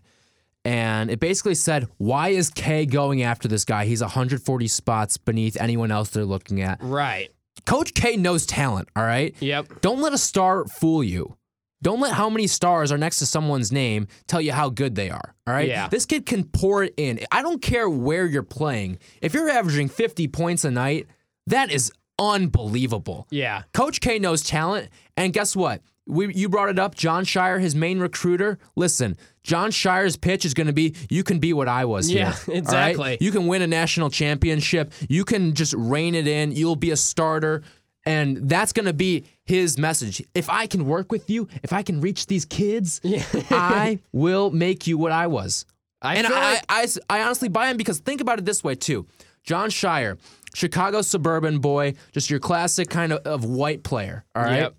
and 0.68 1.10
it 1.10 1.18
basically 1.18 1.54
said, 1.54 1.88
"Why 1.96 2.28
is 2.28 2.50
K 2.50 2.84
going 2.84 3.22
after 3.22 3.48
this 3.48 3.64
guy? 3.64 3.86
He's 3.86 4.02
140 4.02 4.68
spots 4.68 5.16
beneath 5.16 5.58
anyone 5.58 5.90
else 5.90 6.10
they're 6.10 6.26
looking 6.26 6.60
at." 6.60 6.78
Right. 6.82 7.30
Coach 7.64 7.94
K 7.94 8.16
knows 8.16 8.44
talent. 8.44 8.88
All 8.94 9.02
right. 9.02 9.34
Yep. 9.40 9.80
Don't 9.80 10.02
let 10.02 10.12
a 10.12 10.18
star 10.18 10.66
fool 10.66 11.02
you. 11.02 11.36
Don't 11.80 12.00
let 12.00 12.12
how 12.12 12.28
many 12.28 12.46
stars 12.46 12.92
are 12.92 12.98
next 12.98 13.18
to 13.20 13.26
someone's 13.26 13.72
name 13.72 14.08
tell 14.26 14.42
you 14.42 14.52
how 14.52 14.68
good 14.68 14.94
they 14.94 15.08
are. 15.08 15.34
All 15.46 15.54
right. 15.54 15.68
Yeah. 15.68 15.88
This 15.88 16.04
kid 16.04 16.26
can 16.26 16.44
pour 16.44 16.84
it 16.84 16.92
in. 16.98 17.20
I 17.32 17.40
don't 17.40 17.62
care 17.62 17.88
where 17.88 18.26
you're 18.26 18.42
playing. 18.42 18.98
If 19.22 19.32
you're 19.32 19.48
averaging 19.48 19.88
50 19.88 20.28
points 20.28 20.64
a 20.64 20.70
night, 20.70 21.06
that 21.46 21.70
is 21.72 21.90
unbelievable. 22.18 23.26
Yeah. 23.30 23.62
Coach 23.72 24.02
K 24.02 24.18
knows 24.18 24.42
talent, 24.42 24.90
and 25.16 25.32
guess 25.32 25.56
what? 25.56 25.80
we, 26.08 26.34
you 26.34 26.48
brought 26.48 26.70
it 26.70 26.78
up. 26.78 26.94
Jon 26.94 27.24
Scheyer, 27.24 27.60
his 27.60 27.74
main 27.74 28.00
recruiter. 28.00 28.58
Listen, 28.74 29.16
Jon 29.48 29.70
Scheyer's 29.70 30.18
pitch 30.18 30.44
is 30.44 30.52
going 30.52 30.66
to 30.66 30.74
be 30.74 30.94
you 31.08 31.24
can 31.24 31.38
be 31.38 31.54
what 31.54 31.68
I 31.68 31.86
was 31.86 32.10
Yeah, 32.10 32.32
here. 32.32 32.34
all 32.48 32.54
right? 32.54 32.58
exactly. 32.58 33.18
You 33.20 33.30
can 33.32 33.46
win 33.46 33.62
a 33.62 33.66
national 33.66 34.10
championship. 34.10 34.92
You 35.08 35.24
can 35.24 35.54
just 35.54 35.72
rein 35.72 36.14
it 36.14 36.26
in. 36.28 36.52
You'll 36.52 36.76
be 36.76 36.90
a 36.90 36.96
starter. 36.96 37.62
And 38.04 38.48
that's 38.48 38.74
going 38.74 38.84
to 38.86 38.92
be 38.92 39.24
his 39.44 39.78
message. 39.78 40.22
If 40.34 40.50
I 40.50 40.66
can 40.66 40.84
work 40.86 41.10
with 41.10 41.30
you, 41.30 41.48
if 41.62 41.72
I 41.72 41.82
can 41.82 42.02
reach 42.02 42.26
these 42.26 42.44
kids, 42.44 43.00
I 43.50 44.00
will 44.12 44.50
make 44.50 44.86
you 44.86 44.98
what 44.98 45.12
I 45.12 45.28
was. 45.28 45.64
I 46.02 46.16
and 46.16 46.26
I, 46.26 46.52
like- 46.52 46.64
I, 46.68 46.86
I 47.08 47.22
honestly 47.22 47.48
buy 47.48 47.70
him 47.70 47.78
because 47.78 48.00
think 48.00 48.20
about 48.20 48.38
it 48.38 48.44
this 48.44 48.62
way 48.62 48.74
too. 48.74 49.06
Jon 49.44 49.70
Scheyer, 49.70 50.18
Chicago 50.54 51.00
suburban 51.00 51.58
boy, 51.58 51.94
just 52.12 52.28
your 52.28 52.38
classic 52.38 52.90
kind 52.90 53.14
of, 53.14 53.20
of 53.26 53.44
white 53.46 53.82
player. 53.82 54.24
All 54.34 54.42
right. 54.42 54.56
Yep. 54.58 54.74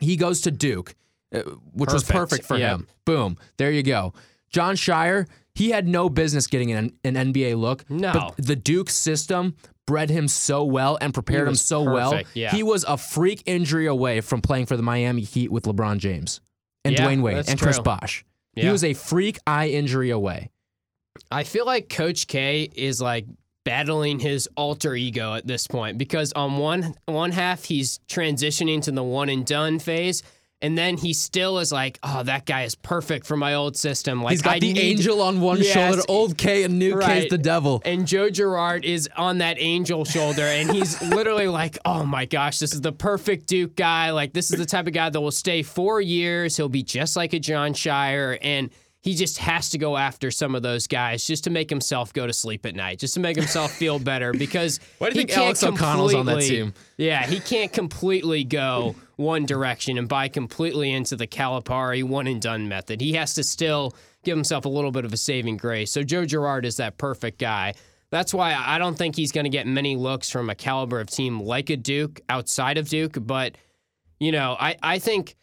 He 0.00 0.16
goes 0.16 0.40
to 0.42 0.50
Duke, 0.50 0.94
uh, 1.34 1.40
which 1.72 1.92
was 1.92 2.04
Perfect. 2.04 2.30
perfect 2.30 2.44
for 2.46 2.56
Yep. 2.56 2.70
him. 2.80 2.86
Boom. 3.04 3.36
There 3.56 3.70
you 3.70 3.82
go. 3.82 4.14
Jon 4.50 4.76
Scheyer, 4.76 5.26
he 5.54 5.70
had 5.70 5.86
no 5.86 6.08
business 6.08 6.46
getting 6.46 6.72
an, 6.72 6.92
an 7.04 7.14
NBA 7.14 7.56
look. 7.58 7.88
No. 7.90 8.12
But 8.12 8.34
the 8.38 8.56
Duke 8.56 8.88
system 8.90 9.54
bred 9.86 10.10
him 10.10 10.28
so 10.28 10.64
well 10.64 10.96
and 11.00 11.12
prepared 11.14 11.48
him 11.48 11.54
so 11.54 11.82
well. 11.82 12.20
yeah. 12.34 12.50
He 12.50 12.62
was 12.62 12.84
a 12.84 12.96
freak 12.96 13.42
injury 13.46 13.86
away 13.86 14.20
from 14.20 14.40
playing 14.40 14.66
for 14.66 14.76
the 14.76 14.82
Miami 14.82 15.22
Heat 15.22 15.50
with 15.50 15.64
LeBron 15.64 15.98
James 15.98 16.40
and 16.84 16.94
Yeah, 16.98 17.06
Dwyane 17.06 17.22
Wade 17.22 17.44
and 17.48 17.58
Chris 17.60 17.76
true. 17.76 17.84
Bosh. 17.84 18.24
He 18.54 18.68
was 18.68 18.82
a 18.84 18.92
freak 18.94 19.38
eye 19.46 19.68
injury 19.68 20.10
away. 20.10 20.50
I 21.30 21.44
feel 21.44 21.64
like 21.66 21.88
Coach 21.88 22.26
K 22.26 22.68
is 22.74 23.00
like 23.00 23.26
battling 23.64 24.18
his 24.18 24.48
alter 24.56 24.94
ego 24.94 25.34
at 25.34 25.46
this 25.46 25.66
point 25.66 25.98
because 25.98 26.32
on 26.32 26.56
one 26.58 26.94
one 27.06 27.30
half 27.32 27.64
he's 27.64 27.98
transitioning 28.08 28.80
to 28.82 28.90
the 28.92 29.02
one 29.02 29.28
and 29.28 29.44
done 29.46 29.78
phase. 29.78 30.22
And 30.60 30.76
then 30.76 30.96
he 30.96 31.12
still 31.12 31.60
is 31.60 31.70
like, 31.70 32.00
oh, 32.02 32.24
that 32.24 32.44
guy 32.44 32.64
is 32.64 32.74
perfect 32.74 33.26
for 33.26 33.36
my 33.36 33.54
old 33.54 33.76
system. 33.76 34.22
Like 34.22 34.32
He's 34.32 34.42
got 34.42 34.56
I 34.56 34.58
the 34.58 34.72
need- 34.72 34.80
angel 34.80 35.20
on 35.22 35.40
one 35.40 35.58
Yes. 35.58 35.68
shoulder, 35.72 36.02
old 36.08 36.36
K, 36.36 36.64
and 36.64 36.80
new 36.80 36.94
K's 36.98 37.06
Right. 37.06 37.30
the 37.30 37.38
devil. 37.38 37.80
And 37.84 38.08
Joe 38.08 38.28
Girard 38.28 38.84
is 38.84 39.08
on 39.16 39.38
that 39.38 39.56
angel 39.60 40.04
shoulder, 40.04 40.42
and 40.42 40.68
he's 40.72 41.00
literally 41.14 41.46
like, 41.46 41.78
"Oh 41.84 42.04
my 42.04 42.24
gosh, 42.24 42.58
this 42.58 42.74
is 42.74 42.80
the 42.80 42.90
perfect 42.90 43.46
Duke 43.46 43.76
guy. 43.76 44.10
Like, 44.10 44.32
this 44.32 44.50
is 44.50 44.58
the 44.58 44.66
type 44.66 44.88
of 44.88 44.92
guy 44.92 45.10
that 45.10 45.20
will 45.20 45.30
stay 45.30 45.62
four 45.62 46.00
years. 46.00 46.56
He'll 46.56 46.68
be 46.68 46.82
just 46.82 47.14
like 47.14 47.34
a 47.34 47.38
Jon 47.38 47.72
Scheyer, 47.72 48.36
and 48.42 48.70
he 49.00 49.14
just 49.14 49.38
has 49.38 49.70
to 49.70 49.78
go 49.78 49.96
after 49.96 50.30
some 50.30 50.54
of 50.54 50.62
those 50.62 50.86
guys 50.86 51.24
just 51.24 51.44
to 51.44 51.50
make 51.50 51.70
himself 51.70 52.12
go 52.12 52.26
to 52.26 52.32
sleep 52.32 52.66
at 52.66 52.74
night, 52.74 52.98
just 52.98 53.14
to 53.14 53.20
make 53.20 53.36
himself 53.36 53.72
feel 53.72 53.98
better. 53.98 54.32
Because 54.32 54.80
Why 54.98 55.10
do 55.10 55.18
you 55.18 55.24
think 55.24 55.36
Alex 55.38 55.62
O'Connell's 55.62 56.14
on 56.14 56.26
that 56.26 56.40
team? 56.40 56.74
Yeah, 56.96 57.24
he 57.24 57.38
can't 57.38 57.72
completely 57.72 58.42
go 58.42 58.96
one 59.16 59.46
direction 59.46 59.98
and 59.98 60.08
buy 60.08 60.28
completely 60.28 60.92
into 60.92 61.14
the 61.14 61.26
Calipari 61.26 62.02
one 62.02 62.26
and 62.26 62.42
done 62.42 62.68
method. 62.68 63.00
He 63.00 63.12
has 63.12 63.34
to 63.34 63.44
still 63.44 63.94
give 64.24 64.36
himself 64.36 64.64
a 64.64 64.68
little 64.68 64.90
bit 64.90 65.04
of 65.04 65.12
a 65.12 65.16
saving 65.16 65.58
grace. 65.58 65.92
So 65.92 66.02
Joe 66.02 66.24
Girard 66.24 66.66
is 66.66 66.76
that 66.78 66.98
perfect 66.98 67.38
guy. 67.38 67.74
That's 68.10 68.34
why 68.34 68.54
I 68.54 68.78
don't 68.78 68.96
think 68.96 69.16
he's 69.16 69.32
going 69.32 69.44
to 69.44 69.50
get 69.50 69.66
many 69.66 69.94
looks 69.94 70.30
from 70.30 70.50
a 70.50 70.54
caliber 70.54 70.98
of 70.98 71.08
team 71.08 71.40
like 71.40 71.70
a 71.70 71.76
Duke 71.76 72.20
outside 72.28 72.78
of 72.78 72.88
Duke. 72.88 73.16
But, 73.20 73.56
you 74.18 74.32
know, 74.32 74.56
I, 74.58 74.76
I 74.82 74.98
think 74.98 75.36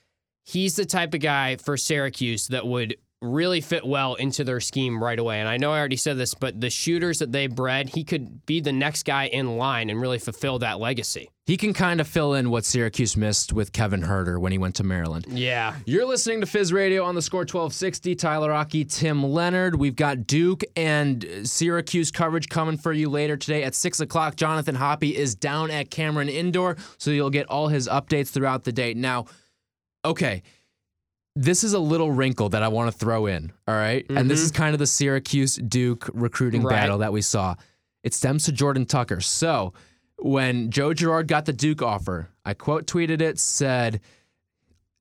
he's 0.44 0.76
the 0.76 0.86
type 0.86 1.14
of 1.14 1.22
guy 1.22 1.58
for 1.58 1.78
Syracuse 1.78 2.48
that 2.48 2.66
would 2.66 2.96
really 3.26 3.62
fit 3.62 3.86
well 3.86 4.16
into 4.16 4.44
their 4.44 4.60
scheme 4.60 5.04
right 5.04 5.18
away. 5.18 5.40
And 5.40 5.50
I 5.50 5.58
know 5.58 5.72
I 5.72 5.80
already 5.80 5.98
said 5.98 6.18
this, 6.18 6.34
but 6.34 6.62
the 6.62 6.70
shooters 6.70 7.20
that 7.20 7.32
they 7.32 7.48
bred, 7.48 7.90
he 7.90 8.04
could 8.04 8.46
be 8.46 8.62
the 8.62 8.72
next 8.72 9.04
guy 9.04 9.26
in 9.26 9.58
line 9.58 9.90
and 9.90 10.00
really 10.00 10.20
fulfill 10.20 10.60
that 10.60 10.80
legacy. 10.80 11.30
He 11.46 11.58
can 11.58 11.74
kind 11.74 12.02
of 12.02 12.08
fill 12.08 12.34
in 12.34 12.50
what 12.50 12.66
Syracuse 12.66 13.16
missed 13.16 13.54
with 13.54 13.72
Kevin 13.72 14.02
Huerter 14.02 14.40
when 14.40 14.52
he 14.52 14.58
went 14.58 14.74
to 14.76 14.84
Maryland. 14.84 15.28
Yeah. 15.30 15.76
You're 15.86 16.08
listening 16.08 16.42
to 16.42 16.48
Fizz 16.48 16.74
Radio 16.74 17.04
on 17.04 17.14
the 17.14 17.22
score 17.22 17.42
1260. 17.42 18.16
Tyler 18.16 18.50
Rocky, 18.50 18.84
Tim 18.84 19.24
Leonard. 19.24 19.76
We've 19.76 19.96
got 19.96 20.26
Duke 20.26 20.64
and 20.76 21.24
Syracuse 21.44 22.10
coverage 22.10 22.50
coming 22.50 22.78
for 22.78 22.94
you 22.94 23.10
later 23.10 23.38
today 23.38 23.64
at 23.64 23.76
6 23.76 24.00
o'clock. 24.00 24.38
Jonathan 24.38 24.74
Hoppy 24.74 25.16
is 25.16 25.36
down 25.36 25.70
at 25.70 25.92
Cameron 25.92 26.30
Indoor, 26.30 26.78
so 26.98 27.12
you'll 27.12 27.30
get 27.30 27.48
all 27.48 27.68
his 27.68 27.88
updates 27.88 28.30
throughout 28.30 28.64
the 28.64 28.72
day. 28.72 28.96
Now, 28.96 29.26
okay, 30.04 30.42
this 31.36 31.64
is 31.64 31.74
a 31.74 31.80
little 31.80 32.12
wrinkle 32.12 32.50
that 32.50 32.64
I 32.64 32.70
want 32.70 32.92
to 32.92 32.98
throw 32.98 33.26
in, 33.26 33.52
all 33.68 33.76
right? 33.76 34.06
And 34.10 34.30
this 34.30 34.40
mm-hmm. 34.40 34.46
is 34.46 34.52
kind 34.52 34.74
of 34.74 34.80
the 34.80 34.88
Syracuse 34.88 35.56
Duke 35.56 36.10
recruiting 36.14 36.64
Right. 36.64 36.72
battle 36.76 37.00
that 37.00 37.12
we 37.12 37.22
saw. 37.22 37.56
It 38.04 38.14
stems 38.14 38.46
to 38.46 38.52
Jordan 38.52 38.86
Tucker. 38.86 39.20
So, 39.20 39.74
when 40.18 40.72
Joe 40.72 40.94
Girard 40.94 41.28
got 41.28 41.46
the 41.46 41.52
Duke 41.54 41.82
offer, 41.82 42.30
I 42.46 42.54
quote 42.54 42.88
tweeted 42.88 43.20
it, 43.22 43.38
said, 43.38 44.00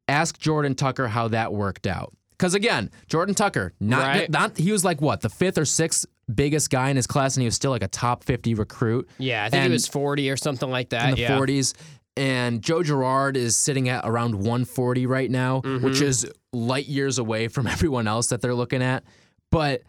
ask 0.08 0.38
Jordan 0.38 0.74
Tucker 0.74 1.06
how 1.08 1.28
that 1.28 1.52
worked 1.52 1.86
out. 1.86 2.12
Because 2.32 2.54
again, 2.54 2.90
Jordan 3.08 3.34
Tucker, 3.34 3.72
not, 3.78 4.00
Right. 4.00 4.30
not 4.30 4.56
he 4.58 4.72
was 4.72 4.84
like 4.84 5.00
what 5.00 5.20
the 5.20 5.28
fifth 5.30 5.56
or 5.56 5.64
sixth 5.64 6.04
biggest 6.34 6.68
guy 6.68 6.88
in 6.90 6.96
his 6.96 7.06
class, 7.06 7.36
and 7.36 7.42
he 7.42 7.46
was 7.46 7.54
still 7.54 7.70
like 7.70 7.82
a 7.84 7.88
top 7.88 8.24
fifty 8.24 8.54
recruit 8.54 9.08
Yeah, 9.18 9.44
I 9.44 9.50
think 9.50 9.62
And- 9.62 9.72
it 9.72 9.76
was 9.76 9.86
40 9.86 10.30
or 10.30 10.36
something 10.36 10.68
like 10.70 10.88
that. 10.90 11.10
in 11.10 11.14
the 11.14 11.20
yeah. 11.22 11.38
40s. 11.38 11.74
And 12.16 12.62
Joe 12.62 12.82
Girard 12.82 13.36
is 13.36 13.56
sitting 13.56 13.88
at 13.88 14.04
around 14.06 14.34
140 14.36 15.06
right 15.06 15.30
now, 15.30 15.60
Mm-hmm. 15.62 15.84
which 15.84 16.00
is 16.00 16.30
light 16.52 16.86
years 16.86 17.18
away 17.18 17.48
from 17.48 17.66
everyone 17.74 18.06
else 18.06 18.28
that 18.28 18.40
they're 18.40 18.54
looking 18.54 18.82
at. 18.82 19.02
But 19.50 19.82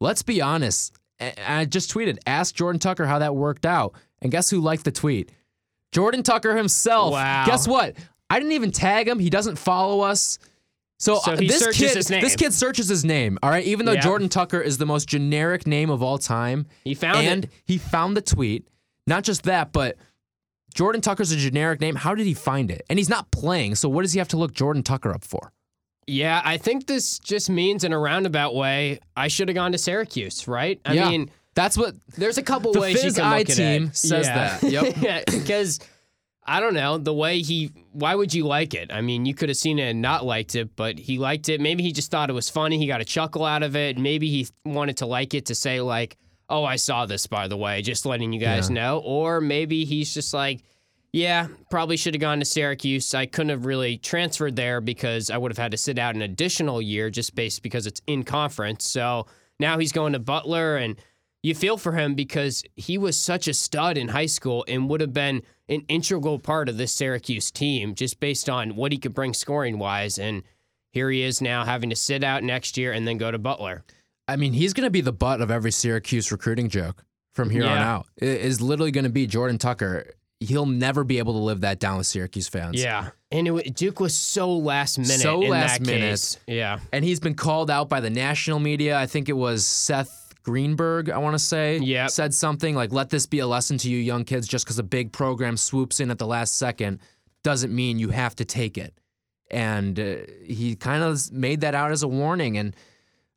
let's 0.00 0.22
be 0.22 0.40
honest. 0.40 0.94
I 1.46 1.64
just 1.64 1.92
tweeted, 1.92 2.18
ask 2.26 2.54
Jordan 2.54 2.78
Tucker 2.78 3.06
how 3.06 3.18
that 3.20 3.34
worked 3.34 3.64
out. 3.66 3.94
And 4.20 4.30
guess 4.30 4.50
who 4.50 4.60
liked 4.60 4.84
the 4.84 4.92
tweet? 4.92 5.32
Jordan 5.92 6.22
Tucker 6.22 6.56
himself. 6.56 7.12
Wow. 7.12 7.44
Guess 7.46 7.66
what? 7.68 7.96
I 8.28 8.38
didn't 8.38 8.52
even 8.52 8.70
tag 8.70 9.08
him. 9.08 9.18
He 9.18 9.30
doesn't 9.30 9.56
follow 9.56 10.00
us. 10.00 10.38
So, 10.98 11.16
So 11.20 11.32
uh, 11.32 11.36
he 11.36 11.46
this 11.48 11.60
searches 11.60 11.78
kid, 11.78 11.96
his 11.96 12.10
name. 12.10 12.20
this 12.22 12.36
kid 12.36 12.52
searches 12.54 12.88
his 12.88 13.04
name. 13.04 13.38
All 13.42 13.50
right, 13.50 13.64
even 13.64 13.84
though 13.86 13.92
Yeah. 13.92 14.00
Jordan 14.00 14.28
Tucker 14.30 14.60
is 14.60 14.78
the 14.78 14.86
most 14.86 15.08
generic 15.08 15.66
name 15.66 15.90
of 15.90 16.02
all 16.02 16.16
time, 16.18 16.66
He 16.84 16.94
found 16.94 17.18
and 17.26 17.44
it. 17.44 17.50
he 17.64 17.76
found 17.78 18.16
the 18.16 18.22
tweet. 18.22 18.66
Not 19.06 19.22
just 19.22 19.42
that, 19.44 19.72
but 19.72 19.96
Jordan 20.76 21.00
Tucker's 21.00 21.32
a 21.32 21.36
generic 21.36 21.80
name. 21.80 21.94
How 21.96 22.14
did 22.14 22.26
he 22.26 22.34
find 22.34 22.70
it? 22.70 22.82
And 22.90 22.98
he's 22.98 23.08
not 23.08 23.30
playing, 23.30 23.74
so 23.76 23.88
what 23.88 24.02
does 24.02 24.12
he 24.12 24.18
have 24.18 24.28
to 24.28 24.36
look 24.36 24.52
Jordan 24.52 24.82
Tucker 24.82 25.10
up 25.12 25.24
for? 25.24 25.52
Yeah, 26.06 26.40
I 26.44 26.58
think 26.58 26.86
this 26.86 27.18
just 27.18 27.48
means 27.50 27.82
in 27.82 27.92
a 27.92 27.98
roundabout 27.98 28.54
way, 28.54 29.00
I 29.16 29.28
should 29.28 29.48
have 29.48 29.54
gone 29.54 29.72
to 29.72 29.78
Syracuse, 29.78 30.46
right? 30.46 30.78
I 30.84 30.92
yeah, 30.92 31.08
mean, 31.08 31.30
that's 31.54 31.78
what 31.78 31.94
there's 32.18 32.36
a 32.38 32.42
couple 32.42 32.72
The 32.72 32.80
ways 32.80 32.96
you 32.96 33.00
Fizz 33.04 33.16
can 33.16 33.24
Eye 33.24 33.38
look 33.38 33.50
at 33.50 33.56
team 33.56 33.84
it. 33.86 33.96
says 33.96 34.26
Yeah. 34.26 34.58
that. 34.58 34.94
Yep. 35.00 35.26
because 35.32 35.80
I 36.46 36.60
don't 36.60 36.74
know 36.74 36.98
the 36.98 37.14
way 37.14 37.40
he. 37.40 37.72
Why 37.92 38.14
would 38.14 38.32
you 38.34 38.46
like 38.46 38.72
it? 38.74 38.92
I 38.92 39.00
mean, 39.00 39.24
you 39.26 39.34
could 39.34 39.48
have 39.48 39.56
seen 39.58 39.78
it 39.80 39.90
and 39.90 40.00
not 40.02 40.24
liked 40.24 40.54
it, 40.54 40.76
but 40.76 40.96
he 40.98 41.18
liked 41.18 41.48
it. 41.48 41.60
Maybe 41.60 41.82
he 41.82 41.90
just 41.90 42.10
thought 42.10 42.30
it 42.30 42.34
was 42.34 42.48
funny. 42.50 42.78
He 42.78 42.86
got 42.86 43.00
a 43.00 43.04
chuckle 43.04 43.44
out 43.44 43.62
of 43.64 43.74
it. 43.74 43.98
Maybe 43.98 44.28
he 44.28 44.46
wanted 44.64 44.98
to 44.98 45.06
like 45.06 45.34
it 45.34 45.46
to 45.46 45.54
say 45.56 45.80
like, 45.80 46.16
"Oh, 46.48 46.64
I 46.64 46.76
saw 46.76 47.06
this 47.06 47.26
by 47.26 47.48
the 47.48 47.56
way," 47.56 47.82
just 47.82 48.06
letting 48.06 48.32
you 48.32 48.40
guys 48.40 48.68
Yeah. 48.68 48.74
know. 48.74 48.98
Or 48.98 49.40
maybe 49.40 49.84
he's 49.84 50.12
just 50.14 50.32
like. 50.34 50.62
Yeah, 51.12 51.46
probably 51.70 51.96
should 51.96 52.12
have 52.12 52.20
gone 52.20 52.40
to 52.40 52.44
Syracuse. 52.44 53.14
I 53.14 53.24
couldn't 53.24 53.48
have 53.48 53.64
really 53.64 53.96
transferred 53.96 54.54
there 54.54 54.82
because 54.82 55.30
I 55.30 55.38
would 55.38 55.50
have 55.50 55.56
had 55.56 55.70
to 55.70 55.78
sit 55.78 55.98
out 55.98 56.14
an 56.14 56.20
additional 56.20 56.82
year 56.82 57.08
just 57.08 57.34
based 57.34 57.62
because 57.62 57.86
it's 57.86 58.02
in 58.06 58.22
conference. 58.22 58.86
So 58.86 59.26
now 59.58 59.78
he's 59.78 59.92
going 59.92 60.12
to 60.12 60.18
Butler 60.18 60.76
and 60.76 60.96
you 61.42 61.54
feel 61.54 61.78
for 61.78 61.92
him 61.92 62.14
because 62.16 62.64
he 62.74 62.98
was 62.98 63.18
such 63.18 63.48
a 63.48 63.54
stud 63.54 63.96
in 63.96 64.08
high 64.08 64.26
school 64.26 64.62
and 64.68 64.90
would 64.90 65.00
have 65.00 65.14
been 65.14 65.42
an 65.70 65.86
integral 65.88 66.38
part 66.38 66.68
of 66.68 66.76
this 66.76 66.92
Syracuse 66.92 67.50
team 67.50 67.94
just 67.94 68.20
based 68.20 68.50
on 68.50 68.76
what 68.76 68.92
he 68.92 68.98
could 68.98 69.14
bring 69.14 69.32
scoring 69.32 69.78
wise. 69.78 70.18
And 70.18 70.42
here 70.90 71.08
he 71.10 71.22
is 71.22 71.40
now 71.40 71.64
having 71.64 71.88
to 71.88 71.96
sit 71.96 72.24
out 72.24 72.42
next 72.42 72.76
year 72.76 72.92
and 72.92 73.08
then 73.08 73.16
go 73.16 73.30
to 73.30 73.38
Butler. 73.38 73.84
I 74.28 74.36
mean, 74.36 74.52
he's 74.52 74.72
going 74.72 74.86
to 74.86 74.90
be 74.90 75.00
the 75.00 75.12
butt 75.12 75.40
of 75.40 75.50
every 75.50 75.70
Syracuse 75.70 76.32
recruiting 76.32 76.68
joke 76.68 77.04
from 77.34 77.50
here 77.50 77.64
on 77.64 77.78
out. 77.78 78.06
It 78.16 78.40
is 78.40 78.60
literally 78.60 78.90
going 78.90 79.04
to 79.04 79.10
be 79.10 79.26
Jordan 79.26 79.58
Tucker. 79.58 80.12
He'll 80.40 80.66
never 80.66 81.04
be 81.04 81.18
able 81.18 81.34
to 81.34 81.38
live 81.38 81.60
that 81.62 81.78
down 81.78 81.98
with 81.98 82.06
Syracuse 82.06 82.48
fans. 82.48 82.82
Yeah. 82.82 83.10
And 83.30 83.46
it, 83.48 83.74
Duke 83.74 84.00
was 84.00 84.14
so 84.16 84.52
last 84.56 84.98
minute. 84.98 85.20
So 85.20 85.38
last 85.40 85.80
minute. 85.80 86.00
Case. 86.10 86.38
Yeah. 86.46 86.80
And 86.92 87.04
he's 87.04 87.20
been 87.20 87.34
called 87.34 87.70
out 87.70 87.88
by 87.88 88.00
the 88.00 88.10
national 88.10 88.58
media. 88.58 88.98
I 88.98 89.06
think 89.06 89.28
it 89.28 89.34
was 89.34 89.66
Seth 89.66 90.34
Greenberg, 90.42 91.10
I 91.10 91.18
want 91.18 91.34
to 91.34 91.40
say, 91.40 91.78
Yep. 91.78 92.10
said 92.10 92.32
something 92.34 92.76
like, 92.76 92.92
let 92.92 93.10
this 93.10 93.26
be 93.26 93.40
a 93.40 93.46
lesson 93.46 93.78
to 93.78 93.90
you 93.90 93.98
young 93.98 94.24
kids. 94.24 94.46
Just 94.46 94.64
because 94.64 94.78
a 94.78 94.84
big 94.84 95.10
program 95.12 95.56
swoops 95.56 95.98
in 95.98 96.10
at 96.10 96.18
the 96.18 96.26
last 96.26 96.56
second 96.56 97.00
doesn't 97.42 97.74
mean 97.74 97.98
you 97.98 98.10
have 98.10 98.36
to 98.36 98.44
take 98.44 98.78
it. 98.78 98.94
And 99.50 99.98
uh, 99.98 100.16
he 100.44 100.76
kind 100.76 101.02
of 101.02 101.32
made 101.32 101.62
that 101.62 101.74
out 101.74 101.90
as 101.90 102.02
a 102.02 102.08
warning 102.08 102.58
and 102.58 102.76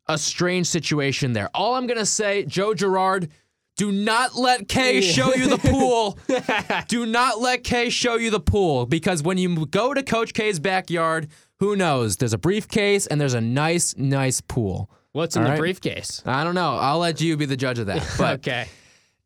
a 0.09 0.17
strange 0.17 0.67
situation 0.67 1.31
there. 1.31 1.49
All 1.53 1.75
I'm 1.75 1.87
going 1.87 1.99
to 1.99 2.05
say, 2.05 2.43
Joe 2.43 2.73
Girard, 2.73 3.29
do 3.77 3.91
not 3.93 4.35
let 4.35 4.67
K 4.67 4.99
show 4.99 5.33
you 5.35 5.47
the 5.47 5.57
pool. 5.57 6.17
do 6.89 7.05
not 7.05 7.39
let 7.39 7.63
K 7.63 7.89
show 7.89 8.15
you 8.15 8.29
the 8.29 8.39
pool 8.41 8.85
because 8.85 9.23
when 9.23 9.37
you 9.37 9.65
go 9.67 9.93
to 9.93 10.03
Coach 10.03 10.33
K's 10.33 10.59
backyard, 10.59 11.29
who 11.59 11.75
knows? 11.77 12.17
There's 12.17 12.33
a 12.33 12.37
briefcase 12.37 13.07
and 13.07 13.21
there's 13.21 13.35
a 13.35 13.39
nice, 13.41 13.95
nice 13.95 14.41
pool. 14.41 14.89
What's 15.11 15.35
in 15.35 15.43
All 15.43 15.47
the 15.47 15.51
right. 15.51 15.59
briefcase? 15.59 16.21
I 16.25 16.43
don't 16.43 16.55
know. 16.55 16.75
I'll 16.75 16.99
let 16.99 17.21
you 17.21 17.37
be 17.37 17.45
the 17.45 17.55
judge 17.57 17.79
of 17.79 17.85
that. 17.85 18.05
But 18.17 18.39
okay. 18.39 18.67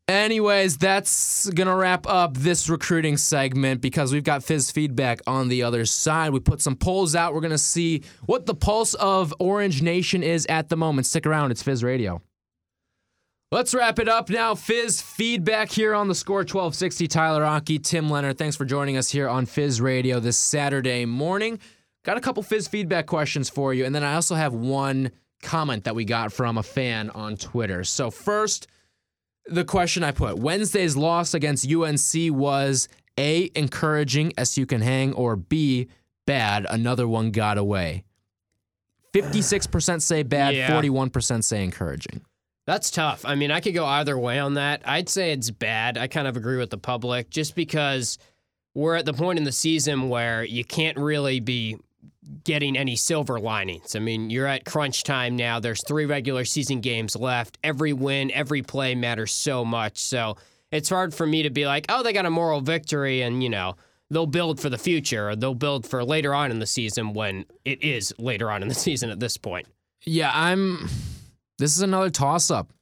Anyways, 0.06 0.76
that's 0.76 1.48
going 1.50 1.66
to 1.66 1.74
wrap 1.74 2.06
up 2.06 2.34
this 2.36 2.68
recruiting 2.68 3.16
segment 3.16 3.80
because 3.80 4.12
we've 4.12 4.24
got 4.24 4.44
Fizz 4.44 4.70
feedback 4.70 5.20
on 5.26 5.48
the 5.48 5.62
other 5.62 5.86
side. 5.86 6.34
We 6.34 6.40
put 6.40 6.60
some 6.60 6.76
polls 6.76 7.14
out. 7.14 7.32
We're 7.32 7.40
going 7.40 7.52
to 7.52 7.58
see 7.58 8.02
what 8.26 8.44
the 8.44 8.54
pulse 8.54 8.92
of 8.94 9.32
Orange 9.38 9.80
Nation 9.80 10.22
is 10.22 10.44
at 10.46 10.68
the 10.68 10.76
moment. 10.76 11.06
Stick 11.06 11.26
around, 11.26 11.52
it's 11.52 11.62
Fizz 11.62 11.82
Radio. 11.82 12.20
Let's 13.50 13.72
wrap 13.72 13.98
it 13.98 14.08
up 14.08 14.28
now. 14.28 14.54
Fizz 14.54 15.00
feedback 15.00 15.70
here 15.70 15.94
on 15.94 16.08
the 16.08 16.14
score 16.14 16.38
1260. 16.38 17.06
Tyler 17.08 17.44
Aki, 17.44 17.78
Tim 17.78 18.10
Leonard. 18.10 18.36
Thanks 18.36 18.56
for 18.56 18.66
joining 18.66 18.98
us 18.98 19.10
here 19.10 19.28
on 19.28 19.46
Fizz 19.46 19.80
Radio 19.80 20.20
this 20.20 20.36
Saturday 20.36 21.06
morning. 21.06 21.58
Got 22.04 22.18
a 22.18 22.20
couple 22.20 22.42
Fizz 22.42 22.68
feedback 22.68 23.06
questions 23.06 23.48
for 23.48 23.72
you, 23.72 23.86
and 23.86 23.94
then 23.94 24.04
I 24.04 24.16
also 24.16 24.34
have 24.34 24.52
one 24.52 25.12
comment 25.40 25.84
that 25.84 25.94
we 25.94 26.04
got 26.04 26.30
from 26.32 26.58
a 26.58 26.62
fan 26.62 27.08
on 27.10 27.36
Twitter. 27.36 27.84
So, 27.84 28.10
first, 28.10 28.66
the 29.46 29.64
question 29.64 30.02
I 30.02 30.12
put 30.12 30.38
Wednesday's 30.38 30.96
loss 30.96 31.34
against 31.34 31.70
UNC 31.70 32.32
was 32.34 32.88
A, 33.18 33.50
encouraging, 33.54 34.32
SU 34.38 34.66
can 34.66 34.80
hang, 34.80 35.12
or 35.12 35.36
B, 35.36 35.88
bad, 36.26 36.66
another 36.68 37.06
one 37.06 37.30
got 37.30 37.58
away. 37.58 38.04
56% 39.14 40.02
say 40.02 40.22
bad, 40.22 40.54
Yeah. 40.54 40.68
41% 40.70 41.44
say 41.44 41.62
encouraging. 41.62 42.22
That's 42.66 42.90
tough. 42.90 43.24
I 43.26 43.34
mean, 43.34 43.50
I 43.50 43.60
could 43.60 43.74
go 43.74 43.84
either 43.84 44.18
way 44.18 44.38
on 44.38 44.54
that. 44.54 44.82
I'd 44.86 45.08
say 45.08 45.32
it's 45.32 45.50
bad. 45.50 45.98
I 45.98 46.06
kind 46.06 46.26
of 46.26 46.36
agree 46.36 46.56
with 46.56 46.70
the 46.70 46.78
public 46.78 47.28
just 47.30 47.54
because 47.54 48.18
we're 48.74 48.96
at 48.96 49.04
the 49.04 49.12
point 49.12 49.38
in 49.38 49.44
the 49.44 49.52
season 49.52 50.08
where 50.08 50.42
you 50.42 50.64
can't 50.64 50.96
really 50.96 51.40
be 51.40 51.76
getting 52.44 52.76
any 52.76 52.96
silver 52.96 53.38
linings. 53.38 53.94
I 53.96 53.98
mean, 53.98 54.30
you're 54.30 54.46
at 54.46 54.64
crunch 54.64 55.02
time 55.04 55.36
now. 55.36 55.60
There's 55.60 55.82
three 55.86 56.06
regular 56.06 56.44
season 56.44 56.80
games 56.80 57.16
left. 57.16 57.58
Every 57.62 57.92
win, 57.92 58.30
every 58.32 58.62
play 58.62 58.94
matters 58.94 59.32
so 59.32 59.64
much. 59.64 59.98
So 59.98 60.36
it's 60.70 60.88
hard 60.88 61.14
for 61.14 61.26
me 61.26 61.42
to 61.42 61.50
be 61.50 61.66
like, 61.66 61.86
oh, 61.88 62.02
they 62.02 62.12
got 62.12 62.26
a 62.26 62.30
moral 62.30 62.60
victory 62.60 63.22
and, 63.22 63.42
you 63.42 63.50
know, 63.50 63.76
they'll 64.10 64.26
build 64.26 64.60
for 64.60 64.68
the 64.68 64.78
future 64.78 65.30
or 65.30 65.36
they'll 65.36 65.54
build 65.54 65.86
for 65.86 66.04
later 66.04 66.34
on 66.34 66.50
in 66.50 66.58
the 66.58 66.66
season 66.66 67.12
when 67.14 67.44
it 67.64 67.82
is 67.82 68.14
later 68.18 68.50
on 68.50 68.62
in 68.62 68.68
the 68.68 68.74
season 68.86 69.10
at 69.10 69.20
this 69.20 69.36
point. 69.36 69.66
Yeah, 70.04 70.30
I'm. 70.34 70.88
This 71.58 71.76
is 71.76 71.82
another 71.82 72.10
toss 72.10 72.50
up 72.50 72.72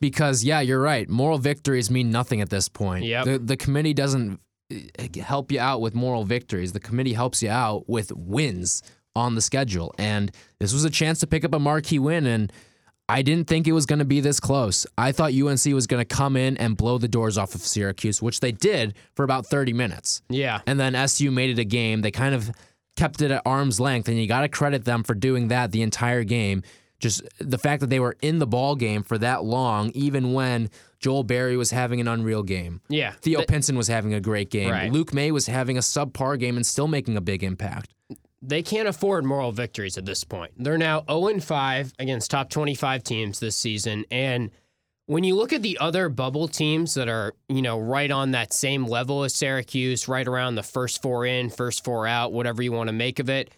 because, 0.00 0.44
yeah, 0.44 0.60
you're 0.60 0.80
right. 0.80 1.08
Moral 1.08 1.38
victories 1.38 1.90
mean 1.90 2.10
nothing 2.10 2.40
at 2.40 2.50
this 2.50 2.68
point. 2.68 3.04
Yep. 3.04 3.24
The, 3.24 3.38
the 3.38 3.56
committee 3.56 3.92
doesn't 3.92 4.40
Eh, 4.70 5.20
help 5.20 5.52
you 5.52 5.60
out 5.60 5.80
with 5.80 5.94
moral 5.94 6.24
victories. 6.24 6.72
The 6.72 6.80
committee 6.80 7.12
helps 7.12 7.42
you 7.42 7.50
out 7.50 7.88
with 7.88 8.12
wins 8.12 8.82
on 9.14 9.34
the 9.34 9.40
schedule. 9.40 9.94
And 9.98 10.30
this 10.58 10.72
was 10.72 10.84
a 10.84 10.90
chance 10.90 11.20
to 11.20 11.26
pick 11.26 11.44
up 11.44 11.54
a 11.54 11.58
marquee 11.58 11.98
win. 11.98 12.26
And 12.26 12.52
I 13.08 13.22
didn't 13.22 13.46
think 13.46 13.66
it 13.66 13.72
was 13.72 13.86
going 13.86 14.00
to 14.00 14.04
be 14.04 14.20
this 14.20 14.40
close. 14.40 14.86
I 14.98 15.12
thought 15.12 15.32
UNC 15.32 15.64
was 15.66 15.86
going 15.86 16.04
to 16.04 16.14
come 16.16 16.36
in 16.36 16.56
and 16.56 16.76
blow 16.76 16.98
the 16.98 17.08
doors 17.08 17.38
off 17.38 17.54
of 17.54 17.60
Syracuse, 17.60 18.20
which 18.20 18.40
they 18.40 18.52
did 18.52 18.94
for 19.14 19.24
about 19.24 19.46
30 19.46 19.72
minutes. 19.72 20.22
Yeah. 20.28 20.60
And 20.66 20.78
then 20.80 20.94
SU 20.94 21.30
made 21.30 21.50
it 21.50 21.58
a 21.58 21.64
game. 21.64 22.02
They 22.02 22.10
kind 22.10 22.34
of 22.34 22.50
kept 22.96 23.22
it 23.22 23.30
at 23.30 23.42
arm's 23.46 23.78
length, 23.78 24.08
and 24.08 24.18
you 24.18 24.26
got 24.26 24.40
to 24.40 24.48
credit 24.48 24.84
them 24.84 25.04
for 25.04 25.14
doing 25.14 25.48
that 25.48 25.70
the 25.70 25.82
entire 25.82 26.24
game. 26.24 26.62
Just 26.98 27.22
the 27.38 27.58
fact 27.58 27.80
that 27.80 27.90
they 27.90 28.00
were 28.00 28.16
in 28.22 28.38
the 28.38 28.46
ball 28.46 28.74
game 28.74 29.02
for 29.02 29.18
that 29.18 29.44
long, 29.44 29.90
even 29.90 30.32
when 30.32 30.70
Joel 30.98 31.24
Berry 31.24 31.56
was 31.56 31.70
having 31.70 32.00
an 32.00 32.08
unreal 32.08 32.42
game. 32.42 32.80
Yeah. 32.88 33.12
Theo 33.20 33.38
Th- 33.40 33.48
Pinson 33.48 33.76
was 33.76 33.88
having 33.88 34.14
a 34.14 34.20
great 34.20 34.50
game. 34.50 34.70
Right. 34.70 34.92
Luke 34.92 35.12
Maye 35.12 35.30
was 35.30 35.46
having 35.46 35.76
a 35.76 35.80
subpar 35.80 36.38
game 36.38 36.56
and 36.56 36.66
still 36.66 36.88
making 36.88 37.16
a 37.16 37.20
big 37.20 37.42
impact. 37.44 37.94
they 38.42 38.62
can't 38.62 38.86
afford 38.88 39.24
moral 39.24 39.50
victories 39.52 39.98
at 39.98 40.04
this 40.06 40.22
point. 40.24 40.52
They're 40.56 40.78
now 40.78 41.04
0 41.10 41.40
5 41.40 41.92
against 41.98 42.30
top 42.30 42.48
25 42.50 43.02
teams 43.02 43.40
this 43.40 43.56
season. 43.56 44.04
And 44.10 44.50
when 45.06 45.24
you 45.24 45.34
look 45.36 45.52
at 45.52 45.62
the 45.62 45.78
other 45.78 46.08
bubble 46.08 46.48
teams 46.48 46.94
that 46.94 47.08
are, 47.08 47.34
you 47.48 47.62
know, 47.62 47.78
right 47.78 48.10
on 48.10 48.32
that 48.32 48.52
same 48.52 48.86
level 48.86 49.22
as 49.24 49.34
Syracuse, 49.34 50.08
right 50.08 50.26
around 50.26 50.54
the 50.56 50.62
first 50.62 51.00
four 51.02 51.24
in, 51.26 51.48
first 51.50 51.84
four 51.84 52.06
out, 52.06 52.32
whatever 52.32 52.62
you 52.62 52.72
want 52.72 52.88
to 52.88 52.92
make 52.92 53.18
of 53.18 53.28
it, 53.30 53.50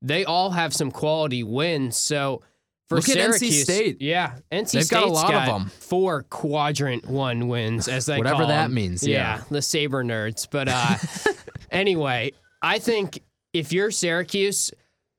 they 0.00 0.24
all 0.24 0.50
have 0.50 0.72
some 0.74 0.90
quality 0.90 1.42
wins. 1.42 1.96
So 1.96 2.42
for 2.92 3.08
Look 3.08 3.08
at 3.08 3.16
NC 3.30 3.38
Syracuse, 3.38 3.62
State. 3.64 3.96
yeah, 4.02 4.34
NC 4.50 4.72
They've 4.72 4.84
State's 4.84 4.90
got 4.90 5.02
a 5.04 5.06
lot 5.06 5.34
of 5.34 5.48
'em. 5.62 5.68
Four 5.68 6.22
quadrant 6.24 7.08
one 7.08 7.48
wins, 7.48 7.88
as 7.88 8.06
they 8.06 8.18
Whatever 8.18 8.46
that 8.46 8.64
'em. 8.66 8.74
means, 8.74 9.06
yeah. 9.06 9.42
the 9.50 9.62
saber 9.62 10.04
nerds. 10.04 10.46
But 10.50 10.68
uh, 10.68 10.96
anyway, 11.70 12.32
I 12.62 12.78
think 12.78 13.20
if 13.52 13.72
you're 13.72 13.90
Syracuse, 13.90 14.70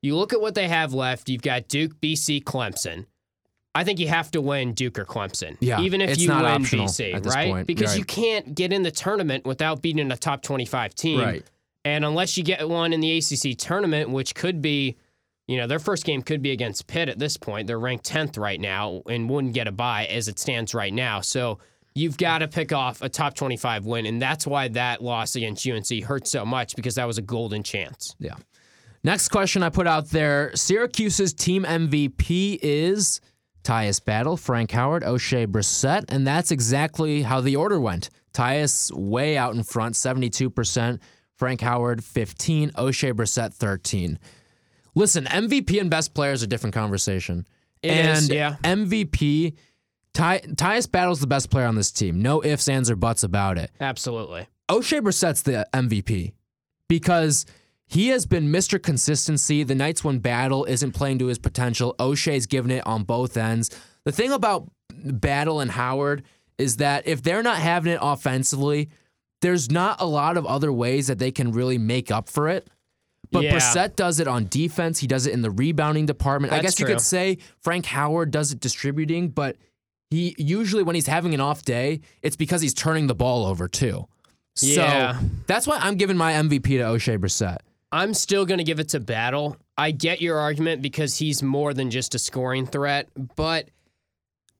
you 0.01 0.15
look 0.15 0.33
at 0.33 0.41
what 0.41 0.55
they 0.55 0.67
have 0.67 0.93
left. 0.93 1.29
You've 1.29 1.41
got 1.41 1.67
Duke, 1.67 1.99
BC, 2.01 2.43
Clemson. 2.43 3.05
I 3.75 3.83
think 3.83 3.99
you 3.99 4.07
have 4.07 4.29
to 4.31 4.41
win 4.41 4.73
Duke 4.73 4.99
or 4.99 5.05
Clemson. 5.05 5.57
Yeah, 5.59 5.81
even 5.81 5.99
if 6.01 6.19
you 6.19 6.29
win 6.29 6.63
BC, 6.63 7.13
right? 7.25 7.49
point. 7.49 7.67
Because 7.67 7.91
Right. 7.91 7.99
you 7.99 8.05
can't 8.05 8.53
get 8.53 8.71
in 8.71 8.83
the 8.83 8.91
tournament 8.91 9.45
without 9.45 9.81
beating 9.81 10.11
a 10.11 10.17
top 10.17 10.43
25 10.43 10.93
team. 10.93 11.19
Right. 11.19 11.43
And 11.83 12.05
unless 12.05 12.37
you 12.37 12.43
get 12.43 12.69
one 12.69 12.93
in 12.93 12.99
the 13.01 13.17
ACC 13.17 13.55
tournament, 13.57 14.09
which 14.11 14.35
could 14.35 14.61
be, 14.61 14.95
you 15.47 15.57
know, 15.57 15.67
their 15.67 15.79
first 15.79 16.05
game 16.05 16.21
could 16.21 16.41
be 16.41 16.51
against 16.51 16.87
Pitt 16.87 17.09
at 17.09 17.19
this 17.19 17.37
point. 17.37 17.67
They're 17.67 17.79
ranked 17.79 18.05
10th 18.05 18.37
right 18.37 18.59
now 18.59 19.01
and 19.09 19.29
wouldn't 19.29 19.53
get 19.53 19.67
a 19.67 19.71
bye 19.71 20.05
as 20.05 20.27
it 20.27 20.39
stands 20.39 20.73
right 20.73 20.93
now. 20.93 21.21
So 21.21 21.59
you've 21.95 22.17
got 22.17 22.39
to 22.39 22.47
pick 22.47 22.71
off 22.71 23.01
a 23.01 23.09
top 23.09 23.35
25 23.35 23.85
win. 23.85 24.05
And 24.05 24.21
that's 24.21 24.47
why 24.47 24.69
that 24.69 25.03
loss 25.03 25.35
against 25.35 25.67
UNC 25.67 26.03
hurt 26.03 26.27
so 26.27 26.45
much 26.45 26.75
because 26.75 26.95
that 26.95 27.05
was 27.05 27.17
a 27.17 27.21
golden 27.21 27.63
chance. 27.63 28.15
Yeah. 28.19 28.35
Next 29.03 29.27
question 29.29 29.63
I 29.63 29.69
put 29.69 29.85
out 29.85 30.09
there 30.09 30.51
Syracuse's 30.55 31.33
team 31.33 31.65
MVP 31.65 32.59
is 32.61 33.19
Tyus 33.63 34.03
Battle, 34.03 34.37
Frank 34.37 34.71
Howard, 34.71 35.03
Oshae 35.03 35.45
Brissett, 35.45 36.05
and 36.09 36.25
that's 36.25 36.51
exactly 36.51 37.21
how 37.21 37.41
the 37.41 37.57
order 37.57 37.79
went. 37.79 38.09
Tyus 38.33 38.91
way 38.93 39.37
out 39.37 39.55
in 39.55 39.63
front, 39.63 39.95
72%, 39.95 40.99
Frank 41.35 41.61
Howard 41.61 42.03
15, 42.03 42.71
Oshae 42.71 43.13
Brissett 43.13 43.53
13. 43.53 44.19
Listen, 44.95 45.25
MVP 45.25 45.79
and 45.79 45.89
best 45.89 46.13
player 46.13 46.31
is 46.31 46.43
a 46.43 46.47
different 46.47 46.73
conversation. 46.73 47.47
It 47.81 47.91
and 47.91 48.17
is, 48.17 48.29
yeah. 48.29 48.57
MVP, 48.63 49.55
Ty, 50.13 50.39
Tyus 50.55 50.89
Battle's 50.89 51.19
the 51.19 51.27
best 51.27 51.49
player 51.49 51.65
on 51.65 51.75
this 51.75 51.91
team. 51.91 52.21
No 52.21 52.43
ifs, 52.43 52.67
ands, 52.67 52.89
or 52.89 52.95
buts 52.95 53.23
about 53.23 53.57
it. 53.57 53.71
Absolutely. 53.79 54.47
Oshae 54.69 55.03
Brissett's 55.03 55.41
the 55.41 55.67
MVP 55.73 56.33
because 56.87 57.45
he 57.85 58.09
has 58.09 58.25
been 58.25 58.47
Mr. 58.47 58.81
Consistency. 58.81 59.63
The 59.63 59.75
nights 59.75 60.03
when 60.03 60.19
Battle 60.19 60.65
isn't 60.65 60.93
playing 60.93 61.19
to 61.19 61.27
his 61.27 61.39
potential. 61.39 61.95
Oshae's 61.99 62.45
given 62.45 62.71
it 62.71 62.85
on 62.87 63.03
both 63.03 63.35
ends. 63.35 63.69
The 64.05 64.11
thing 64.11 64.31
about 64.31 64.71
Battle 64.89 65.59
and 65.59 65.71
Howard 65.71 66.23
is 66.57 66.77
that 66.77 67.07
if 67.07 67.21
they're 67.21 67.43
not 67.43 67.57
having 67.57 67.93
it 67.93 67.99
offensively, 68.01 68.89
there's 69.41 69.69
not 69.69 69.99
a 69.99 70.05
lot 70.05 70.37
of 70.37 70.45
other 70.45 70.71
ways 70.71 71.07
that 71.07 71.19
they 71.19 71.31
can 71.31 71.51
really 71.51 71.77
make 71.77 72.11
up 72.11 72.29
for 72.29 72.47
it. 72.47 72.69
But 73.33 73.43
Yeah. 73.43 73.55
Brissett 73.55 73.95
does 73.97 74.19
it 74.21 74.27
on 74.27 74.47
defense. 74.47 74.99
He 74.99 75.07
does 75.07 75.27
it 75.27 75.33
in 75.33 75.41
the 75.41 75.51
rebounding 75.51 76.05
department. 76.05 76.53
I 76.53 76.57
That's 76.57 76.75
guess 76.75 76.79
you 76.79 76.85
could 76.85 77.01
say 77.01 77.39
Frank 77.61 77.85
Howard 77.87 78.31
does 78.31 78.51
it 78.53 78.59
distributing, 78.61 79.29
but 79.29 79.57
he 80.09 80.35
usually 80.37 80.83
when 80.83 80.95
he's 80.95 81.07
having 81.07 81.33
an 81.33 81.41
off 81.41 81.63
day, 81.63 81.99
it's 82.21 82.35
because 82.35 82.61
he's 82.61 82.73
turning 82.73 83.07
the 83.07 83.15
ball 83.15 83.45
over 83.45 83.67
too. 83.67 84.07
Yeah. 84.61 85.19
So 85.19 85.25
that's 85.47 85.65
why 85.67 85.79
I'm 85.81 85.95
giving 85.95 86.15
my 86.15 86.33
MVP 86.33 86.63
to 86.77 86.83
Oshae 86.83 87.17
Brissett. 87.17 87.57
I'm 87.91 88.13
still 88.13 88.45
going 88.45 88.59
to 88.59 88.63
give 88.63 88.79
it 88.79 88.89
to 88.89 88.99
Battle. 88.99 89.57
I 89.77 89.91
get 89.91 90.21
your 90.21 90.37
argument 90.39 90.81
because 90.81 91.17
he's 91.17 91.41
more 91.43 91.73
than 91.73 91.89
just 91.89 92.15
a 92.15 92.19
scoring 92.19 92.65
threat, 92.65 93.07
but 93.35 93.69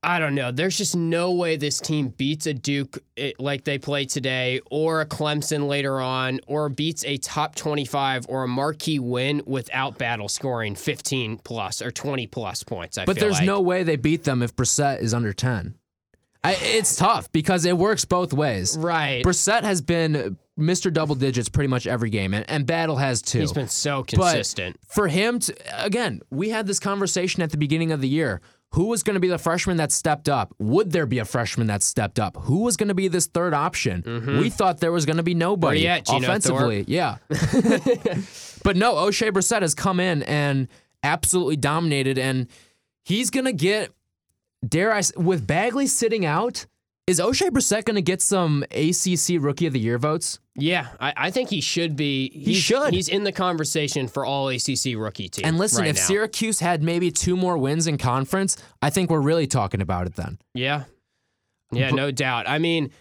I 0.04 0.20
don't 0.20 0.36
know. 0.36 0.52
There's 0.52 0.78
just 0.78 0.96
no 0.96 1.32
way 1.32 1.56
this 1.56 1.80
team 1.80 2.10
beats 2.10 2.46
a 2.46 2.54
Duke 2.54 2.98
eh, 3.16 3.32
like 3.40 3.64
they 3.64 3.78
play 3.78 4.06
today, 4.06 4.60
or 4.70 5.02
a 5.02 5.06
Clemson 5.06 5.68
later 5.68 6.00
on, 6.02 6.40
or 6.46 6.68
beats 6.70 7.06
a 7.06 7.18
top 7.18 7.56
25 7.56 8.26
or 8.28 8.44
a 8.44 8.48
marquee 8.48 9.00
win 9.00 9.42
without 9.46 9.98
Battle 9.98 10.28
scoring 10.28 10.76
15 10.76 11.38
plus 11.38 11.82
or 11.82 11.90
20 11.92 12.28
plus 12.28 12.64
points. 12.64 12.98
I 12.98 13.06
But 13.06 13.18
there's 13.20 13.38
like. 13.38 13.46
no 13.46 13.62
way 13.62 13.84
they 13.84 13.96
beat 13.96 14.26
them 14.26 14.42
if 14.44 14.56
Brissett 14.56 15.02
is 15.02 15.14
under 15.14 15.32
10. 15.32 15.76
I, 16.46 16.58
it's 16.60 16.98
tough 16.98 17.32
because 17.32 17.64
it 17.64 17.78
works 17.78 18.04
both 18.04 18.34
ways. 18.34 18.78
right. 18.78 19.24
Brissett 19.24 19.64
has 19.64 19.82
been 19.82 20.38
Mr. 20.60 20.92
Double 20.92 21.16
Digits 21.16 21.48
pretty 21.48 21.70
much 21.70 21.88
every 21.88 22.10
game, 22.10 22.34
and, 22.34 22.44
and 22.50 22.66
Battle 22.66 22.98
has 22.98 23.22
too. 23.22 23.40
He's 23.40 23.54
been 23.54 23.70
so 23.70 24.02
But 24.02 24.18
consistent. 24.20 24.78
for 24.86 25.08
him 25.08 25.40
to 25.40 25.56
again, 25.86 26.22
we 26.30 26.50
had 26.50 26.68
this 26.68 26.80
conversation 26.80 27.42
at 27.42 27.52
the 27.52 27.58
beginning 27.58 27.94
of 27.94 28.02
the 28.02 28.10
year. 28.10 28.42
Who 28.74 28.86
was 28.86 29.04
going 29.04 29.14
to 29.14 29.20
be 29.20 29.28
the 29.28 29.38
freshman 29.38 29.78
that 29.78 29.92
stepped 29.92 30.28
up? 30.28 30.54
Would 30.58 30.92
there 30.92 31.06
be 31.06 31.20
a 31.20 31.26
freshman 31.26 31.68
that 31.68 31.84
stepped 31.84 32.20
up? 32.20 32.38
Who 32.42 32.62
was 32.64 32.76
going 32.76 32.88
to 32.88 32.96
be 32.96 33.08
this 33.08 33.28
third 33.28 33.54
option? 33.54 34.02
We 34.40 34.50
thought 34.50 34.80
there 34.80 34.92
was 34.92 35.06
going 35.06 35.18
to 35.18 35.24
be 35.24 35.36
nobody 35.36 35.88
at, 35.88 36.10
offensively. 36.10 36.84
Yeah. 36.88 37.18
but 37.30 38.76
no, 38.76 38.96
Oshae 38.96 39.32
Brissett 39.32 39.62
has 39.62 39.76
come 39.76 40.00
in 40.00 40.24
and 40.24 40.68
absolutely 41.04 41.56
dominated, 41.58 42.18
and 42.18 42.48
he's 43.04 43.30
going 43.30 43.46
to 43.46 43.54
get, 43.54 43.92
dare 44.68 44.92
I, 44.92 45.02
with 45.18 45.46
Bagley 45.46 45.86
sitting 45.86 46.26
out, 46.26 46.66
is 47.06 47.20
Oshae 47.20 47.50
Brissett 47.50 47.86
going 47.86 47.96
to 47.96 48.02
get 48.02 48.22
some 48.22 48.64
ACC 48.72 49.42
Rookie 49.42 49.68
of 49.68 49.74
the 49.74 49.80
Year 49.80 49.98
votes? 49.98 50.40
Yeah, 50.56 50.88
I, 51.00 51.14
I 51.18 51.32
think 51.32 51.50
he 51.50 51.60
should 51.62 51.96
be. 51.96 52.30
He 52.30 52.54
should. 52.54 52.94
He's 52.94 53.10
in 53.10 53.24
the 53.24 53.32
conversation 53.32 54.08
for 54.08 54.26
all 54.26 54.50
ACC 54.50 54.96
rookie 54.96 55.28
team. 55.28 55.46
And 55.46 55.58
listen, 55.58 55.82
right 55.82 55.90
if 55.90 55.98
now. 55.98 56.04
Syracuse 56.04 56.60
had 56.60 56.82
maybe 56.84 57.12
two 57.12 57.36
more 57.36 57.58
wins 57.58 57.88
in 57.88 57.98
conference, 57.98 58.56
I 58.82 58.90
think 58.90 59.10
we're 59.10 59.22
really 59.22 59.48
talking 59.48 59.82
about 59.82 60.08
it 60.08 60.16
then. 60.16 60.40
yeah, 60.54 60.84
Yeah, 61.72 61.90
no 61.90 62.12
doubt. 62.12 62.48
I 62.48 62.60
mean, 62.60 62.92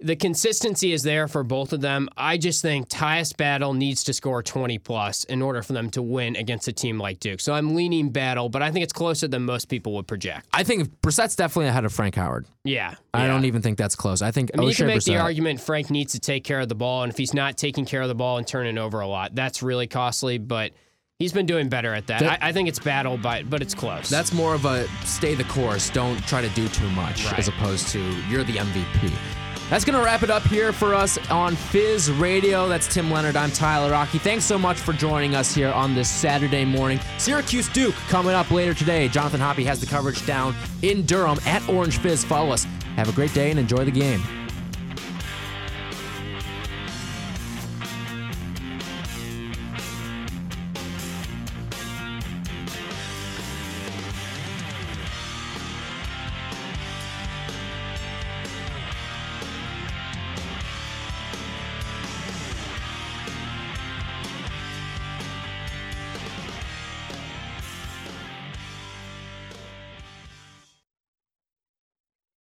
the 0.00 0.16
consistency 0.16 0.92
is 0.92 1.02
there 1.02 1.28
for 1.28 1.44
both 1.44 1.72
of 1.72 1.80
them. 1.80 2.08
I 2.16 2.36
just 2.36 2.60
think 2.62 2.88
Tyus 2.88 3.34
Battle 3.34 3.74
needs 3.74 4.04
to 4.04 4.12
score 4.12 4.42
20 4.42 4.78
plus 4.78 5.24
in 5.24 5.40
order 5.40 5.62
for 5.62 5.72
them 5.72 5.88
to 5.90 6.02
win 6.02 6.36
against 6.36 6.66
a 6.68 6.72
team 6.72 6.98
like 6.98 7.20
Duke. 7.20 7.40
So 7.40 7.54
I'm 7.54 7.74
leaning 7.74 8.10
Battle, 8.10 8.48
but 8.48 8.60
I 8.60 8.70
think 8.70 8.82
it's 8.82 8.92
closer 8.92 9.28
than 9.28 9.44
most 9.44 9.68
people 9.68 9.94
would 9.94 10.06
project. 10.08 10.46
I 10.52 10.64
think 10.64 11.00
Brissett's 11.00 11.36
definitely 11.36 11.68
ahead 11.68 11.84
of 11.84 11.92
Frank 11.92 12.16
Howard. 12.16 12.46
Yeah. 12.64 12.94
I 13.14 13.22
yeah. 13.22 13.26
don't 13.28 13.44
even 13.44 13.62
think 13.62 13.78
that's 13.78 13.94
close. 13.94 14.20
I 14.20 14.30
think 14.30 14.50
I 14.54 14.58
mean, 14.58 14.68
you 14.68 14.74
Oshae 14.74 14.78
can 14.78 14.86
make 14.88 14.96
Brissett- 14.98 15.04
the 15.06 15.16
argument 15.18 15.60
Frank 15.60 15.90
needs 15.90 16.12
to 16.12 16.20
take 16.20 16.44
care 16.44 16.60
of 16.60 16.68
the 16.68 16.74
ball, 16.74 17.04
and 17.04 17.12
if 17.12 17.16
he's 17.16 17.32
not 17.32 17.56
taking 17.56 17.84
care 17.86 18.02
of 18.02 18.08
the 18.08 18.14
ball 18.16 18.36
and 18.38 18.46
turning 18.46 18.78
over 18.78 19.00
a 19.00 19.06
lot, 19.06 19.34
that's 19.34 19.62
really 19.62 19.86
costly. 19.86 20.38
But 20.38 20.72
he's 21.20 21.32
been 21.32 21.46
doing 21.46 21.68
better 21.68 21.94
at 21.94 22.08
that. 22.08 22.20
That- 22.20 22.42
I, 22.42 22.48
I 22.48 22.52
think 22.52 22.68
it's 22.68 22.80
battle, 22.80 23.16
but 23.16 23.48
but 23.48 23.62
it's 23.62 23.74
close. 23.74 24.10
That's 24.10 24.32
more 24.32 24.54
of 24.54 24.64
a 24.64 24.88
stay 25.04 25.34
the 25.34 25.44
course. 25.44 25.88
Don't 25.88 26.18
try 26.26 26.42
to 26.42 26.48
do 26.50 26.68
too 26.68 26.90
much, 26.90 27.24
Right. 27.26 27.38
as 27.38 27.46
opposed 27.48 27.88
to 27.88 28.00
you're 28.28 28.44
the 28.44 28.54
MVP. 28.54 29.12
That's 29.70 29.84
going 29.84 29.98
to 29.98 30.04
wrap 30.04 30.22
it 30.22 30.30
up 30.30 30.42
here 30.42 30.72
for 30.72 30.94
us 30.94 31.18
on 31.30 31.56
Fizz 31.56 32.10
Radio. 32.12 32.68
That's 32.68 32.92
Tim 32.92 33.10
Leonard. 33.10 33.34
I'm 33.34 33.50
Tyler 33.50 33.90
Rocky. 33.90 34.18
Thanks 34.18 34.44
so 34.44 34.58
much 34.58 34.76
for 34.76 34.92
joining 34.92 35.34
us 35.34 35.54
here 35.54 35.70
on 35.70 35.94
this 35.94 36.08
Saturday 36.08 36.64
morning. 36.64 37.00
Syracuse 37.18 37.68
Duke 37.70 37.94
coming 38.08 38.34
up 38.34 38.50
later 38.50 38.74
today. 38.74 39.08
Jonathan 39.08 39.40
Hoppy 39.40 39.64
has 39.64 39.80
the 39.80 39.86
coverage 39.86 40.24
down 40.26 40.54
in 40.82 41.06
Durham 41.06 41.38
at 41.46 41.66
Orange 41.68 41.98
Fizz. 41.98 42.24
Follow 42.24 42.52
us. 42.52 42.64
Have 42.96 43.08
a 43.08 43.12
great 43.12 43.32
day 43.32 43.50
and 43.50 43.58
enjoy 43.58 43.84
the 43.84 43.90
game. 43.90 44.22